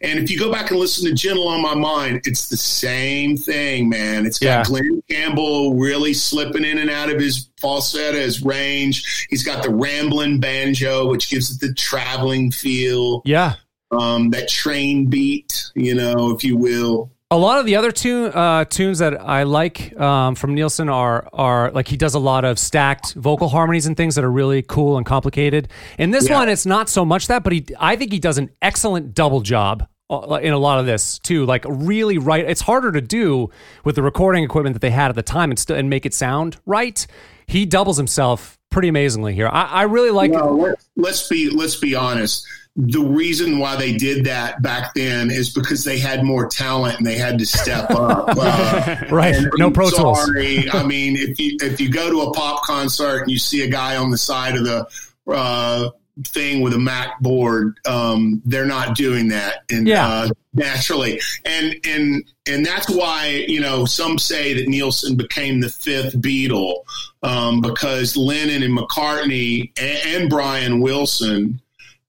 And 0.00 0.18
if 0.18 0.30
you 0.30 0.38
go 0.38 0.50
back 0.50 0.70
and 0.70 0.80
listen 0.80 1.04
to 1.08 1.14
Gentle 1.14 1.46
on 1.46 1.62
My 1.62 1.74
Mind, 1.74 2.22
it's 2.24 2.48
the 2.48 2.56
same 2.56 3.36
thing, 3.36 3.88
man. 3.88 4.26
It's 4.26 4.38
got 4.38 4.46
Yeah. 4.46 4.64
Glen 4.64 5.02
Campbell 5.10 5.74
really 5.74 6.14
slipping 6.14 6.64
in 6.64 6.78
and 6.78 6.90
out 6.90 7.10
of 7.10 7.20
his 7.20 7.48
falsetto, 7.60 8.18
his 8.18 8.42
range. 8.42 9.26
He's 9.30 9.44
got 9.44 9.62
the 9.62 9.70
rambling 9.70 10.40
banjo, 10.40 11.08
which 11.08 11.30
gives 11.30 11.50
it 11.54 11.60
the 11.60 11.74
traveling 11.74 12.50
feel, 12.50 13.22
Yeah. 13.24 13.54
um, 13.90 14.30
that 14.30 14.48
train 14.48 15.06
beat, 15.06 15.64
you 15.74 15.94
know, 15.94 16.34
if 16.34 16.42
you 16.42 16.56
will. 16.56 17.10
A 17.30 17.36
lot 17.36 17.60
of 17.60 17.66
the 17.66 17.76
other 17.76 17.92
tune, 17.92 18.32
uh, 18.32 18.64
tunes 18.64 19.00
that 19.00 19.20
I 19.20 19.42
like 19.42 19.94
um, 20.00 20.34
from 20.34 20.54
Nilsson 20.54 20.88
are 20.88 21.28
are 21.34 21.70
like 21.72 21.86
he 21.86 21.98
does 21.98 22.14
a 22.14 22.18
lot 22.18 22.46
of 22.46 22.58
stacked 22.58 23.12
vocal 23.12 23.48
harmonies 23.50 23.84
and 23.84 23.94
things 23.94 24.14
that 24.14 24.24
are 24.24 24.30
really 24.30 24.62
cool 24.62 24.96
and 24.96 25.04
complicated. 25.04 25.68
In 25.98 26.10
this 26.10 26.26
Yeah. 26.26 26.38
one, 26.38 26.48
it's 26.48 26.64
not 26.64 26.88
so 26.88 27.04
much 27.04 27.26
that, 27.26 27.44
but 27.44 27.52
he 27.52 27.66
I 27.78 27.96
think 27.96 28.12
he 28.12 28.18
does 28.18 28.38
an 28.38 28.48
excellent 28.62 29.12
double 29.12 29.42
job 29.42 29.86
uh, 30.08 30.38
in 30.40 30.54
a 30.54 30.58
lot 30.58 30.78
of 30.80 30.86
this 30.86 31.18
too. 31.18 31.44
Like 31.44 31.66
really 31.68 32.16
right, 32.16 32.48
it's 32.48 32.62
harder 32.62 32.92
to 32.92 33.02
do 33.02 33.50
with 33.84 33.96
the 33.96 34.02
recording 34.02 34.42
equipment 34.42 34.72
that 34.72 34.80
they 34.80 34.88
had 34.90 35.10
at 35.10 35.14
the 35.14 35.22
time 35.22 35.50
and, 35.50 35.58
st- 35.58 35.78
and 35.78 35.90
make 35.90 36.06
it 36.06 36.14
sound 36.14 36.56
right. 36.64 37.06
He 37.46 37.66
doubles 37.66 37.98
himself 37.98 38.58
pretty 38.70 38.88
amazingly 38.88 39.34
here. 39.34 39.48
I, 39.52 39.64
I 39.64 39.82
really 39.82 40.10
like. 40.10 40.30
No, 40.30 40.52
let's, 40.54 40.88
let's 40.96 41.28
be 41.28 41.50
let's 41.50 41.76
be 41.76 41.94
honest. 41.94 42.46
The 42.80 43.00
reason 43.00 43.58
why 43.58 43.74
they 43.74 43.92
did 43.96 44.24
that 44.26 44.62
back 44.62 44.94
then 44.94 45.32
is 45.32 45.50
because 45.50 45.82
they 45.82 45.98
had 45.98 46.22
more 46.22 46.46
talent 46.46 46.98
and 46.98 47.04
they 47.06 47.18
had 47.18 47.36
to 47.40 47.44
step 47.46 47.90
up. 47.90 48.28
Uh, 48.38 48.96
Right, 49.10 49.34
no 49.56 49.66
I'm 49.66 49.72
Pro 49.72 49.90
Tools. 49.90 50.30
I 50.72 50.84
mean 50.86 51.16
if 51.16 51.40
you 51.40 51.56
if 51.60 51.80
you 51.80 51.90
go 51.90 52.08
to 52.08 52.20
a 52.22 52.32
pop 52.32 52.62
concert 52.62 53.22
and 53.22 53.30
you 53.30 53.38
see 53.38 53.62
a 53.62 53.68
guy 53.68 53.96
on 53.96 54.10
the 54.10 54.18
side 54.18 54.54
of 54.56 54.64
the 54.64 54.86
uh, 55.26 55.90
thing 56.28 56.60
with 56.62 56.72
a 56.72 56.78
Mac 56.78 57.18
board, 57.20 57.78
um, 57.86 58.40
they're 58.44 58.64
not 58.66 58.94
doing 58.96 59.28
that. 59.28 59.64
And 59.72 59.86
Yeah. 59.88 60.06
uh, 60.08 60.28
naturally, 60.54 61.20
and 61.44 61.74
and 61.84 62.24
and 62.48 62.64
that's 62.64 62.88
why 62.88 63.44
you 63.48 63.60
know 63.60 63.86
some 63.86 64.18
say 64.20 64.54
that 64.54 64.68
Nilsson 64.68 65.16
became 65.16 65.60
the 65.60 65.68
fifth 65.68 66.16
Beatle 66.20 66.84
um, 67.24 67.60
because 67.60 68.16
Lennon 68.16 68.62
and 68.62 68.76
McCartney 68.78 69.72
and, 69.80 70.22
and 70.22 70.30
Brian 70.30 70.80
Wilson. 70.80 71.60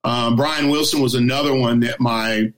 Um, 0.03 0.35
Brian 0.35 0.69
Wilson 0.69 1.01
was 1.01 1.15
another 1.15 1.53
one 1.53 1.81
that 1.81 1.99
my 1.99 2.51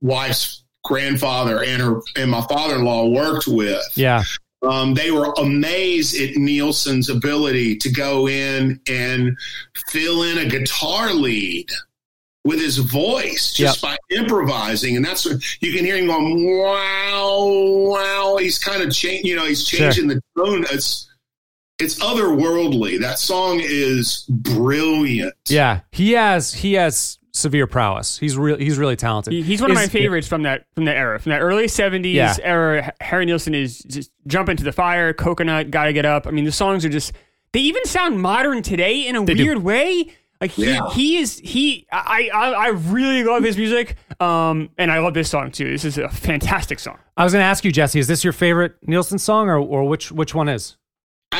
wife's 0.00 0.64
grandfather 0.84 1.62
and 1.62 1.80
her 1.80 2.00
and 2.16 2.30
my 2.30 2.40
father-in-law 2.42 3.06
worked 3.08 3.46
with. 3.46 3.82
Yeah, 3.94 4.22
Um, 4.62 4.94
they 4.94 5.10
were 5.10 5.32
amazed 5.38 6.20
at 6.20 6.36
Nilsson's 6.36 7.08
ability 7.08 7.76
to 7.78 7.90
go 7.90 8.28
in 8.28 8.80
and 8.88 9.36
fill 9.88 10.22
in 10.24 10.38
a 10.38 10.46
guitar 10.46 11.12
lead 11.14 11.68
with 12.44 12.60
his 12.60 12.78
voice 12.78 13.52
just 13.52 13.80
by 13.80 13.96
improvising, 14.10 14.96
and 14.96 15.04
that's 15.04 15.24
what 15.24 15.36
you 15.62 15.72
can 15.72 15.84
hear 15.84 15.96
him 15.96 16.06
going 16.08 16.58
wow, 16.58 17.46
wow. 17.88 18.36
He's 18.40 18.58
kind 18.58 18.82
of 18.82 18.92
changing, 18.92 19.26
you 19.26 19.36
know, 19.36 19.46
he's 19.46 19.66
Sure. 19.66 19.78
changing 19.92 20.08
the 20.08 20.20
tone. 20.36 20.64
It's 20.72 21.08
it's 21.82 21.98
otherworldly. 21.98 23.00
That 23.00 23.18
song 23.18 23.60
is 23.62 24.24
brilliant. 24.28 25.34
yeah. 25.48 25.80
He 25.92 26.12
has 26.12 26.54
he 26.54 26.74
has 26.74 27.18
severe 27.34 27.66
prowess. 27.66 28.18
He's 28.18 28.36
real. 28.36 28.56
He's 28.58 28.78
really 28.78 28.96
talented. 28.96 29.32
He- 29.32 29.42
He's 29.42 29.60
one 29.60 29.70
of 29.70 29.74
my 29.74 29.86
favorites 29.86 30.28
from 30.28 30.42
that 30.42 30.66
from 30.74 30.84
that 30.84 30.96
era, 30.96 31.18
from 31.18 31.30
that 31.30 31.40
early 31.40 31.64
'70s 31.66 32.14
Yeah. 32.14 32.36
era. 32.42 32.92
Harry 33.00 33.24
Nilsson 33.26 33.54
is 33.54 33.78
just 33.80 34.10
jump 34.26 34.48
into 34.48 34.64
the 34.64 34.72
fire, 34.72 35.12
coconut, 35.12 35.70
gotta 35.70 35.92
get 35.92 36.04
up. 36.06 36.26
I 36.26 36.30
mean, 36.30 36.44
the 36.44 36.52
songs 36.52 36.84
are 36.84 36.88
just 36.90 37.12
they 37.52 37.60
even 37.60 37.84
sound 37.84 38.20
modern 38.20 38.62
today 38.62 39.06
in 39.06 39.16
a 39.16 39.24
They 39.24 39.34
do. 39.34 39.44
weird 39.44 39.58
way. 39.62 40.12
Like 40.40 40.50
he, 40.50 40.66
Yeah. 40.66 40.90
he 40.90 41.18
is 41.18 41.38
he 41.38 41.86
I, 41.92 42.28
I 42.34 42.50
I 42.50 42.68
really 42.70 43.22
love 43.22 43.44
his 43.44 43.56
music, 43.56 43.94
um, 44.20 44.70
and 44.76 44.90
I 44.90 44.98
love 44.98 45.14
this 45.14 45.30
song 45.30 45.52
too. 45.52 45.70
This 45.70 45.84
is 45.84 45.98
a 45.98 46.08
fantastic 46.08 46.80
song. 46.80 46.98
I 47.16 47.22
was 47.24 47.32
going 47.32 47.42
to 47.42 47.46
ask 47.46 47.64
you, 47.64 47.70
Jesse, 47.70 48.00
is 48.00 48.08
this 48.08 48.24
your 48.24 48.32
favorite 48.32 48.74
Nilsson 48.82 49.18
song, 49.18 49.48
or 49.48 49.58
or 49.58 49.84
which 49.88 50.10
which 50.10 50.34
one 50.34 50.48
is? 50.48 50.76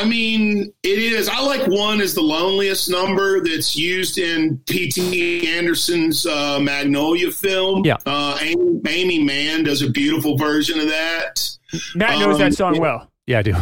I 0.02 0.08
mean, 0.08 0.72
it 0.82 0.98
is. 0.98 1.28
I 1.28 1.40
like 1.40 1.66
one 1.68 2.00
is 2.00 2.14
the 2.14 2.22
loneliest 2.22 2.90
number 2.90 3.40
that's 3.40 3.76
used 3.76 4.18
in 4.18 4.58
P.T. 4.66 5.46
Anderson's 5.48 6.26
uh, 6.26 6.58
Magnolia 6.60 7.30
film. 7.30 7.84
Yeah. 7.84 7.98
Uh, 8.04 8.36
Amy, 8.40 8.80
Amy 8.88 9.18
Mann 9.22 9.62
does 9.64 9.82
a 9.82 9.88
beautiful 9.90 10.36
version 10.36 10.80
of 10.80 10.88
that. 10.88 11.48
Matt 11.94 12.18
knows 12.18 12.34
Um, 12.34 12.40
that 12.40 12.54
song 12.54 12.78
well. 12.80 13.08
Yeah, 13.28 13.38
I 13.38 13.42
do. 13.42 13.54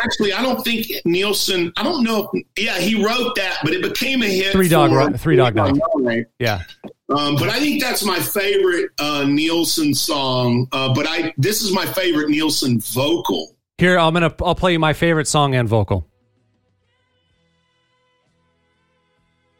Actually, 0.00 0.32
I 0.32 0.40
don't 0.42 0.62
think 0.62 0.86
Nilsson. 1.04 1.72
I 1.76 1.82
don't 1.82 2.04
know. 2.04 2.30
If, 2.32 2.44
yeah, 2.56 2.78
he 2.78 3.04
wrote 3.04 3.34
that, 3.34 3.58
but 3.64 3.72
it 3.72 3.82
became 3.82 4.22
a 4.22 4.26
hit. 4.26 4.52
Three 4.52 4.68
Dog 4.68 4.90
for- 4.92 5.18
Three 5.18 5.34
Dog 5.34 5.56
Night. 5.56 5.74
Night. 5.96 6.26
Yeah. 6.38 6.62
Um, 7.08 7.34
but 7.34 7.48
I 7.48 7.58
think 7.58 7.82
that's 7.82 8.04
my 8.04 8.20
favorite 8.20 8.90
uh, 9.00 9.24
Nilsson 9.28 9.92
song. 9.94 10.68
Uh, 10.70 10.94
but 10.94 11.06
I 11.08 11.34
this 11.36 11.62
is 11.62 11.72
my 11.72 11.84
favorite 11.84 12.28
Nilsson 12.30 12.78
vocal. 12.80 13.56
Here, 13.78 13.96
I'm 13.98 14.12
gonna 14.12 14.34
I'll 14.44 14.54
play 14.56 14.72
you 14.72 14.78
my 14.78 14.92
favorite 14.92 15.28
song 15.28 15.54
and 15.54 15.68
vocal. 15.68 16.04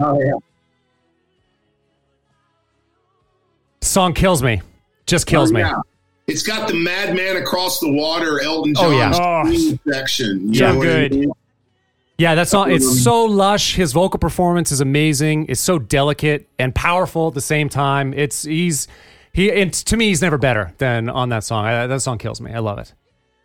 Oh 0.01 0.21
yeah. 0.21 0.33
song 3.81 4.13
kills 4.15 4.43
me. 4.43 4.61
Just 5.07 5.27
kills 5.27 5.51
Oh, 5.51 5.55
me. 5.55 5.65
It's 6.27 6.43
got 6.43 6.69
the 6.69 6.75
Madman 6.75 7.37
Across 7.37 7.81
the 7.81 7.91
Water, 7.91 8.41
Elton 8.43 8.75
John 8.75 8.85
Oh, 8.85 8.91
John 9.11 9.53
yeah. 9.53 9.73
Oh. 9.87 9.91
section. 9.91 10.49
You 10.53 10.59
So 10.59 10.73
know 10.75 10.81
I 10.81 10.85
good. 10.85 11.13
mean? 11.15 11.33
Yeah, 12.19 12.35
that 12.35 12.49
song. 12.49 12.67
Um, 12.67 12.73
It's 12.73 13.03
so 13.03 13.25
lush. 13.25 13.75
His 13.77 13.93
vocal 13.93 14.19
performance 14.19 14.71
is 14.73 14.81
amazing. 14.81 15.47
It's 15.49 15.61
so 15.61 15.79
delicate 15.79 16.49
and 16.59 16.75
powerful 16.75 17.29
at 17.29 17.35
the 17.35 17.41
same 17.41 17.69
time. 17.69 18.13
It's 18.15 18.43
he's 18.43 18.89
he. 19.33 19.51
And 19.53 19.73
to 19.73 19.97
me, 19.97 20.09
he's 20.09 20.21
never 20.21 20.37
better 20.39 20.75
than 20.79 21.09
on 21.09 21.29
that 21.31 21.45
song. 21.45 21.65
I, 21.65 21.87
that 21.87 22.03
song 22.03 22.19
kills 22.19 22.41
me. 22.41 22.53
I 22.53 22.59
love 22.59 22.79
it. 22.79 22.93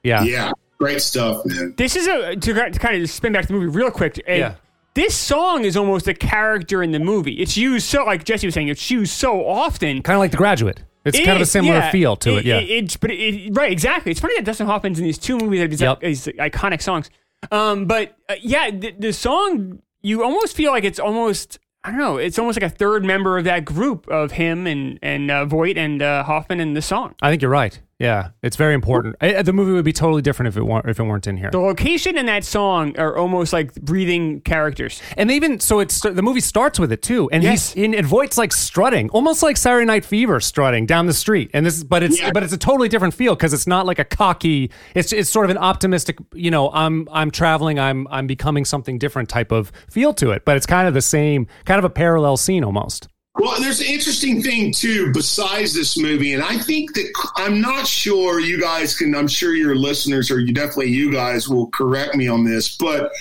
Yeah. 0.03 0.24
Yeah, 0.24 0.51
great 0.84 1.01
stuff, 1.01 1.45
man. 1.45 1.73
This 1.77 1.95
is 1.95 2.07
a 2.07 2.36
to, 2.36 2.53
to 2.71 2.79
kind 2.79 3.01
of 3.01 3.09
spin 3.09 3.34
back 3.34 3.43
to 3.43 3.47
the 3.47 3.53
movie 3.53 3.67
real 3.67 3.91
quick. 3.91 4.21
and 4.27 4.39
Yeah. 4.39 4.55
This 4.95 5.15
song 5.15 5.65
is 5.65 5.75
almost 5.75 6.07
a 6.07 6.13
character 6.13 6.84
in 6.84 6.91
the 6.91 6.99
movie. 6.99 7.34
It's 7.41 7.57
used 7.57 7.88
so, 7.88 8.03
like 8.05 8.25
Jesse 8.25 8.45
was 8.45 8.53
saying, 8.53 8.67
it's 8.67 8.91
used 8.91 9.11
so 9.13 9.43
often. 9.47 10.03
Kind 10.03 10.15
of 10.15 10.19
like 10.19 10.29
The 10.31 10.38
Graduate. 10.38 10.84
It's 11.03 11.17
It 11.17 11.25
kind 11.25 11.36
of 11.36 11.41
a 11.41 11.45
similar 11.47 11.79
yeah. 11.79 11.91
feel 11.91 12.15
to 12.17 12.38
it. 12.38 12.45
yeah. 12.45 12.59
it's 12.59 12.95
but 12.95 13.09
it, 13.11 13.49
right, 13.57 13.71
exactly. 13.71 14.11
It's 14.11 14.21
funny 14.21 14.36
that 14.36 14.45
Dustin 14.45 14.67
Hoffman's 14.67 14.99
in 14.99 15.05
these 15.05 15.17
two 15.17 15.38
movies 15.38 15.59
that 15.59 15.81
have 15.81 15.99
these, 15.99 16.27
Yep. 16.27 16.36
these 16.38 16.51
iconic 16.51 16.81
songs. 16.81 17.09
Um, 17.51 17.86
but 17.86 18.15
uh, 18.29 18.36
yeah, 18.41 18.69
the, 18.71 18.91
the 18.97 19.13
song 19.13 19.81
you 20.01 20.23
almost 20.23 20.55
feel 20.55 20.71
like 20.71 20.84
it's 20.84 20.99
almost 20.99 21.59
I 21.84 21.89
don't 21.89 21.99
know. 21.99 22.17
It's 22.17 22.39
almost 22.39 22.61
like 22.61 22.71
a 22.71 22.73
third 22.73 23.03
member 23.03 23.38
of 23.38 23.43
that 23.43 23.65
group 23.65 24.07
of 24.07 24.34
him 24.34 24.67
and 24.67 24.97
and 25.01 25.29
uh, 25.29 25.45
Voight 25.45 25.77
and 25.77 26.01
uh, 26.01 26.23
Hoffman 26.23 26.59
in 26.61 26.73
the 26.73 26.81
song. 26.81 27.15
I 27.21 27.29
think 27.29 27.41
you're 27.41 27.51
right. 27.51 27.77
Yeah, 27.99 28.29
it's 28.41 28.57
very 28.57 28.73
important. 28.73 29.15
I, 29.21 29.43
the 29.43 29.53
movie 29.53 29.71
would 29.71 29.85
be 29.85 29.93
totally 29.93 30.21
different 30.23 30.47
if 30.47 30.57
it 30.57 30.63
weren't 30.63 30.89
if 30.89 30.99
it 30.99 31.03
weren't 31.03 31.27
in 31.27 31.37
here. 31.37 31.51
The 31.51 31.59
location 31.59 32.17
and 32.17 32.27
that 32.27 32.43
song 32.43 32.97
are 32.99 33.15
almost 33.15 33.53
like 33.53 33.73
breathing 33.75 34.41
characters. 34.41 35.01
And 35.15 35.29
even 35.31 35.59
so, 35.59 35.79
it's 35.79 36.01
the 36.01 36.21
movie 36.23 36.41
starts 36.41 36.79
with 36.79 36.91
it 36.91 37.01
too, 37.01 37.29
and 37.31 37.43
Yes. 37.43 37.73
he's 37.73 37.83
in 37.85 37.93
and 37.95 38.05
Voight's 38.05 38.37
like 38.37 38.51
strutting, 38.51 39.09
almost 39.11 39.43
like 39.43 39.57
Saturday 39.57 39.85
Night 39.85 40.03
Fever 40.03 40.39
strutting 40.39 40.85
down 40.85 41.05
the 41.05 41.13
street. 41.13 41.51
And 41.53 41.65
this, 41.65 41.83
but 41.83 42.03
it's 42.03 42.19
Yeah. 42.19 42.31
but 42.33 42.41
it's 42.43 42.51
a 42.51 42.57
totally 42.57 42.89
different 42.89 43.13
feel 43.13 43.35
because 43.35 43.53
it's 43.53 43.67
not 43.67 43.85
like 43.85 43.99
a 43.99 44.05
cocky. 44.05 44.71
It's 44.95 45.13
it's 45.13 45.29
sort 45.29 45.45
of 45.45 45.51
an 45.51 45.57
optimistic. 45.59 46.17
You 46.33 46.51
know, 46.51 46.71
I'm 46.73 47.07
I'm 47.11 47.29
traveling. 47.31 47.79
I'm 47.79 48.07
I'm 48.09 48.25
becoming 48.27 48.65
something 48.65 48.97
different 48.97 49.29
type 49.29 49.51
of 49.51 49.71
feel 49.89 50.13
to 50.15 50.31
it. 50.31 50.43
But 50.45 50.57
it's 50.57 50.65
kind 50.65 50.87
of 50.87 50.93
the 50.95 51.01
same, 51.01 51.47
kind 51.65 51.77
of 51.79 51.85
a 51.85 51.89
parallel 51.91 52.37
scene 52.37 52.63
almost. 52.65 53.07
Well, 53.36 53.59
there's 53.59 53.79
an 53.79 53.88
interesting 53.88 54.43
thing 54.43 54.71
too, 54.71 55.11
besides 55.11 55.73
this 55.73 55.97
movie, 55.97 56.34
and 56.34 56.43
I 56.43 56.57
think 56.57 56.93
that 56.93 57.11
I'm 57.36 57.59
not 57.59 57.88
sure 57.88 58.39
you 58.39 58.61
guys 58.61 58.95
can. 58.95 59.15
I'm 59.15 59.27
sure 59.27 59.55
your 59.55 59.75
listeners, 59.75 60.29
or 60.29 60.39
you 60.39 60.53
definitely 60.53 60.89
you 60.89 61.11
guys, 61.11 61.49
will 61.49 61.67
correct 61.71 62.15
me 62.15 62.27
on 62.27 62.43
this, 62.43 62.77
but 62.77 63.11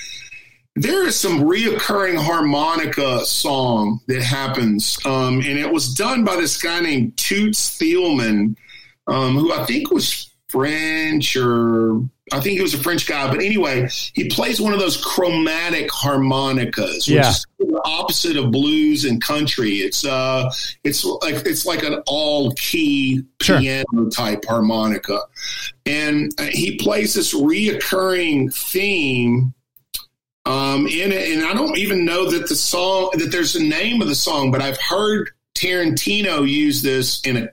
there 0.76 1.06
is 1.06 1.18
some 1.18 1.40
reoccurring 1.40 2.22
harmonica 2.22 3.24
song 3.24 4.00
that 4.06 4.22
happens, 4.22 4.98
um, 5.06 5.36
and 5.36 5.58
it 5.58 5.70
was 5.70 5.94
done 5.94 6.24
by 6.24 6.36
this 6.36 6.60
guy 6.60 6.80
named 6.80 7.16
Toots 7.16 7.78
Thielman, 7.78 8.56
um, 9.06 9.36
who 9.36 9.52
I 9.52 9.64
think 9.64 9.90
was 9.90 10.31
French 10.52 11.34
or 11.36 12.00
I 12.32 12.40
think 12.40 12.56
he 12.56 12.60
was 12.62 12.74
a 12.74 12.78
French 12.78 13.06
guy, 13.06 13.28
but 13.28 13.42
anyway, 13.42 13.88
he 14.14 14.28
plays 14.28 14.60
one 14.60 14.72
of 14.72 14.78
those 14.78 14.96
chromatic 15.02 15.90
harmonicas, 15.90 17.06
which 17.08 17.16
Yeah. 17.16 17.30
is 17.30 17.46
the 17.58 17.80
opposite 17.84 18.36
of 18.36 18.50
blues 18.52 19.04
and 19.04 19.20
country. 19.22 19.78
It's 19.78 20.04
uh, 20.04 20.50
it's 20.84 21.04
like 21.04 21.46
it's 21.46 21.66
like 21.66 21.82
an 21.82 22.02
all 22.06 22.52
key 22.52 23.22
Sure. 23.40 23.58
piano 23.58 24.08
type 24.10 24.44
harmonica, 24.44 25.20
and 25.84 26.32
uh, 26.38 26.44
he 26.44 26.76
plays 26.76 27.14
this 27.14 27.34
reoccurring 27.34 28.54
theme 28.54 29.52
um, 30.44 30.86
in 30.86 31.12
it. 31.12 31.36
And 31.36 31.44
I 31.44 31.54
don't 31.54 31.76
even 31.78 32.04
know 32.04 32.30
that 32.30 32.48
the 32.48 32.56
song 32.56 33.10
that 33.14 33.30
there's 33.32 33.56
a 33.56 33.62
name 33.62 34.00
of 34.02 34.08
the 34.08 34.14
song, 34.14 34.50
but 34.52 34.60
I've 34.62 34.80
heard 34.80 35.30
Tarantino 35.54 36.48
use 36.48 36.82
this 36.82 37.20
in 37.22 37.36
a 37.36 37.48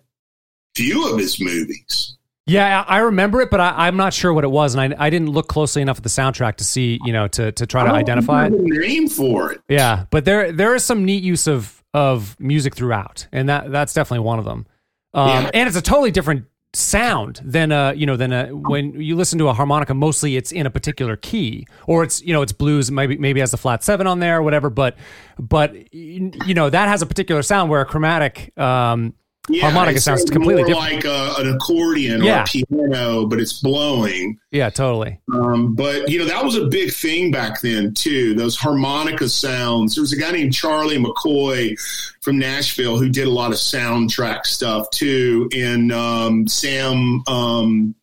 few 0.75 1.11
of 1.11 1.19
his 1.19 1.39
movies. 1.39 2.15
Yeah, 2.49 2.83
I 2.87 2.99
remember 2.99 3.41
it, 3.41 3.49
but 3.49 3.59
I, 3.59 3.87
I'm 3.87 3.97
not 3.97 4.13
sure 4.13 4.33
what 4.33 4.43
it 4.43 4.51
was, 4.51 4.75
and 4.75 4.93
I, 4.93 5.05
I 5.05 5.09
didn't 5.09 5.29
look 5.29 5.47
closely 5.47 5.81
enough 5.81 5.97
at 5.97 6.03
the 6.03 6.09
soundtrack 6.09 6.55
to 6.57 6.63
see, 6.63 6.99
you 7.05 7.13
know, 7.13 7.27
to 7.29 7.51
to 7.51 7.65
try 7.65 7.85
to 7.85 7.91
identify 7.91 8.47
it. 8.47 8.53
name 8.53 9.07
for 9.07 9.53
it. 9.53 9.61
Yeah, 9.67 10.05
but 10.09 10.25
there 10.25 10.51
there 10.51 10.75
is 10.75 10.83
some 10.83 11.05
neat 11.05 11.23
use 11.23 11.47
of 11.47 11.83
of 11.93 12.39
music 12.39 12.75
throughout, 12.75 13.27
and 13.31 13.49
that 13.49 13.71
that's 13.71 13.93
definitely 13.93 14.25
one 14.25 14.39
of 14.39 14.45
them. 14.45 14.65
Um, 15.13 15.27
Yeah. 15.29 15.51
And 15.53 15.67
it's 15.67 15.77
a 15.77 15.81
totally 15.81 16.11
different 16.11 16.45
sound 16.73 17.41
than 17.43 17.71
uh 17.71 17.91
you 17.93 18.05
know 18.05 18.15
than 18.15 18.31
a, 18.31 18.45
when 18.49 18.93
you 19.01 19.15
listen 19.15 19.39
to 19.39 19.47
a 19.47 19.53
harmonica. 19.53 19.93
Mostly, 19.95 20.35
it's 20.35 20.51
in 20.51 20.67
a 20.67 20.69
particular 20.69 21.15
key, 21.15 21.65
or 21.87 22.03
it's 22.03 22.21
you 22.21 22.31
know 22.31 22.43
it's 22.43 22.51
blues. 22.51 22.91
Maybe 22.91 23.17
maybe 23.17 23.39
has 23.39 23.49
the 23.51 23.57
flat 23.57 23.83
seven 23.83 24.05
on 24.05 24.19
there, 24.19 24.37
or 24.37 24.43
whatever. 24.43 24.69
But 24.69 24.95
but 25.39 25.91
you 25.93 26.31
you 26.45 26.53
know 26.53 26.69
that 26.69 26.87
has 26.87 27.01
a 27.01 27.07
particular 27.07 27.41
sound 27.41 27.71
where 27.71 27.81
a 27.81 27.85
chromatic 27.85 28.55
um, 28.57 29.15
harmonica 29.61 29.99
sounds 29.99 30.29
completely 30.29 30.63
more 30.71 30.81
different. 30.83 31.05
like 31.05 31.05
a, 31.05 31.41
an 31.41 31.53
accordion 31.55 32.23
Yeah. 32.23 32.39
or 32.39 32.41
a 32.41 32.45
piano, 32.45 33.25
but 33.25 33.39
it's 33.39 33.59
blowing. 33.61 34.39
yeah, 34.51 34.69
totally. 34.69 35.19
Um, 35.33 35.75
but 35.75 36.09
you 36.09 36.19
know 36.19 36.25
that 36.25 36.43
was 36.43 36.55
a 36.55 36.65
big 36.67 36.91
thing 36.93 37.31
back 37.31 37.61
then 37.61 37.93
too. 37.93 38.33
Those 38.35 38.55
harmonica 38.55 39.27
sounds. 39.29 39.95
There 39.95 40.01
was 40.01 40.13
a 40.13 40.17
guy 40.17 40.31
named 40.31 40.53
Charlie 40.53 40.97
McCoy 40.97 41.75
from 42.21 42.37
Nashville 42.39 42.97
who 42.97 43.09
did 43.09 43.27
a 43.27 43.31
lot 43.31 43.51
of 43.51 43.57
soundtrack 43.57 44.45
stuff 44.45 44.89
too. 44.91 45.49
In 45.53 45.91
um, 45.91 46.47
Sam, 46.47 47.21
um, 47.27 47.95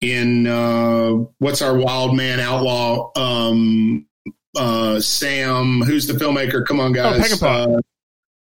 in 0.00 0.46
uh, 0.46 1.10
what's 1.38 1.62
our 1.62 1.76
Wild 1.76 2.16
Man 2.16 2.40
Outlaw? 2.40 3.10
Um, 3.16 4.06
uh, 4.56 5.00
Sam, 5.00 5.80
who's 5.82 6.06
the 6.06 6.14
filmmaker? 6.14 6.64
Come 6.66 6.80
on, 6.80 6.92
guys. 6.92 7.20
Peckinpah. 7.20 7.80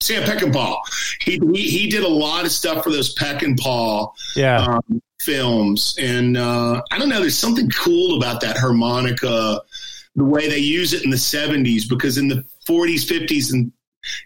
Sam 0.01 0.23
Peckinpah. 0.25 0.77
He, 1.23 1.41
he 1.55 1.69
he 1.69 1.89
did 1.89 2.03
a 2.05 2.09
lot 2.09 2.45
of 2.45 2.53
stuff 2.53 2.85
for 2.85 2.91
those 2.91 3.15
Peckinpah 3.15 4.13
Yeah, 4.37 4.63
um, 4.65 5.03
films. 5.21 5.97
And 5.99 6.37
uh, 6.37 6.83
I 6.93 6.99
don't 6.99 7.09
know, 7.09 7.21
there's 7.21 7.37
something 7.39 7.71
cool 7.71 8.17
about 8.19 8.41
that 8.43 8.57
harmonica, 8.59 9.61
the 10.15 10.25
way 10.25 10.49
they 10.49 10.59
use 10.59 10.93
it 10.93 11.05
in 11.05 11.11
the 11.11 11.17
70s, 11.17 11.89
because 11.89 12.19
in 12.19 12.29
the 12.29 12.45
40s, 12.69 13.05
50s, 13.07 13.53
and, 13.53 13.73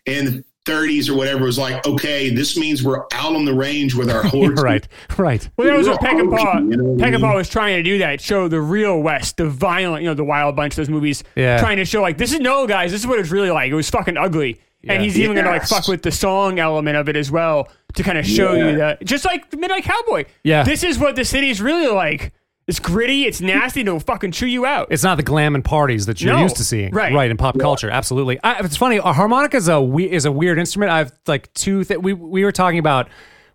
and 0.07 0.45
30s 0.67 1.09
or 1.09 1.15
whatever, 1.15 1.43
it 1.43 1.47
was 1.47 1.59
like, 1.59 1.87
okay, 1.87 2.31
this 2.35 2.57
means 2.57 2.83
we're 2.83 3.05
out 3.13 3.35
on 3.35 3.45
the 3.45 3.55
range 3.55 3.95
with 3.95 4.11
our 4.11 4.23
horses. 4.25 4.63
right, 4.63 4.87
right. 5.17 5.49
Well, 5.57 5.69
that 5.69 5.77
was 5.79 5.89
what 5.89 6.01
Peckinpah, 6.01 6.71
you 6.71 6.77
know 6.77 6.85
what 6.85 7.03
I 7.03 7.11
Peckinpah 7.11 7.23
mean? 7.23 7.35
was 7.35 7.49
trying 7.49 7.77
to 7.77 7.83
do 7.85 7.99
that, 7.99 8.21
show 8.21 8.49
the 8.49 8.61
real 8.61 9.01
West, 9.01 9.37
the 9.37 9.49
violent, 9.49 10.03
you 10.03 10.09
know, 10.09 10.15
the 10.15 10.25
Wild 10.25 10.57
Bunch, 10.57 10.75
those 10.75 10.91
movies, 10.91 11.23
Yeah. 11.37 11.59
trying 11.61 11.77
to 11.79 11.85
show 11.85 12.03
like 12.03 12.19
this 12.19 12.33
is 12.33 12.41
no 12.41 12.67
guys, 12.67 12.91
this 12.91 13.01
is 13.01 13.07
what 13.07 13.19
it's 13.21 13.31
really 13.31 13.51
like. 13.51 13.71
It 13.71 13.75
was 13.75 13.89
fucking 13.89 14.17
ugly, 14.17 14.61
Yeah. 14.83 14.95
and 14.95 15.03
he's 15.03 15.19
even 15.19 15.37
gonna 15.37 15.51
like 15.51 15.67
fuck 15.67 15.89
with 15.89 16.03
the 16.03 16.11
song 16.13 16.59
element 16.59 16.97
of 16.97 17.09
it 17.09 17.17
as 17.17 17.31
well 17.31 17.69
to 17.95 18.03
kind 18.03 18.17
of 18.19 18.27
show 18.27 18.53
Yeah. 18.55 18.71
you 18.71 18.77
that, 18.79 19.05
just 19.05 19.25
like 19.25 19.55
Midnight 19.57 19.85
Cowboy. 19.85 20.25
Yeah. 20.45 20.63
this 20.63 20.83
is 20.83 20.99
what 20.99 21.17
the 21.17 21.25
city's 21.25 21.61
really 21.61 21.89
like. 21.89 22.33
It's 22.67 22.79
gritty, 22.79 23.25
it's 23.25 23.41
nasty, 23.41 23.81
and 23.81 23.89
it'll 23.89 23.99
fucking 24.01 24.31
chew 24.31 24.47
you 24.47 24.65
out. 24.65 24.89
It's 24.93 25.03
not 25.03 25.17
the 25.17 25.25
glam 25.25 25.57
and 25.57 25.65
parties 25.65 26.07
that 26.07 26.21
you're 26.21 26.35
No. 26.35 26.43
used 26.43 26.57
to 26.57 26.65
seeing, 26.65 26.93
Right. 26.93 27.13
Right 27.13 27.29
in 27.31 27.37
pop 27.37 27.59
culture, 27.59 27.91
absolutely. 27.91 28.39
I, 28.45 28.61
it's 28.61 28.77
funny. 28.77 28.99
A 28.99 29.13
harmonica 29.13 29.57
is 29.57 29.67
a 29.67 29.81
we, 29.83 30.09
is 30.09 30.25
a 30.25 30.31
weird 30.31 30.59
instrument. 30.59 30.93
I've 30.93 31.11
like 31.27 31.53
two. 31.55 31.83
Th- 31.85 31.99
we 31.99 32.13
we 32.13 32.45
were 32.45 32.53
talking 32.53 32.79
about. 32.79 33.09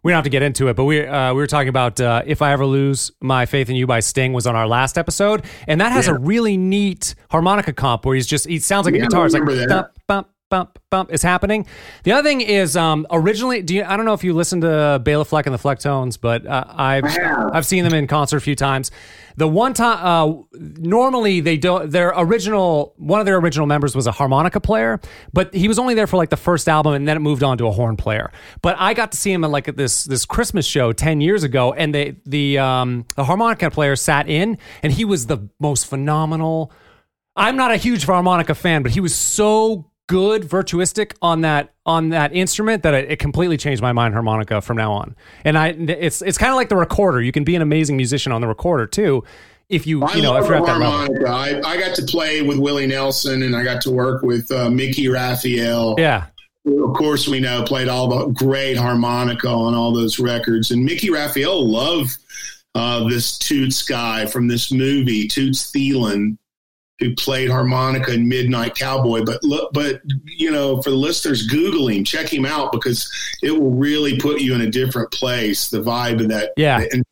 We 0.03 0.11
don't 0.11 0.17
have 0.17 0.25
to 0.25 0.29
get 0.29 0.43
into 0.43 0.67
it, 0.67 0.75
but 0.75 0.83
we 0.83 1.03
uh, 1.03 1.33
we 1.33 1.37
were 1.39 1.47
talking 1.47 1.69
about 1.69 1.99
uh, 1.99 2.21
if 2.27 2.43
I 2.43 2.51
ever 2.51 2.63
lose 2.65 3.09
my 3.21 3.47
faith 3.47 3.71
in 3.71 3.75
you 3.75 3.87
by 3.87 4.01
Sting 4.01 4.33
was 4.33 4.45
on 4.45 4.55
our 4.55 4.67
last 4.67 4.99
episode, 4.99 5.43
and 5.67 5.81
that 5.81 5.91
has 5.93 6.07
a 6.07 6.13
really 6.13 6.57
neat 6.57 7.15
harmonica 7.31 7.73
comp 7.73 8.05
where 8.05 8.13
he's 8.15 8.27
just 8.27 8.45
he 8.47 8.59
sounds 8.59 8.85
like 8.85 8.93
Yeah, 8.93 9.01
a 9.01 9.05
I 9.05 9.07
guitar. 9.07 9.25
It's 9.25 9.33
like 9.33 9.45
that. 9.45 9.67
bump 9.69 9.87
bump 10.07 10.27
bump 10.49 10.79
bump 10.89 11.11
is 11.11 11.21
happening. 11.21 11.65
The 12.03 12.11
other 12.11 12.27
thing 12.27 12.41
is 12.41 12.77
um, 12.77 13.05
originally, 13.11 13.61
do 13.61 13.75
you, 13.75 13.83
I 13.83 13.97
don't 13.97 14.05
know 14.05 14.13
if 14.13 14.23
you 14.23 14.33
listened 14.33 14.61
to 14.61 15.01
Bela 15.03 15.25
Fleck 15.25 15.45
and 15.45 15.53
the 15.53 15.59
Flecktones, 15.59 16.19
but 16.19 16.45
uh, 16.45 16.65
I've. 16.69 17.05
I've 17.55 17.65
seen 17.65 17.83
them 17.83 17.93
in 17.93 18.07
concert 18.07 18.37
a 18.37 18.41
few 18.41 18.55
times. 18.55 18.91
The 19.37 19.47
one 19.47 19.73
time, 19.73 19.99
uh, 20.01 20.43
normally 20.53 21.39
they 21.39 21.57
don't. 21.57 21.89
Their 21.89 22.13
original, 22.15 22.93
one 22.97 23.19
of 23.19 23.25
their 23.25 23.37
original 23.37 23.65
members 23.65 23.95
was 23.95 24.07
a 24.07 24.11
harmonica 24.11 24.59
player, 24.59 24.99
but 25.33 25.53
he 25.53 25.67
was 25.67 25.79
only 25.79 25.93
there 25.93 26.07
for 26.07 26.17
like 26.17 26.29
the 26.29 26.37
first 26.37 26.67
album, 26.69 26.93
and 26.93 27.07
then 27.07 27.17
it 27.17 27.21
moved 27.21 27.43
on 27.43 27.57
to 27.59 27.67
a 27.67 27.71
horn 27.71 27.97
player. 27.97 28.31
But 28.61 28.75
I 28.77 28.93
got 28.93 29.11
to 29.11 29.17
see 29.17 29.31
him 29.31 29.43
at 29.43 29.49
like 29.49 29.75
this 29.75 30.05
this 30.05 30.25
Christmas 30.25 30.65
show 30.65 30.93
ten 30.93 31.21
years 31.21 31.43
ago, 31.43 31.73
and 31.73 31.93
they 31.93 32.15
the 32.25 32.57
um, 32.59 33.05
the 33.15 33.23
harmonica 33.23 33.71
player 33.71 33.95
sat 33.95 34.27
in, 34.29 34.57
and 34.83 34.91
he 34.93 35.05
was 35.05 35.27
the 35.27 35.49
most 35.59 35.85
phenomenal. 35.85 36.71
I'm 37.35 37.57
not 37.57 37.71
a 37.71 37.77
huge 37.77 38.05
harmonica 38.05 38.55
fan, 38.55 38.83
but 38.83 38.91
he 38.91 39.01
was 39.01 39.13
so 39.13 39.91
good 40.07 40.43
virtuistic 40.43 41.13
on 41.21 41.41
that 41.41 41.73
on 41.85 42.09
that 42.09 42.33
instrument 42.33 42.83
that 42.83 42.93
it, 42.93 43.11
it 43.11 43.19
completely 43.19 43.57
changed 43.57 43.81
my 43.81 43.93
mind 43.93 44.13
harmonica 44.13 44.61
from 44.61 44.77
now 44.77 44.91
on. 44.91 45.15
And 45.43 45.57
I 45.57 45.69
it's 45.69 46.21
it's 46.21 46.37
kind 46.37 46.51
of 46.51 46.55
like 46.55 46.69
the 46.69 46.75
recorder. 46.75 47.21
You 47.21 47.31
can 47.31 47.43
be 47.43 47.55
an 47.55 47.61
amazing 47.61 47.97
musician 47.97 48.31
on 48.31 48.41
the 48.41 48.47
recorder 48.47 48.87
too 48.87 49.23
if 49.69 49.87
you 49.87 50.03
I 50.03 50.13
you 50.13 50.21
know 50.21 50.35
if 50.37 50.47
you're 50.47 50.57
at 50.57 50.65
that 50.65 50.79
level. 50.79 51.27
I, 51.27 51.59
I 51.65 51.77
got 51.79 51.95
to 51.95 52.03
play 52.03 52.41
with 52.41 52.59
Willie 52.59 52.87
Nelson 52.87 53.43
and 53.43 53.55
I 53.55 53.63
got 53.63 53.81
to 53.83 53.91
work 53.91 54.21
with 54.21 54.51
uh, 54.51 54.69
Mickey 54.69 55.07
Raphael. 55.07 55.95
Yeah. 55.97 56.27
of 56.65 56.93
course, 56.93 57.27
we 57.27 57.39
know 57.39 57.63
played 57.63 57.87
all 57.87 58.07
the 58.07 58.31
great 58.31 58.77
harmonica 58.77 59.49
on 59.49 59.73
all 59.73 59.93
those 59.93 60.19
records. 60.19 60.71
And 60.71 60.83
Mickey 60.83 61.09
Raphael 61.09 61.67
loved 61.67 62.17
uh, 62.75 63.07
this 63.07 63.37
Toots 63.37 63.81
guy 63.83 64.25
from 64.25 64.47
this 64.47 64.71
movie, 64.71 65.27
Toots 65.27 65.71
Thielen. 65.71 66.37
Who 66.99 67.13
played 67.15 67.49
harmonica 67.49 68.13
in 68.13 68.27
Midnight 68.29 68.75
Cowboy. 68.75 69.23
But 69.25 69.43
look, 69.43 69.73
but 69.73 70.01
you 70.25 70.51
know, 70.51 70.81
for 70.81 70.89
the 70.91 70.95
listeners, 70.95 71.45
Google 71.47 71.89
him, 71.89 72.03
check 72.03 72.31
him 72.31 72.45
out 72.45 72.71
because 72.71 73.09
it 73.43 73.51
will 73.51 73.71
really 73.71 74.17
put 74.17 74.39
you 74.41 74.53
in 74.55 74.61
a 74.61 74.69
different 74.69 75.11
place. 75.11 75.69
The 75.69 75.81
vibe 75.81 76.21
of 76.21 76.29
that, 76.29 76.51
Yeah. 76.57 76.79
the- 76.79 77.03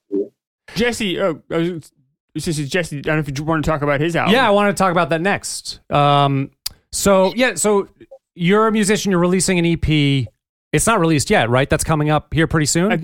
Jesse, 0.76 1.20
oh, 1.20 1.42
I 1.52 1.58
was- 1.58 1.92
this 2.34 2.48
is 2.48 2.70
Jesse. 2.70 2.98
I 2.98 3.02
don't 3.02 3.16
know 3.18 3.20
if 3.28 3.38
you 3.38 3.44
want 3.44 3.64
to 3.64 3.70
talk 3.70 3.82
about 3.84 4.00
his 4.02 4.16
album. 4.16 4.34
Yeah, 4.34 4.48
I 4.48 4.52
want 4.52 4.76
to 4.76 4.82
talk 4.82 4.92
about 4.92 5.10
that 5.10 5.22
next. 5.22 5.82
Um, 5.92 6.50
so 6.92 7.34
yeah, 7.36 7.56
so 7.56 7.88
you're 8.36 8.68
a 8.68 8.72
musician. 8.72 9.12
You're 9.12 9.20
releasing 9.20 9.60
an 9.60 9.66
EP. 9.66 10.28
It's 10.72 10.88
not 10.88 11.00
released 11.00 11.30
yet, 11.30 11.50
right? 11.50 11.70
That's 11.70 11.84
coming 11.84 12.10
up 12.10 12.34
here 12.34 12.48
pretty 12.48 12.66
soon. 12.66 12.92
I- 12.92 13.04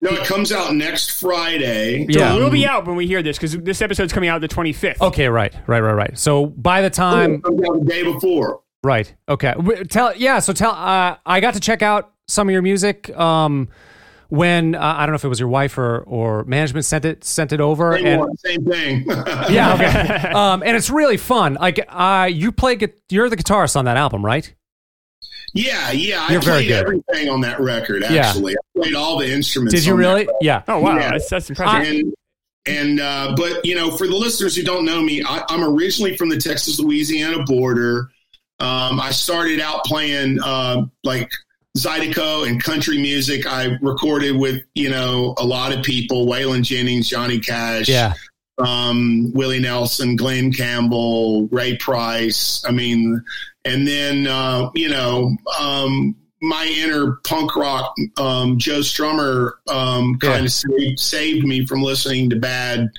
no, 0.00 0.10
it 0.10 0.24
comes 0.24 0.52
out 0.52 0.74
next 0.74 1.20
Friday. 1.20 2.06
Yeah. 2.08 2.34
It 2.34 2.38
will 2.40 2.50
be 2.50 2.66
out 2.66 2.86
when 2.86 2.96
we 2.96 3.06
hear 3.06 3.22
this 3.22 3.36
because 3.36 3.56
this 3.58 3.82
episode's 3.82 4.12
coming 4.12 4.28
out 4.28 4.40
the 4.40 4.48
25th. 4.48 5.00
okay, 5.00 5.28
right, 5.28 5.52
right, 5.66 5.80
right, 5.80 5.92
right. 5.94 6.18
So 6.18 6.46
by 6.46 6.82
the 6.82 6.90
time, 6.90 7.34
It 7.34 7.42
comes 7.42 7.60
out 7.68 7.78
the 7.80 7.84
day 7.84 8.02
before. 8.04 8.60
right, 8.84 9.12
okay, 9.28 9.54
tell 9.90 10.14
yeah. 10.16 10.38
So 10.38 10.52
tell. 10.52 10.70
Uh, 10.70 11.16
I 11.26 11.40
got 11.40 11.54
to 11.54 11.60
check 11.60 11.82
out 11.82 12.12
some 12.28 12.48
of 12.48 12.52
your 12.52 12.62
music. 12.62 13.10
Um, 13.16 13.68
when 14.30 14.74
uh, 14.74 14.80
I 14.98 15.06
don't 15.06 15.12
know 15.12 15.16
if 15.16 15.24
it 15.24 15.28
was 15.28 15.40
your 15.40 15.48
wife 15.48 15.78
or 15.78 16.00
or 16.00 16.44
management 16.44 16.84
sent 16.84 17.06
it 17.06 17.24
sent 17.24 17.50
it 17.50 17.60
over. 17.62 17.96
Same, 17.96 18.06
and, 18.06 18.20
one, 18.20 18.36
same 18.36 18.64
thing. 18.66 19.04
yeah, 19.08 19.72
okay. 19.74 20.28
um, 20.32 20.62
and 20.62 20.76
it's 20.76 20.90
really 20.90 21.16
fun. 21.16 21.54
Like, 21.54 21.84
uh, 21.88 22.28
you 22.30 22.52
play. 22.52 22.76
gu- 22.76 22.88
You're 23.08 23.30
the 23.30 23.38
guitarist 23.38 23.74
on 23.74 23.86
that 23.86 23.96
album, 23.96 24.22
right? 24.24 24.54
Yeah, 25.54 25.90
yeah. 25.92 26.26
I 26.28 26.32
You're 26.32 26.40
very 26.42 26.64
played 26.66 26.72
everything 26.72 27.28
on 27.30 27.40
that 27.42 27.60
record. 27.60 28.02
Yeah. 28.02 28.26
Actually, 28.26 28.54
I 28.54 28.80
played 28.80 28.94
all 28.94 29.18
the 29.18 29.30
instruments. 29.30 29.74
Did 29.74 29.84
you 29.84 29.94
really? 29.94 30.28
Yeah. 30.40 30.62
Oh 30.68 30.80
wow, 30.80 30.96
Yeah. 30.96 31.10
that's 31.12 31.28
that's 31.30 31.48
impressive. 31.50 31.88
and 31.88 32.14
and 32.66 33.00
uh, 33.00 33.34
but 33.36 33.64
you 33.64 33.74
know 33.74 33.90
for 33.96 34.06
the 34.06 34.14
listeners 34.16 34.54
who 34.54 34.62
don't 34.62 34.84
know 34.84 35.00
me 35.00 35.22
I, 35.24 35.42
i'm 35.48 35.64
originally 35.64 36.16
from 36.18 36.28
the 36.28 36.36
texas 36.36 36.78
louisiana 36.78 37.42
border 37.44 38.10
um, 38.60 39.00
i 39.00 39.10
started 39.10 39.58
out 39.60 39.84
playing 39.84 40.38
uh, 40.44 40.82
like 41.04 41.30
zydeco 41.78 42.46
and 42.46 42.62
country 42.62 42.98
music 43.00 43.46
i 43.46 43.76
recorded 43.80 44.36
with 44.36 44.62
you 44.74 44.90
know 44.90 45.34
a 45.38 45.44
lot 45.46 45.72
of 45.72 45.82
people 45.82 46.26
waylon 46.26 46.62
jennings 46.62 47.08
johnny 47.08 47.38
cash 47.38 47.88
Yeah. 47.88 48.12
um, 48.58 49.32
Willie 49.32 49.60
Nelson, 49.60 50.16
Glen 50.16 50.52
Campbell, 50.52 51.46
Ray 51.52 51.76
Price. 51.76 52.62
I 52.66 52.72
mean, 52.72 53.22
and 53.68 53.86
then 53.86 54.26
uh, 54.26 54.70
you 54.74 54.88
know, 54.88 55.36
um, 55.60 56.16
my 56.40 56.72
inner 56.78 57.16
punk 57.24 57.56
rock 57.56 57.96
um, 58.16 58.58
Joe 58.58 58.78
Strummer 58.78 59.52
um, 59.68 60.16
kind 60.20 60.38
Yeah. 60.40 60.44
of 60.44 60.52
saved, 60.52 61.00
saved 61.00 61.44
me 61.44 61.66
from 61.66 61.82
listening 61.82 62.30
to 62.30 62.36
bad 62.36 62.90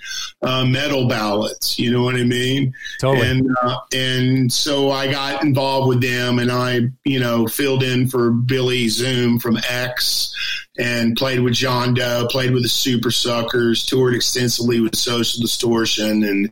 uh, 0.41 0.65
metal 0.65 1.07
ballads. 1.07 1.80
You 1.80 1.89
know 1.91 2.03
what 2.03 2.15
I 2.15 2.24
mean? 2.26 2.74
Totally. 2.99 3.28
And 3.30 3.49
uh, 3.63 3.78
and 3.93 4.51
so 4.51 4.91
I 4.91 5.09
got 5.09 5.41
involved 5.43 5.88
with 5.88 6.01
them, 6.01 6.39
and 6.39 6.51
I 6.51 6.82
you 7.05 7.20
know 7.20 7.47
filled 7.47 7.82
in 7.84 8.07
for 8.09 8.32
Billy 8.32 8.89
Zoom 8.89 9.39
from 9.39 9.57
X, 9.70 10.34
and 10.78 11.15
played 11.15 11.39
with 11.39 11.53
John 11.53 11.93
Doe, 11.93 12.28
played 12.30 12.51
with 12.51 12.63
the 12.63 12.70
Super 12.70 13.09
Suckers, 13.11 13.86
toured 13.86 14.15
extensively 14.15 14.82
with 14.82 14.95
Social 14.97 15.39
Distortion, 15.41 16.24
and 16.26 16.51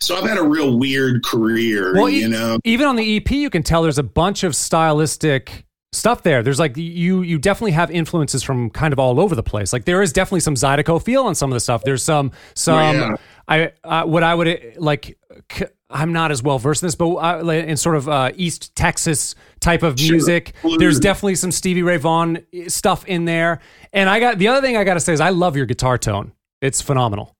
so 0.00 0.16
I've 0.16 0.28
had 0.28 0.38
a 0.38 0.42
real 0.42 0.78
weird 0.78 1.24
career. 1.24 1.94
Well, 1.94 2.08
you 2.08 2.28
know, 2.28 2.58
even 2.64 2.86
on 2.86 2.96
the 2.96 3.16
EP, 3.16 3.30
you 3.30 3.50
can 3.50 3.62
tell 3.62 3.82
there's 3.82 3.98
a 3.98 4.02
bunch 4.02 4.42
of 4.44 4.54
stylistic 4.56 5.64
stuff 5.92 6.22
there. 6.22 6.42
There's 6.42 6.58
like 6.58 6.76
you 6.76 7.22
you 7.22 7.38
definitely 7.38 7.72
have 7.72 7.90
influences 7.90 8.42
from 8.42 8.70
kind 8.70 8.92
of 8.92 8.98
all 8.98 9.20
over 9.20 9.34
the 9.34 9.42
place. 9.42 9.72
Like 9.72 9.84
there 9.84 10.02
is 10.02 10.12
definitely 10.12 10.40
some 10.40 10.54
Zydeco 10.54 11.02
feel 11.02 11.24
on 11.24 11.34
some 11.34 11.50
of 11.50 11.54
the 11.54 11.60
stuff. 11.60 11.82
There's 11.84 12.02
some 12.02 12.32
some 12.54 12.94
Yeah. 12.96 13.16
I 13.48 13.72
uh, 13.84 14.04
what 14.04 14.22
I 14.22 14.34
would 14.34 14.74
like. 14.76 15.18
c- 15.52 15.66
I'm 15.92 16.12
not 16.12 16.30
as 16.30 16.40
well 16.40 16.60
versed 16.60 16.84
in 16.84 16.86
this, 16.86 16.94
but 16.94 17.14
uh, 17.16 17.44
in 17.50 17.76
sort 17.76 17.96
of 17.96 18.08
uh, 18.08 18.30
East 18.36 18.76
Texas 18.76 19.34
type 19.58 19.82
of 19.82 19.98
music, 19.98 20.54
Blues. 20.62 20.78
there's 20.78 21.00
definitely 21.00 21.34
some 21.34 21.50
Stevie 21.50 21.82
Ray 21.82 21.96
Vaughan 21.96 22.36
uh, 22.36 22.68
stuff 22.68 23.04
in 23.06 23.24
there. 23.24 23.58
And 23.92 24.08
I 24.08 24.20
got 24.20 24.38
the 24.38 24.46
other 24.46 24.60
thing 24.64 24.76
I 24.76 24.84
got 24.84 24.94
to 24.94 25.00
say 25.00 25.12
is 25.12 25.20
I 25.20 25.30
love 25.30 25.56
your 25.56 25.66
guitar 25.66 25.98
tone. 25.98 26.30
It's 26.62 26.80
phenomenal. 26.80 27.34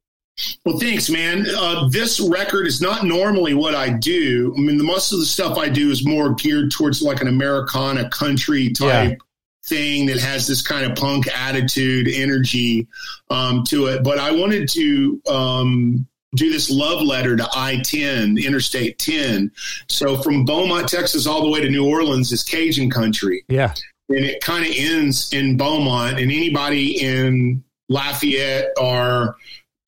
Well, 0.65 0.79
thanks, 0.79 1.09
man. 1.11 1.47
Uh, 1.57 1.89
this 1.89 2.21
record 2.21 2.67
is 2.67 2.81
not 2.81 3.05
normally 3.05 3.55
what 3.55 3.75
I 3.75 3.91
do. 3.91 4.55
I 4.57 4.61
mean, 4.61 4.79
the 4.79 4.85
most 4.85 5.13
of 5.13 5.19
the 5.19 5.27
stuff 5.27 5.59
I 5.59 5.69
do 5.69 5.91
is 5.91 6.07
more 6.07 6.35
geared 6.35 6.71
towards 6.71 7.03
like 7.03 7.21
an 7.21 7.29
Americana 7.29 8.09
country 8.11 8.71
type 8.73 9.19
thing 9.67 10.07
that 10.07 10.19
has 10.19 10.47
this 10.47 10.63
kind 10.63 10.91
of 10.91 10.97
punk 10.97 11.27
attitude, 11.29 12.09
energy 12.09 12.87
um, 13.31 13.63
to 13.69 13.87
it. 13.87 14.03
But 14.03 14.19
I 14.19 14.31
wanted 14.33 14.69
to 14.71 15.21
um, 15.29 16.07
do 16.35 16.51
this 16.51 16.71
love 16.71 17.03
letter 17.03 17.37
to 17.37 17.49
I 17.55 17.81
10, 17.85 18.39
Interstate 18.39 18.99
10. 18.99 19.51
So 19.89 20.23
from 20.23 20.45
Beaumont, 20.45 20.89
Texas, 20.89 21.27
all 21.27 21.43
the 21.43 21.51
way 21.51 21.61
to 21.61 21.69
New 21.69 21.87
Orleans 21.87 22.33
is 22.33 22.43
Cajun 22.43 22.89
country 22.91 23.45
Yeah. 23.49 23.75
and 24.09 24.25
it 24.25 24.41
kind 24.43 24.65
of 24.65 24.73
ends 24.75 25.33
in 25.33 25.57
Beaumont. 25.57 26.19
And 26.19 26.31
anybody 26.33 27.01
in 27.01 27.63
Lafayette 27.89 28.71
or 28.81 29.37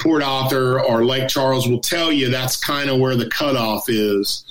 Port 0.02 0.22
Arthur 0.22 0.80
or 0.80 1.04
Lake 1.04 1.28
Charles 1.28 1.68
will 1.68 1.80
tell 1.80 2.10
you 2.10 2.30
that's 2.30 2.56
kind 2.56 2.90
of 2.90 2.98
where 2.98 3.16
the 3.16 3.28
cutoff 3.28 3.88
is. 3.88 4.44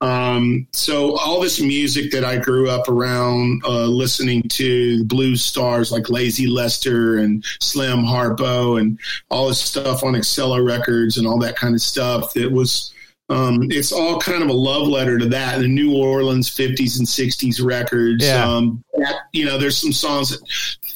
Um, 0.00 0.66
so 0.72 1.16
all 1.16 1.40
this 1.40 1.60
music 1.60 2.10
that 2.12 2.24
I 2.24 2.36
grew 2.36 2.68
up 2.68 2.88
around 2.88 3.62
uh, 3.64 3.86
listening 3.86 4.42
to, 4.42 5.04
blues 5.04 5.42
stars 5.42 5.90
like 5.90 6.10
Lazy 6.10 6.46
Lester 6.46 7.18
and 7.18 7.44
Slim 7.60 8.00
Harpo, 8.00 8.78
and 8.78 8.98
all 9.30 9.48
this 9.48 9.60
stuff 9.60 10.04
on 10.04 10.14
Excello 10.14 10.64
Records 10.64 11.16
and 11.16 11.26
all 11.26 11.38
that 11.38 11.56
kind 11.56 11.74
of 11.74 11.80
stuff. 11.80 12.34
That 12.34 12.50
was 12.52 12.92
um, 13.30 13.70
it's 13.70 13.92
all 13.92 14.20
kind 14.20 14.42
of 14.42 14.50
a 14.50 14.54
love 14.54 14.86
letter 14.86 15.18
to 15.18 15.26
that. 15.30 15.58
The 15.58 15.68
New 15.68 15.96
Orleans 15.96 16.50
50s 16.50 16.98
and 16.98 17.06
60s 17.06 17.64
records. 17.64 18.26
Yeah. 18.26 18.44
Um, 18.44 18.84
that, 18.98 19.16
you 19.32 19.46
know, 19.46 19.56
there's 19.56 19.78
some 19.78 19.92
songs 19.92 20.30
that 20.30 20.46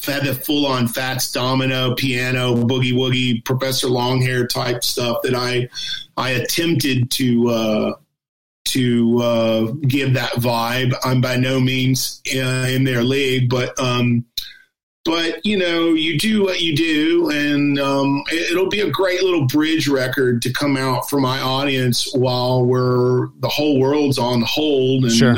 had 0.09 0.25
the 0.25 0.35
full 0.35 0.67
on 0.67 0.89
Fats 0.89 1.31
Domino, 1.33 1.95
piano, 1.95 2.55
boogie 2.55 2.93
woogie, 2.93 3.45
Professor 3.45 3.89
Longhair 3.89 4.49
type 4.49 4.85
stuff 4.85 5.19
that 5.23 5.35
I 5.35 5.69
I 6.17 6.31
attempted 6.31 7.11
to 7.13 7.49
uh, 7.49 7.93
to 8.67 9.19
uh, 9.23 9.73
give 9.87 10.15
that 10.15 10.33
vibe. 10.33 10.95
I'm 11.05 11.21
by 11.21 11.37
no 11.37 11.61
means 11.61 12.21
uh, 12.35 12.69
in 12.69 12.85
their 12.85 13.03
league, 13.03 13.49
but 13.49 13.79
um, 13.79 14.25
but 15.05 15.45
you 15.45 15.57
know, 15.57 15.95
you 15.95 16.19
do 16.19 16.43
what 16.43 16.61
you 16.61 16.77
do, 16.77 17.31
and 17.31 17.79
um, 17.79 18.23
it, 18.31 18.53
it'll 18.53 18.69
be 18.69 18.81
a 18.81 18.91
great 18.91 19.23
little 19.23 19.47
bridge 19.47 19.89
record 19.89 20.43
to 20.43 20.53
come 20.53 20.77
out 20.77 21.09
for 21.09 21.19
my 21.19 21.41
audience 21.41 22.13
while 22.15 22.65
we're 22.65 23.29
the 23.39 23.49
whole 23.49 23.81
world's 23.81 24.19
on 24.19 24.43
hold, 24.43 25.05
and 25.05 25.13
Sure. 25.13 25.35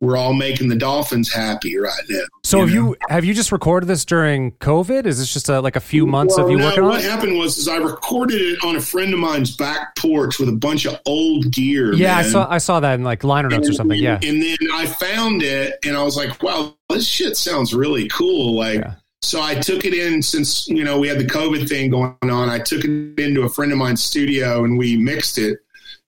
We're 0.00 0.16
all 0.16 0.32
making 0.32 0.68
the 0.68 0.76
Dolphins 0.76 1.32
happy 1.32 1.76
right 1.76 1.92
now. 2.08 2.20
So 2.44 2.60
have 2.60 2.68
know? 2.68 2.74
you 2.74 2.96
have 3.08 3.24
you 3.24 3.34
just 3.34 3.50
recorded 3.50 3.86
this 3.86 4.04
during 4.04 4.52
COVID? 4.52 5.06
Is 5.06 5.18
this 5.18 5.32
just 5.32 5.48
a, 5.48 5.60
like 5.60 5.74
a 5.76 5.80
few 5.80 6.06
months 6.06 6.36
Well, 6.36 6.46
of 6.46 6.52
you 6.52 6.58
no, 6.58 6.66
working 6.66 6.82
on 6.84 6.88
what 6.90 7.02
happened 7.02 7.36
was 7.36 7.58
is 7.58 7.66
I 7.68 7.78
recorded 7.78 8.40
it 8.40 8.62
on 8.64 8.76
a 8.76 8.80
friend 8.80 9.12
of 9.12 9.18
mine's 9.18 9.56
back 9.56 9.96
porch 9.96 10.38
with 10.38 10.48
a 10.48 10.52
bunch 10.52 10.86
of 10.86 11.00
old 11.06 11.50
gear. 11.50 11.92
Yeah, 11.94 12.16
I 12.16 12.22
saw 12.22 12.48
I 12.48 12.58
saw 12.58 12.78
that 12.80 12.94
in 12.94 13.02
like 13.04 13.24
liner 13.24 13.48
notes 13.48 13.66
or 13.66 13.70
And- 13.70 13.76
something. 13.76 13.98
Yeah. 13.98 14.18
And 14.22 14.40
then 14.42 14.56
I 14.72 14.86
found 14.86 15.42
it 15.42 15.78
and 15.84 15.96
I 15.96 16.02
was 16.04 16.16
like, 16.16 16.40
wow, 16.42 16.74
this 16.90 17.06
shit 17.06 17.36
sounds 17.36 17.74
really 17.74 18.08
cool. 18.08 18.54
Like, 18.56 18.78
Yeah. 18.80 18.94
so 19.22 19.42
I 19.42 19.56
took 19.56 19.84
it 19.84 19.94
in 19.94 20.22
since, 20.22 20.68
you 20.68 20.84
know, 20.84 20.98
we 21.00 21.08
had 21.08 21.18
the 21.18 21.26
COVID 21.26 21.68
thing 21.68 21.90
going 21.90 22.14
on. 22.22 22.48
I 22.48 22.60
took 22.60 22.84
it 22.84 23.18
into 23.20 23.42
a 23.42 23.48
friend 23.48 23.72
of 23.72 23.78
mine's 23.78 24.04
studio 24.04 24.62
and 24.64 24.78
we 24.78 24.96
mixed 24.96 25.38
it 25.38 25.58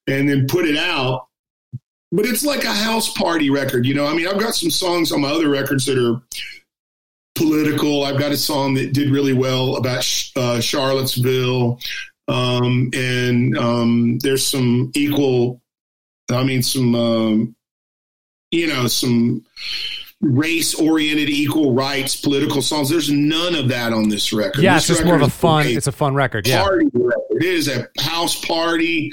and 0.06 0.28
then 0.28 0.46
put 0.46 0.64
it 0.64 0.76
out. 0.76 1.26
But 2.12 2.26
it's 2.26 2.44
like 2.44 2.64
a 2.64 2.72
house 2.72 3.12
party 3.12 3.50
record, 3.50 3.86
you 3.86 3.94
know. 3.94 4.06
I 4.06 4.14
mean, 4.14 4.26
I've 4.26 4.40
got 4.40 4.54
some 4.54 4.70
songs 4.70 5.12
on 5.12 5.20
my 5.20 5.28
other 5.30 5.48
records 5.48 5.86
that 5.86 5.96
are 5.96 6.20
political. 7.36 8.04
I've 8.04 8.18
got 8.18 8.32
a 8.32 8.36
song 8.36 8.74
that 8.74 8.92
did 8.92 9.10
really 9.10 9.32
well 9.32 9.76
about 9.76 10.04
uh, 10.36 10.60
Charlottesville, 10.60 11.78
um, 12.28 12.90
and 12.94 13.56
um, 13.56 14.18
there's 14.18 14.46
some 14.46 14.90
equal. 14.94 15.60
I 16.30 16.42
mean, 16.44 16.62
some 16.62 16.94
um, 16.94 17.56
you 18.50 18.66
know 18.66 18.86
some 18.88 19.44
race 20.20 20.74
oriented 20.74 21.28
equal 21.30 21.72
rights 21.74 22.20
political 22.20 22.60
songs. 22.60 22.88
There's 22.90 23.10
none 23.10 23.54
of 23.54 23.68
that 23.68 23.92
on 23.92 24.08
this 24.08 24.32
record. 24.32 24.62
Yeah, 24.62 24.74
This 24.74 24.90
it's 24.90 24.98
just 24.98 25.06
more 25.06 25.16
of 25.16 25.22
a 25.22 25.30
fun. 25.30 25.66
a 25.66 25.70
It's 25.70 25.86
a 25.86 25.92
fun 25.92 26.14
record. 26.14 26.46
Yeah. 26.46 26.62
party 26.62 26.86
record. 26.92 27.22
It 27.30 27.44
is 27.44 27.68
a 27.68 27.88
house 27.98 28.44
party. 28.44 29.12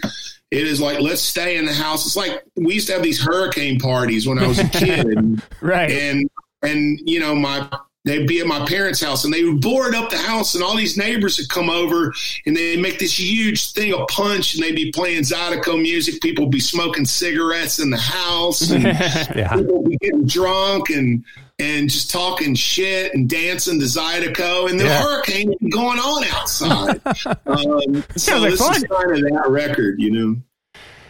It 0.52 0.66
is 0.66 0.80
like 0.80 1.00
let's 1.02 1.22
stay 1.22 1.58
in 1.58 1.66
the 1.66 1.74
house. 1.74 2.06
It's 2.06 2.16
like 2.16 2.43
we 2.56 2.76
used 2.76 2.88
to 2.88 2.93
have 2.93 3.04
these 3.04 3.22
hurricane 3.22 3.80
parties 3.80 4.28
when 4.28 4.39
I 4.39 4.48
was 4.48 4.60
a 4.60 4.68
kid, 4.70 5.41
Right. 5.62 5.91
and 5.91 6.30
and 6.62 7.00
you 7.06 7.20
know 7.20 7.36
my 7.36 7.70
they'd 8.06 8.26
be 8.26 8.39
at 8.39 8.48
my 8.48 8.66
parents' 8.66 9.02
house 9.04 9.26
and 9.26 9.34
they 9.34 9.43
would 9.43 9.60
board 9.60 9.93
up 9.93 10.10
the 10.10 10.18
house 10.18 10.56
and 10.56 10.64
all 10.64 10.78
these 10.78 10.95
neighbors 10.95 11.38
would 11.38 11.50
come 11.50 11.70
over 11.70 12.14
and 12.45 12.56
they'd 12.56 12.80
make 12.82 12.98
this 13.00 13.20
huge 13.20 13.74
thing 13.74 13.93
of 13.93 14.08
punch 14.08 14.54
and 14.56 14.64
they'd 14.64 14.76
be 14.78 14.89
playing 14.93 15.24
Zydeco 15.24 15.82
music. 15.82 16.22
People 16.22 16.45
would 16.45 16.52
be 16.52 16.62
smoking 16.62 17.04
cigarettes 17.04 17.80
in 17.80 17.89
the 17.89 17.98
house 17.98 18.70
and 18.72 18.84
Yeah. 19.36 19.54
people 19.58 19.82
would 19.84 19.89
be 19.89 19.98
getting 19.98 20.26
drunk 20.26 20.89
and 20.89 21.26
and 21.60 21.89
just 21.89 22.12
talking 22.12 22.53
shit 22.53 23.14
and 23.14 23.28
dancing 23.30 23.80
to 23.80 23.86
Zydeco 23.86 24.70
and 24.70 24.80
the 24.80 24.86
Yeah. 24.86 25.01
hurricane 25.01 25.53
going 25.72 25.97
on 25.99 26.24
outside. 26.26 27.01
um, 27.47 28.03
so 28.16 28.38
like 28.39 28.51
this 28.51 28.62
is 28.62 28.84
kind 28.84 29.12
of 29.12 29.22
that 29.22 29.45
record, 29.47 29.99
you 29.99 30.12
know. 30.12 30.36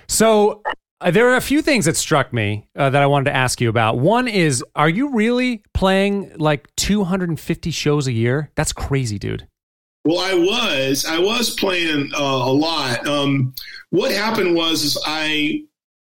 So 0.07 0.61
uh, 1.01 1.11
there 1.11 1.27
are 1.29 1.35
a 1.35 1.41
few 1.41 1.61
things 1.61 1.85
that 1.85 1.97
struck 1.97 2.31
me 2.31 2.69
uh, 2.77 2.89
that 2.89 3.01
I 3.01 3.07
wanted 3.07 3.25
to 3.25 3.35
ask 3.35 3.59
you 3.59 3.67
about. 3.69 3.97
One 3.97 4.27
is, 4.27 4.63
are 4.75 4.89
you 4.89 5.09
really 5.13 5.63
playing 5.73 6.31
like 6.37 6.73
250 6.77 7.71
shows 7.71 8.07
a 8.07 8.13
year? 8.13 8.49
That's 8.55 8.71
crazy, 8.71 9.19
dude. 9.19 9.47
Well, 10.05 10.19
I 10.19 10.33
was, 10.33 11.05
I 11.05 11.19
was 11.19 11.49
playing 11.55 12.11
uh, 12.17 12.21
a 12.23 12.53
lot. 12.53 13.05
Um, 13.05 13.53
what 13.89 14.11
happened 14.13 14.55
was, 14.55 14.83
is 14.83 14.97
I, 15.05 15.63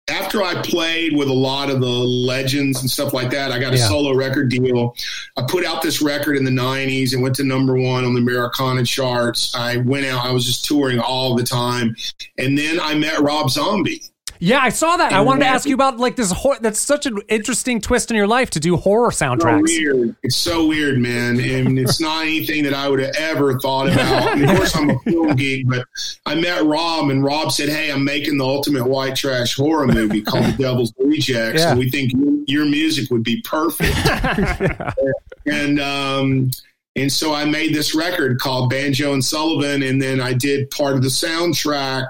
after 0.09 0.43
I 0.43 0.55
played 0.61 1.15
with 1.15 1.29
a 1.29 1.33
lot 1.33 1.69
of 1.69 1.79
the 1.79 1.87
legends 1.87 2.81
and 2.81 2.89
stuff 2.89 3.13
like 3.13 3.29
that, 3.31 3.51
I 3.51 3.59
got 3.59 3.73
a 3.73 3.77
Yeah. 3.77 3.87
solo 3.87 4.13
record 4.13 4.49
deal. 4.49 4.95
I 5.37 5.43
put 5.43 5.65
out 5.65 5.81
this 5.81 6.01
record 6.01 6.35
in 6.35 6.43
the 6.43 6.51
'90s 6.51 7.13
and 7.13 7.21
went 7.21 7.35
to 7.37 7.43
number 7.43 7.77
one 7.77 8.03
on 8.03 8.13
the 8.13 8.19
Americana 8.19 8.83
charts. 8.85 9.55
I 9.55 9.77
went 9.77 10.05
out, 10.05 10.25
I 10.25 10.31
was 10.31 10.45
just 10.45 10.65
touring 10.65 10.99
all 10.99 11.35
the 11.35 11.43
time, 11.43 11.95
and 12.37 12.57
then 12.57 12.79
I 12.81 12.95
met 12.95 13.21
Rob 13.21 13.49
Zombie. 13.49 14.01
Yeah, 14.39 14.59
I 14.59 14.69
saw 14.69 14.97
that. 14.97 15.13
I 15.13 15.17
And 15.17 15.25
wanted 15.25 15.41
to 15.41 15.47
ask 15.47 15.67
you 15.67 15.73
about 15.73 15.97
like 15.97 16.15
this. 16.15 16.31
Hor- 16.31 16.57
that's 16.59 16.79
such 16.79 17.05
an 17.05 17.19
interesting 17.29 17.79
twist 17.79 18.11
in 18.11 18.17
your 18.17 18.27
life 18.27 18.49
to 18.51 18.59
do 18.59 18.75
horror 18.75 19.11
so 19.11 19.25
soundtracks. 19.25 19.63
weird. 19.63 20.15
It's 20.23 20.35
so 20.35 20.67
weird, 20.67 20.99
man. 20.99 21.39
And 21.39 21.79
it's 21.79 22.01
not 22.01 22.25
anything 22.25 22.63
that 22.65 22.73
I 22.73 22.89
would 22.89 22.99
have 22.99 23.15
ever 23.17 23.57
thought 23.59 23.87
about. 23.91 24.33
And 24.33 24.49
of 24.49 24.57
course, 24.57 24.75
I'm 24.75 24.89
a 24.89 24.99
film 24.99 25.35
geek, 25.35 25.67
but 25.69 25.85
I 26.25 26.35
met 26.35 26.63
Rob, 26.65 27.09
and 27.09 27.23
Rob 27.23 27.51
said, 27.51 27.69
Hey, 27.69 27.91
I'm 27.91 28.03
making 28.03 28.37
the 28.37 28.45
ultimate 28.45 28.85
white 28.87 29.15
trash 29.15 29.55
horror 29.55 29.87
movie 29.87 30.21
called 30.21 30.45
The 30.45 30.51
Devil's 30.63 30.93
Rejects. 30.99 31.61
Yeah. 31.61 31.69
And 31.71 31.79
we 31.79 31.89
think 31.89 32.11
your- 32.13 32.33
your 32.45 32.65
music 32.65 33.09
would 33.09 33.23
be 33.23 33.41
perfect. 33.43 33.95
and, 35.45 35.79
um, 35.79 36.51
and 36.95 37.11
so 37.11 37.33
I 37.33 37.45
made 37.45 37.73
this 37.73 37.95
record 37.95 38.39
called 38.39 38.69
Banjo 38.69 39.13
and 39.13 39.23
Sullivan, 39.23 39.81
and 39.81 40.01
then 40.01 40.19
I 40.19 40.33
did 40.33 40.69
part 40.69 40.95
of 40.95 41.01
the 41.03 41.07
soundtrack. 41.07 42.07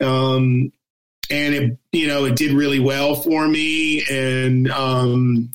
Um, 0.00 0.72
and 1.30 1.54
it, 1.54 1.78
you 1.92 2.06
know, 2.06 2.24
it 2.24 2.36
did 2.36 2.52
really 2.52 2.80
well 2.80 3.14
for 3.14 3.48
me. 3.48 4.04
And, 4.10 4.70
um, 4.70 5.50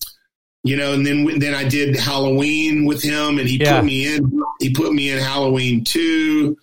you 0.63 0.77
know, 0.77 0.93
and 0.93 1.05
then 1.05 1.39
then 1.39 1.55
I 1.55 1.67
did 1.67 1.95
Halloween 1.95 2.85
with 2.85 3.01
him, 3.01 3.39
and 3.39 3.47
he 3.47 3.57
Yeah. 3.57 3.77
put 3.77 3.85
me 3.85 4.13
in. 4.15 4.41
He 4.59 4.69
put 4.71 4.93
me 4.93 5.09
in 5.09 5.17
Halloween 5.17 5.83
two 5.83 6.55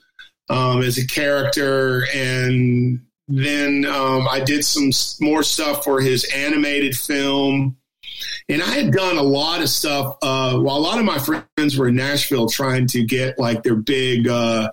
um, 0.49 0.83
as 0.83 0.99
a 0.99 1.07
character, 1.07 2.07
and 2.15 3.01
then 3.27 3.85
um, 3.87 4.27
I 4.31 4.41
did 4.41 4.65
some 4.65 4.91
more 5.21 5.43
stuff 5.43 5.85
for 5.85 6.01
his 6.01 6.25
animated 6.35 6.97
film. 6.97 7.77
And 8.49 8.63
I 8.63 8.71
had 8.71 8.93
done 8.93 9.19
a 9.19 9.23
lot 9.23 9.61
of 9.63 9.69
stuff. 9.69 10.17
Uh, 10.23 10.59
while 10.59 10.77
a 10.77 10.79
lot 10.79 10.99
of 10.99 11.05
my 11.05 11.19
friends 11.19 11.77
were 11.77 11.89
in 11.89 11.97
Nashville 11.97 12.49
trying 12.49 12.87
to 12.89 13.05
get 13.05 13.39
like 13.39 13.63
their 13.63 13.77
big 13.77 14.29
uh, 14.29 14.71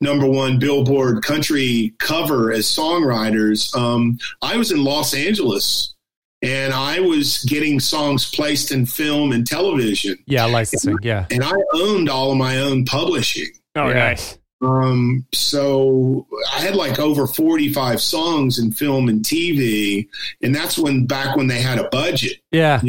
number 0.00 0.26
one 0.26 0.58
Billboard 0.58 1.22
country 1.22 1.94
cover 1.98 2.52
as 2.52 2.66
songwriters, 2.66 3.74
um, 3.76 4.18
I 4.42 4.56
was 4.56 4.72
in 4.72 4.82
Los 4.84 5.14
Angeles 5.14 5.94
and 6.42 6.72
I 6.72 6.98
was 7.00 7.44
getting 7.44 7.78
songs 7.78 8.30
placed 8.34 8.72
in 8.72 8.84
film 8.86 9.32
and 9.32 9.46
television. 9.46 10.16
Yeah, 10.26 10.44
licensing. 10.46 10.98
Yeah. 11.02 11.26
And 11.30 11.44
I 11.44 11.52
owned 11.74 12.08
all 12.08 12.32
of 12.32 12.38
my 12.38 12.58
own 12.58 12.84
publishing. 12.84 13.46
Oh, 13.76 13.88
Yeah. 13.88 13.94
nice. 13.94 14.38
Um, 14.62 15.26
so 15.34 16.26
I 16.52 16.60
had 16.60 16.76
like 16.76 16.98
over 16.98 17.26
45 17.26 18.00
songs 18.00 18.58
in 18.58 18.72
film 18.72 19.08
and 19.08 19.24
TV. 19.24 20.08
And 20.40 20.54
that's 20.54 20.78
when, 20.78 21.06
back 21.06 21.36
when 21.36 21.48
they 21.48 21.60
had 21.60 21.78
a 21.78 21.88
budget. 21.88 22.38
Yeah. 22.52 22.80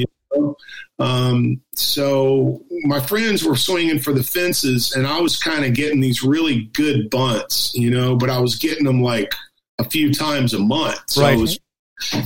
Um, 1.00 1.62
so 1.74 2.64
my 2.84 3.00
friends 3.00 3.44
were 3.44 3.56
swinging 3.56 4.00
for 4.00 4.14
the 4.14 4.24
fences, 4.24 4.94
and 4.96 5.08
I 5.08 5.20
was 5.20 5.38
kind 5.38 5.66
of 5.66 5.74
getting 5.74 6.00
these 6.00 6.24
really 6.24 6.66
good 6.74 7.10
bunts, 7.10 7.74
you 7.74 7.90
know, 7.90 8.16
but 8.16 8.30
I 8.30 8.40
was 8.40 8.56
getting 8.56 8.86
them 8.86 9.02
like 9.02 9.34
a 9.80 9.90
few 9.90 10.14
times 10.14 10.54
a 10.54 10.60
month. 10.60 11.00
So 11.08 11.24
Right. 11.24 11.38
it 11.38 11.42
was 11.42 11.60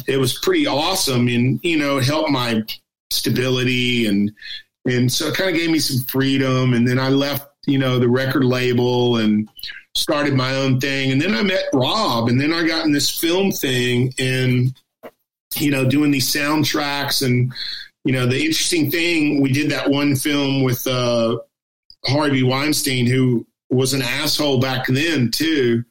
it 0.07 0.17
was 0.17 0.37
pretty 0.39 0.67
awesome, 0.67 1.27
and 1.27 1.59
you 1.63 1.77
know, 1.77 1.97
it 1.97 2.03
helped 2.05 2.29
my 2.29 2.61
stability, 3.09 4.05
and 4.05 4.31
and 4.85 5.11
so 5.11 5.27
it 5.27 5.35
kind 5.35 5.49
of 5.49 5.55
gave 5.55 5.69
me 5.69 5.79
some 5.79 6.03
freedom. 6.05 6.73
And 6.73 6.87
then 6.87 6.99
I 6.99 7.09
left, 7.09 7.46
you 7.67 7.77
know, 7.77 7.99
the 7.99 8.09
record 8.09 8.43
label 8.43 9.17
and 9.17 9.47
started 9.93 10.33
my 10.33 10.55
own 10.55 10.79
thing. 10.79 11.11
And 11.11 11.21
then 11.21 11.35
I 11.35 11.43
met 11.43 11.65
Rob, 11.73 12.29
and 12.29 12.39
then 12.41 12.53
I 12.53 12.65
got 12.65 12.85
in 12.85 12.91
this 12.91 13.11
film 13.11 13.51
thing, 13.51 14.13
and 14.17 14.73
you 15.55 15.71
know, 15.71 15.87
doing 15.87 16.11
these 16.11 16.31
soundtracks 16.31 17.25
and 17.25 17.53
you 18.07 18.13
know, 18.13 18.25
the 18.25 18.39
interesting 18.39 18.89
thing, 18.89 19.41
we 19.41 19.51
did 19.51 19.69
that 19.71 19.89
one 19.89 20.15
film 20.15 20.63
with 20.63 20.87
uh, 20.87 21.37
Harvey 22.05 22.41
Weinstein, 22.41 23.05
who 23.05 23.45
was 23.69 23.93
an 23.93 24.01
asshole 24.01 24.61
back 24.61 24.87
then 24.87 25.29
too. 25.29 25.83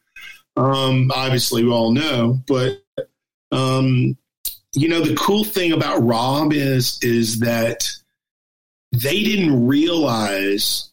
Um, 0.57 1.11
obviously, 1.15 1.63
we 1.63 1.71
all 1.71 1.93
know, 1.93 2.41
but 2.47 2.83
um, 3.53 4.17
you 4.73 4.89
know, 4.89 5.03
the 5.03 5.15
cool 5.17 5.45
thing 5.45 5.73
about 5.73 6.03
Rob 6.03 6.55
is 6.55 6.99
is 7.03 7.41
that 7.41 7.87
they 8.93 9.23
didn't 9.23 9.67
realize 9.67 10.91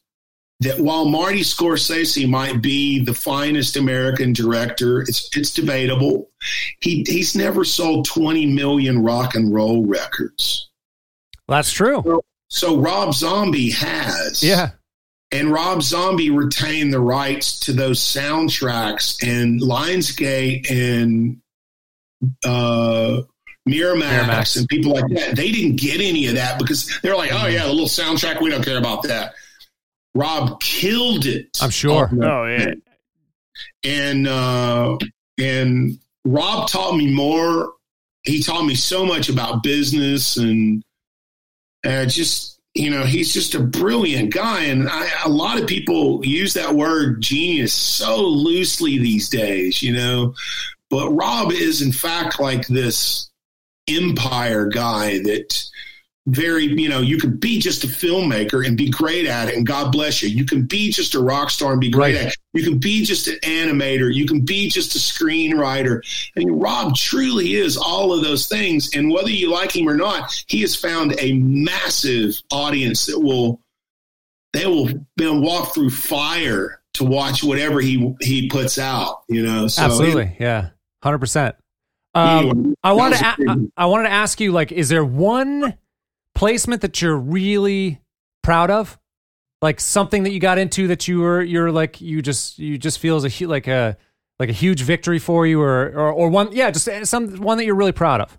that 0.63 0.79
while 0.79 1.05
Marty 1.05 1.41
Scorsese 1.41 2.27
might 2.27 2.61
be 2.61 3.03
the 3.03 3.13
finest 3.13 3.77
American 3.77 4.33
director, 4.33 5.01
it's 5.01 5.29
it's 5.35 5.51
debatable. 5.51 6.29
He 6.79 7.05
he's 7.07 7.35
never 7.35 7.63
sold 7.63 8.05
20 8.05 8.47
million 8.47 9.03
rock 9.03 9.35
and 9.35 9.53
roll 9.53 9.85
records. 9.85 10.69
That's 11.47 11.71
true. 11.71 12.21
So 12.47 12.77
Rob 12.77 13.13
Zombie 13.13 13.71
has. 13.71 14.43
Yeah. 14.43 14.71
And 15.31 15.51
Rob 15.51 15.81
Zombie 15.81 16.29
retained 16.29 16.93
the 16.93 16.99
rights 16.99 17.59
to 17.61 17.73
those 17.73 17.99
soundtracks 17.99 19.17
and 19.23 19.59
Lionsgate 19.59 20.69
and 20.69 21.41
uh, 22.45 23.21
Miramax, 23.67 24.01
Miramax. 24.03 24.57
and 24.57 24.67
people 24.67 24.93
like 24.93 25.07
that. 25.15 25.35
They 25.35 25.51
didn't 25.51 25.77
get 25.77 26.01
any 26.01 26.27
of 26.27 26.35
that 26.35 26.59
because 26.59 26.99
they're 27.01 27.15
like, 27.15 27.31
oh, 27.33 27.47
yeah, 27.47 27.63
the 27.63 27.73
little 27.73 27.87
soundtrack, 27.87 28.41
we 28.41 28.51
don't 28.51 28.63
care 28.63 28.77
about 28.77 29.03
that. 29.03 29.33
Rob 30.15 30.59
killed 30.61 31.25
it. 31.25 31.57
I'm 31.61 31.69
sure. 31.69 32.09
Oh, 32.11 32.45
yeah. 32.45 32.73
and 33.83 34.27
uh, 34.27 34.97
and 35.39 35.99
Rob 36.25 36.69
taught 36.69 36.95
me 36.95 37.11
more. 37.11 37.73
He 38.23 38.41
taught 38.41 38.65
me 38.65 38.75
so 38.75 39.05
much 39.05 39.29
about 39.29 39.63
business 39.63 40.37
and 40.37 40.83
uh, 41.85 42.05
just 42.05 42.61
you 42.73 42.89
know 42.89 43.03
he's 43.03 43.33
just 43.33 43.55
a 43.55 43.59
brilliant 43.59 44.33
guy. 44.33 44.63
And 44.63 44.87
I, 44.89 45.09
a 45.25 45.29
lot 45.29 45.59
of 45.59 45.67
people 45.67 46.25
use 46.25 46.53
that 46.53 46.75
word 46.75 47.21
genius 47.21 47.73
so 47.73 48.21
loosely 48.21 48.97
these 48.99 49.29
days, 49.29 49.81
you 49.81 49.93
know. 49.93 50.35
But 50.89 51.09
Rob 51.09 51.51
is 51.51 51.81
in 51.81 51.91
fact 51.91 52.39
like 52.39 52.67
this 52.67 53.29
empire 53.89 54.67
guy 54.67 55.19
that 55.19 55.69
very, 56.27 56.65
you 56.65 56.87
know, 56.87 56.99
you 57.01 57.17
can 57.17 57.35
be 57.35 57.59
just 57.59 57.83
a 57.83 57.87
filmmaker 57.87 58.65
and 58.65 58.77
be 58.77 58.89
great 58.89 59.25
at 59.25 59.49
it, 59.49 59.55
and 59.55 59.65
God 59.67 59.91
bless 59.91 60.23
you. 60.23 60.29
You 60.29 60.45
can 60.45 60.63
be 60.63 60.89
just 60.89 61.15
a 61.15 61.19
rock 61.19 61.49
star 61.49 61.73
and 61.73 61.81
be 61.81 61.89
great 61.89 62.15
Right. 62.15 62.25
at 62.27 62.31
it. 62.33 62.37
You 62.53 62.63
can 62.63 62.77
be 62.77 63.03
just 63.03 63.27
an 63.27 63.35
animator. 63.43 64.13
You 64.13 64.25
can 64.25 64.39
be 64.41 64.69
just 64.69 64.95
a 64.95 64.99
screenwriter. 64.99 65.99
I 66.35 66.39
mean, 66.39 66.51
Rob 66.51 66.95
truly 66.95 67.55
is 67.55 67.75
all 67.75 68.13
of 68.13 68.23
those 68.23 68.47
things. 68.47 68.89
And 68.95 69.11
whether 69.11 69.29
you 69.31 69.51
like 69.51 69.75
him 69.75 69.87
or 69.89 69.95
not, 69.97 70.31
he 70.47 70.61
has 70.61 70.75
found 70.75 71.13
a 71.19 71.33
massive 71.33 72.41
audience 72.51 73.05
that 73.07 73.19
will 73.19 73.59
they 74.53 74.65
will 74.67 74.87
they'll 75.17 75.41
walk 75.41 75.73
through 75.73 75.89
fire 75.89 76.79
to 76.93 77.03
watch 77.03 77.43
whatever 77.43 77.81
he 77.81 78.13
he 78.21 78.47
puts 78.49 78.77
out. 78.77 79.23
You 79.27 79.43
know, 79.43 79.67
so 79.67 79.81
Absolutely. 79.83 80.37
Yeah. 80.39 80.69
100%. 81.03 81.53
Um, 82.15 82.37
Anyway, 82.49 82.75
I 82.83 82.93
wanted 82.93 83.17
to 83.17 83.35
a 83.49 83.57
I 83.75 83.85
wanted 83.87 84.03
to 84.03 84.13
ask 84.13 84.39
you 84.39 84.51
like 84.51 84.71
is 84.71 84.87
there 84.89 85.03
one 85.03 85.73
placement 86.43 86.81
that 86.81 87.01
you're 87.01 87.17
really 87.17 88.01
proud 88.41 88.69
of? 88.69 88.99
Like 89.61 89.79
something 89.79 90.23
that 90.23 90.31
you 90.31 90.39
got 90.39 90.57
into 90.57 90.87
that 90.87 91.07
you 91.07 91.19
were 91.21 91.41
you're 91.41 91.71
like 91.71 92.01
you 92.01 92.21
just 92.21 92.59
you 92.59 92.77
just 92.77 92.99
feel 92.99 93.15
as 93.15 93.23
a 93.23 93.45
like 93.45 93.67
a 93.67 93.97
like 94.39 94.49
a 94.49 94.53
huge 94.53 94.81
victory 94.81 95.19
for 95.19 95.47
you 95.47 95.61
or 95.61 95.85
or, 95.87 96.11
or 96.11 96.29
one 96.29 96.51
yeah, 96.51 96.69
just 96.69 96.89
some 97.05 97.37
one 97.37 97.57
that 97.57 97.65
you're 97.65 97.75
really 97.75 97.93
proud 97.93 98.19
of. 98.19 98.37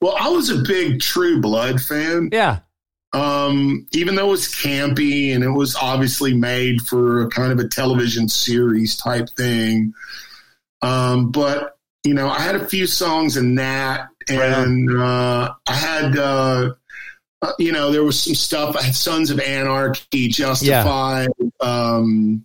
well, 0.00 0.16
I 0.18 0.28
was 0.30 0.48
a 0.48 0.62
big 0.62 1.00
True 1.00 1.40
Blood 1.40 1.80
fan. 1.80 2.30
Yeah. 2.32 2.60
um, 3.12 3.86
even 3.92 4.14
though 4.14 4.28
it 4.28 4.30
was 4.30 4.46
campy 4.48 5.34
and 5.34 5.44
it 5.44 5.50
was 5.50 5.76
obviously 5.76 6.32
made 6.32 6.80
for 6.80 7.22
a 7.24 7.28
kind 7.28 7.52
of 7.52 7.58
a 7.58 7.68
television 7.68 8.28
series 8.28 8.96
type 8.96 9.28
thing. 9.36 9.92
Um, 10.80 11.30
but 11.30 11.76
you 12.04 12.14
know, 12.14 12.28
I 12.28 12.40
had 12.40 12.56
a 12.56 12.66
few 12.66 12.86
songs 12.86 13.36
in 13.36 13.56
that, 13.56 14.08
and 14.28 14.90
uh, 14.90 15.52
I 15.68 15.72
had, 15.72 16.16
uh, 16.16 16.70
uh, 17.42 17.52
you 17.58 17.72
know, 17.72 17.90
there 17.92 18.04
was 18.04 18.20
some 18.22 18.34
stuff. 18.34 18.78
Sons 18.94 19.30
of 19.30 19.40
Anarchy, 19.40 20.28
Justified. 20.28 21.28
Um, 21.60 22.44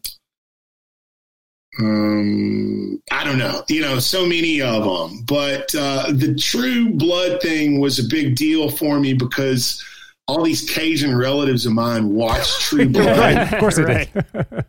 um, 1.79 3.01
I 3.11 3.23
don't 3.23 3.37
know, 3.37 3.63
you 3.69 3.81
know, 3.81 3.99
so 3.99 4.25
many 4.25 4.61
of 4.61 4.83
them. 4.83 5.23
But 5.27 5.73
uh, 5.75 6.11
the 6.11 6.35
True 6.35 6.89
Blood 6.89 7.41
thing 7.41 7.79
was 7.79 7.99
a 7.99 8.07
big 8.07 8.35
deal 8.35 8.69
for 8.69 8.99
me 8.99 9.13
because 9.13 9.83
all 10.27 10.43
these 10.43 10.67
Cajun 10.69 11.15
relatives 11.15 11.65
of 11.65 11.73
mine 11.73 12.09
watched 12.09 12.61
True 12.61 12.89
Blood. 12.89 13.17
right, 13.17 13.53
of 13.53 13.59
course 13.59 13.75
they 13.75 13.83
Right. 13.83 14.09
did. 14.13 14.65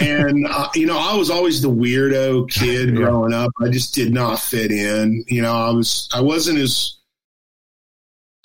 and 0.00 0.46
uh, 0.48 0.68
you 0.74 0.86
know, 0.86 0.98
I 0.98 1.14
was 1.16 1.30
always 1.30 1.62
the 1.62 1.70
weirdo 1.70 2.50
kid 2.50 2.94
growing 2.96 3.32
up. 3.32 3.50
I 3.62 3.68
just 3.70 3.94
did 3.94 4.12
not 4.12 4.38
fit 4.38 4.70
in. 4.70 5.24
You 5.28 5.40
know, 5.42 5.54
I 5.54 5.70
was 5.70 6.08
I 6.14 6.20
wasn't 6.20 6.58
as 6.58 6.98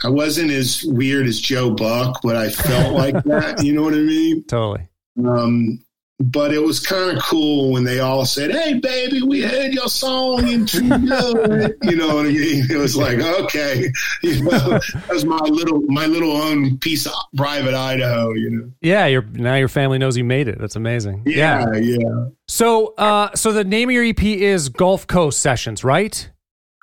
I 0.04 0.10
wasn't 0.10 0.52
as 0.52 0.84
weird 0.86 1.28
as 1.28 1.40
Joe 1.40 1.72
Buck, 1.72 2.22
but 2.24 2.36
I 2.36 2.50
felt 2.50 2.94
like 2.96 3.24
that. 3.26 3.64
You 3.64 3.74
know 3.74 3.84
what 3.84 3.94
I 3.94 3.98
mean? 3.98 4.44
totally. 4.44 4.88
Um, 5.26 5.84
but 6.22 6.54
it 6.54 6.60
was 6.60 6.80
kind 6.80 7.18
of 7.18 7.24
cool 7.24 7.72
when 7.72 7.84
they 7.84 8.00
all 8.00 8.26
said, 8.26 8.52
"Hey, 8.52 8.76
baby, 8.76 9.22
we 9.24 9.42
heard 9.42 9.74
your 9.74 9.88
song 9.88 10.48
in 10.48 10.66
True 10.66 10.84
you 11.84 11.96
know 11.96 12.16
what 12.16 12.26
I 12.26 12.30
mean? 12.30 12.68
It 12.70 12.78
was 12.78 12.96
like, 12.96 13.20
okay, 13.20 13.92
you 14.24 14.44
know, 14.44 14.50
that 14.50 15.10
was 15.10 15.26
my 15.26 15.40
little 15.40 15.82
my 15.88 16.06
little 16.06 16.32
own 16.32 16.78
piece 16.78 17.08
of 17.08 17.14
private 17.36 17.74
Idaho. 17.74 18.34
You 18.34 18.50
know? 18.52 18.72
Yeah, 18.82 19.08
your 19.08 19.24
now 19.24 19.56
your 19.56 19.68
family 19.68 19.98
knows 19.98 20.16
you 20.16 20.24
made 20.24 20.48
it. 20.48 20.60
That's 20.60 20.76
amazing. 20.76 21.24
Yeah, 21.26 21.74
yeah. 21.74 22.28
So, 22.48 22.94
uh, 22.98 23.34
so 23.34 23.52
the 23.52 23.64
name 23.64 23.90
of 23.90 23.96
your 23.96 24.04
EP 24.04 24.24
is 24.24 24.70
Gulf 24.70 25.08
Coast 25.08 25.42
Sessions, 25.42 25.84
right? 25.84 26.30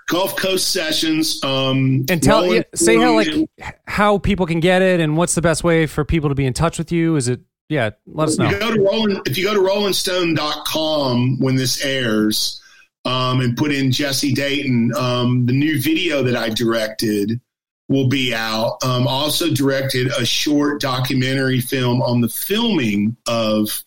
Gulf 0.08 0.36
Coast 0.36 0.72
Sessions. 0.72 1.42
Um, 1.44 2.06
And 2.10 2.22
tell 2.22 2.42
Rolling 2.42 2.64
say 2.74 2.96
how 2.96 3.14
like 3.14 3.48
how 3.86 4.18
people 4.18 4.46
can 4.46 4.60
get 4.60 4.82
it 4.82 5.00
and 5.00 5.16
what's 5.16 5.34
the 5.34 5.42
best 5.42 5.62
way 5.62 5.86
for 5.86 6.04
people 6.04 6.30
to 6.30 6.34
be 6.34 6.46
in 6.46 6.54
touch 6.54 6.78
with 6.78 6.90
you? 6.90 7.16
Is 7.16 7.28
it 7.28 7.40
yeah? 7.68 7.90
Let 8.06 8.28
us 8.28 8.38
If 8.38 8.50
you 8.50 8.58
go 8.58 8.74
to 8.74 8.80
Rolling, 8.80 9.20
if 9.26 9.38
you 9.38 9.44
go 9.44 9.54
to 9.54 9.60
rollingstone.com 9.60 11.38
when 11.38 11.56
this 11.56 11.84
airs, 11.84 12.60
um, 13.04 13.40
and 13.40 13.56
put 13.56 13.72
in 13.72 13.92
Jesse 13.92 14.32
Dayton, 14.32 14.92
um, 14.96 15.46
the 15.46 15.52
new 15.52 15.80
video 15.80 16.22
that 16.22 16.36
I 16.36 16.48
directed 16.50 17.40
will 17.88 18.08
be 18.08 18.34
out. 18.34 18.78
Um, 18.84 19.06
also 19.06 19.50
directed 19.50 20.08
a 20.08 20.24
short 20.24 20.80
documentary 20.80 21.60
film 21.60 22.02
on 22.02 22.20
the 22.20 22.28
filming 22.28 23.16
of 23.26 23.82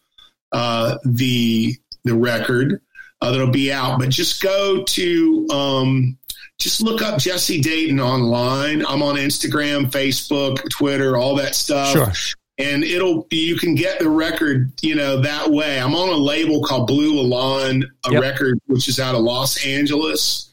uh, 0.51 0.97
the 1.03 1.75
the 2.03 2.15
record 2.15 2.81
uh, 3.21 3.31
that'll 3.31 3.47
be 3.47 3.71
out. 3.71 3.99
But 3.99 4.09
just 4.09 4.41
go 4.41 4.83
to 4.83 5.47
um, 5.51 6.17
just 6.59 6.81
look 6.81 7.01
up 7.01 7.19
Jesse 7.19 7.61
Dayton 7.61 7.99
online. 7.99 8.85
I'm 8.85 9.01
on 9.01 9.15
Instagram, 9.15 9.89
Facebook, 9.91 10.57
Twitter, 10.69 11.17
all 11.17 11.35
that 11.35 11.55
stuff 11.55 11.91
Sure. 11.91 12.11
and 12.57 12.83
it'll 12.83 13.25
you 13.31 13.57
can 13.57 13.73
get 13.75 13.97
the 13.99 14.09
record 14.09 14.71
you 14.81 14.93
know 14.93 15.21
that 15.21 15.49
way 15.49 15.79
i'm 15.79 15.95
on 15.95 16.09
a 16.09 16.17
label 16.17 16.61
called 16.61 16.85
Blue 16.85 17.13
Élan, 17.23 17.83
a 18.05 18.11
Yep. 18.11 18.21
record 18.21 18.59
which 18.67 18.87
is 18.89 18.99
out 18.99 19.15
of 19.15 19.21
los 19.21 19.65
angeles 19.65 20.49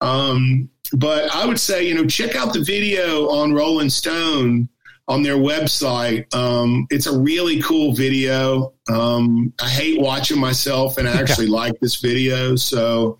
um, 0.00 0.68
but 0.94 1.32
i 1.34 1.44
would 1.46 1.60
say 1.60 1.86
you 1.86 1.94
know 1.94 2.06
check 2.06 2.34
out 2.34 2.52
the 2.52 2.62
video 2.64 3.28
on 3.28 3.52
rolling 3.52 3.90
stone 3.90 4.68
on 5.08 5.22
their 5.22 5.36
website 5.36 6.32
um, 6.34 6.86
it's 6.90 7.06
a 7.06 7.18
really 7.18 7.60
cool 7.62 7.92
video 7.94 8.72
um, 8.88 9.52
i 9.60 9.68
hate 9.68 10.00
watching 10.00 10.38
myself 10.38 10.98
and 10.98 11.08
i 11.08 11.12
actually 11.12 11.46
like 11.46 11.78
this 11.80 11.96
video 11.96 12.56
so 12.56 13.18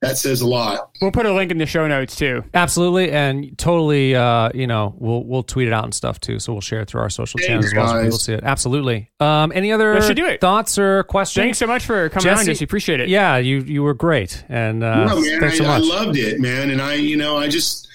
that 0.00 0.18
says 0.18 0.42
a 0.42 0.46
lot 0.46 0.90
We'll 1.00 1.10
put 1.12 1.26
a 1.26 1.32
link 1.32 1.50
in 1.50 1.58
the 1.58 1.66
show 1.66 1.86
notes 1.86 2.16
too. 2.16 2.44
Absolutely, 2.54 3.10
and 3.10 3.58
totally. 3.58 4.14
Uh, 4.14 4.48
you 4.54 4.66
know, 4.66 4.94
we'll 4.96 5.22
we'll 5.24 5.42
tweet 5.42 5.66
it 5.68 5.72
out 5.74 5.84
and 5.84 5.94
stuff 5.94 6.18
too. 6.18 6.38
So 6.38 6.52
we'll 6.52 6.62
share 6.62 6.80
it 6.80 6.88
through 6.88 7.02
our 7.02 7.10
social 7.10 7.38
channels 7.40 7.66
Thanks, 7.66 7.72
as 7.72 7.76
well, 7.76 7.86
so 7.88 7.92
guys. 7.94 8.04
people 8.04 8.18
see 8.18 8.32
it. 8.34 8.40
Absolutely. 8.44 9.10
Um, 9.20 9.52
any 9.54 9.70
other 9.72 9.94
That 9.94 10.04
should 10.04 10.16
do 10.16 10.24
it. 10.26 10.40
thoughts 10.40 10.78
or 10.78 11.02
questions? 11.04 11.42
Thanks 11.44 11.58
so 11.58 11.66
much 11.66 11.84
for 11.84 12.08
coming 12.08 12.28
on, 12.28 12.36
Jesse- 12.36 12.46
Jesse. 12.52 12.64
Appreciate 12.64 13.00
it. 13.00 13.08
Yeah, 13.10 13.36
you 13.36 13.58
you 13.58 13.82
were 13.82 13.92
great, 13.92 14.44
and 14.48 14.82
uh, 14.82 15.04
no, 15.06 15.20
man, 15.20 15.40
thanks 15.40 15.58
so 15.58 15.64
I, 15.64 15.74
I 15.74 15.78
loved 15.78 16.16
it, 16.16 16.40
man. 16.40 16.70
And 16.70 16.80
I, 16.80 16.94
you 16.94 17.16
know, 17.18 17.36
I 17.36 17.48
just, 17.48 17.88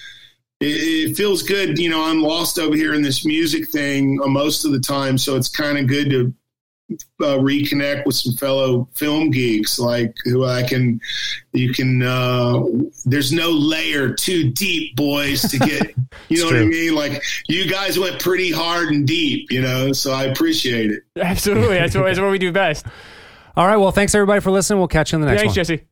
it, 0.60 1.10
it 1.10 1.16
feels 1.16 1.42
good. 1.42 1.78
You 1.78 1.90
know, 1.90 2.04
I'm 2.04 2.22
lost 2.22 2.58
over 2.58 2.76
here 2.76 2.94
in 2.94 3.02
this 3.02 3.24
music 3.24 3.68
thing 3.68 4.20
uh, 4.22 4.28
most 4.28 4.64
of 4.64 4.72
the 4.72 4.80
time. 4.80 5.18
So 5.18 5.36
it's 5.36 5.48
kind 5.48 5.78
of 5.78 5.86
good 5.86 6.10
to 6.10 6.34
uh, 7.20 7.38
reconnect 7.38 8.04
with 8.04 8.16
some 8.16 8.34
fellow 8.34 8.88
film 8.94 9.30
geeks 9.30 9.78
like 9.78 10.14
who 10.24 10.44
I 10.44 10.64
can, 10.64 11.00
you 11.52 11.72
can, 11.72 12.02
uh, 12.02 12.62
there's 13.04 13.32
no 13.32 13.50
layer 13.50 14.12
too 14.12 14.50
deep, 14.50 14.96
boys, 14.96 15.42
to 15.42 15.58
get, 15.58 15.94
you 16.28 16.38
know 16.38 16.46
what 16.46 16.56
I 16.56 16.64
mean? 16.64 16.94
Like 16.94 17.22
you 17.48 17.70
guys 17.70 17.98
went 17.98 18.20
pretty 18.20 18.50
hard 18.50 18.88
and 18.88 19.06
deep, 19.06 19.52
you 19.52 19.62
know, 19.62 19.92
so 19.92 20.12
I 20.12 20.24
appreciate 20.24 20.90
it. 20.90 21.02
Absolutely. 21.16 21.78
That's 21.78 21.94
what, 21.94 22.04
that's 22.04 22.18
what 22.18 22.30
we 22.30 22.38
do 22.38 22.52
best. 22.52 22.86
All 23.56 23.66
right, 23.66 23.76
well, 23.76 23.92
thanks 23.92 24.14
everybody 24.14 24.40
for 24.40 24.50
listening. 24.50 24.78
We'll 24.78 24.88
catch 24.88 25.12
you 25.12 25.16
in 25.16 25.22
the 25.22 25.26
next 25.28 25.42
Thanks, 25.42 25.50
one. 25.50 25.54
Jesse. 25.54 25.89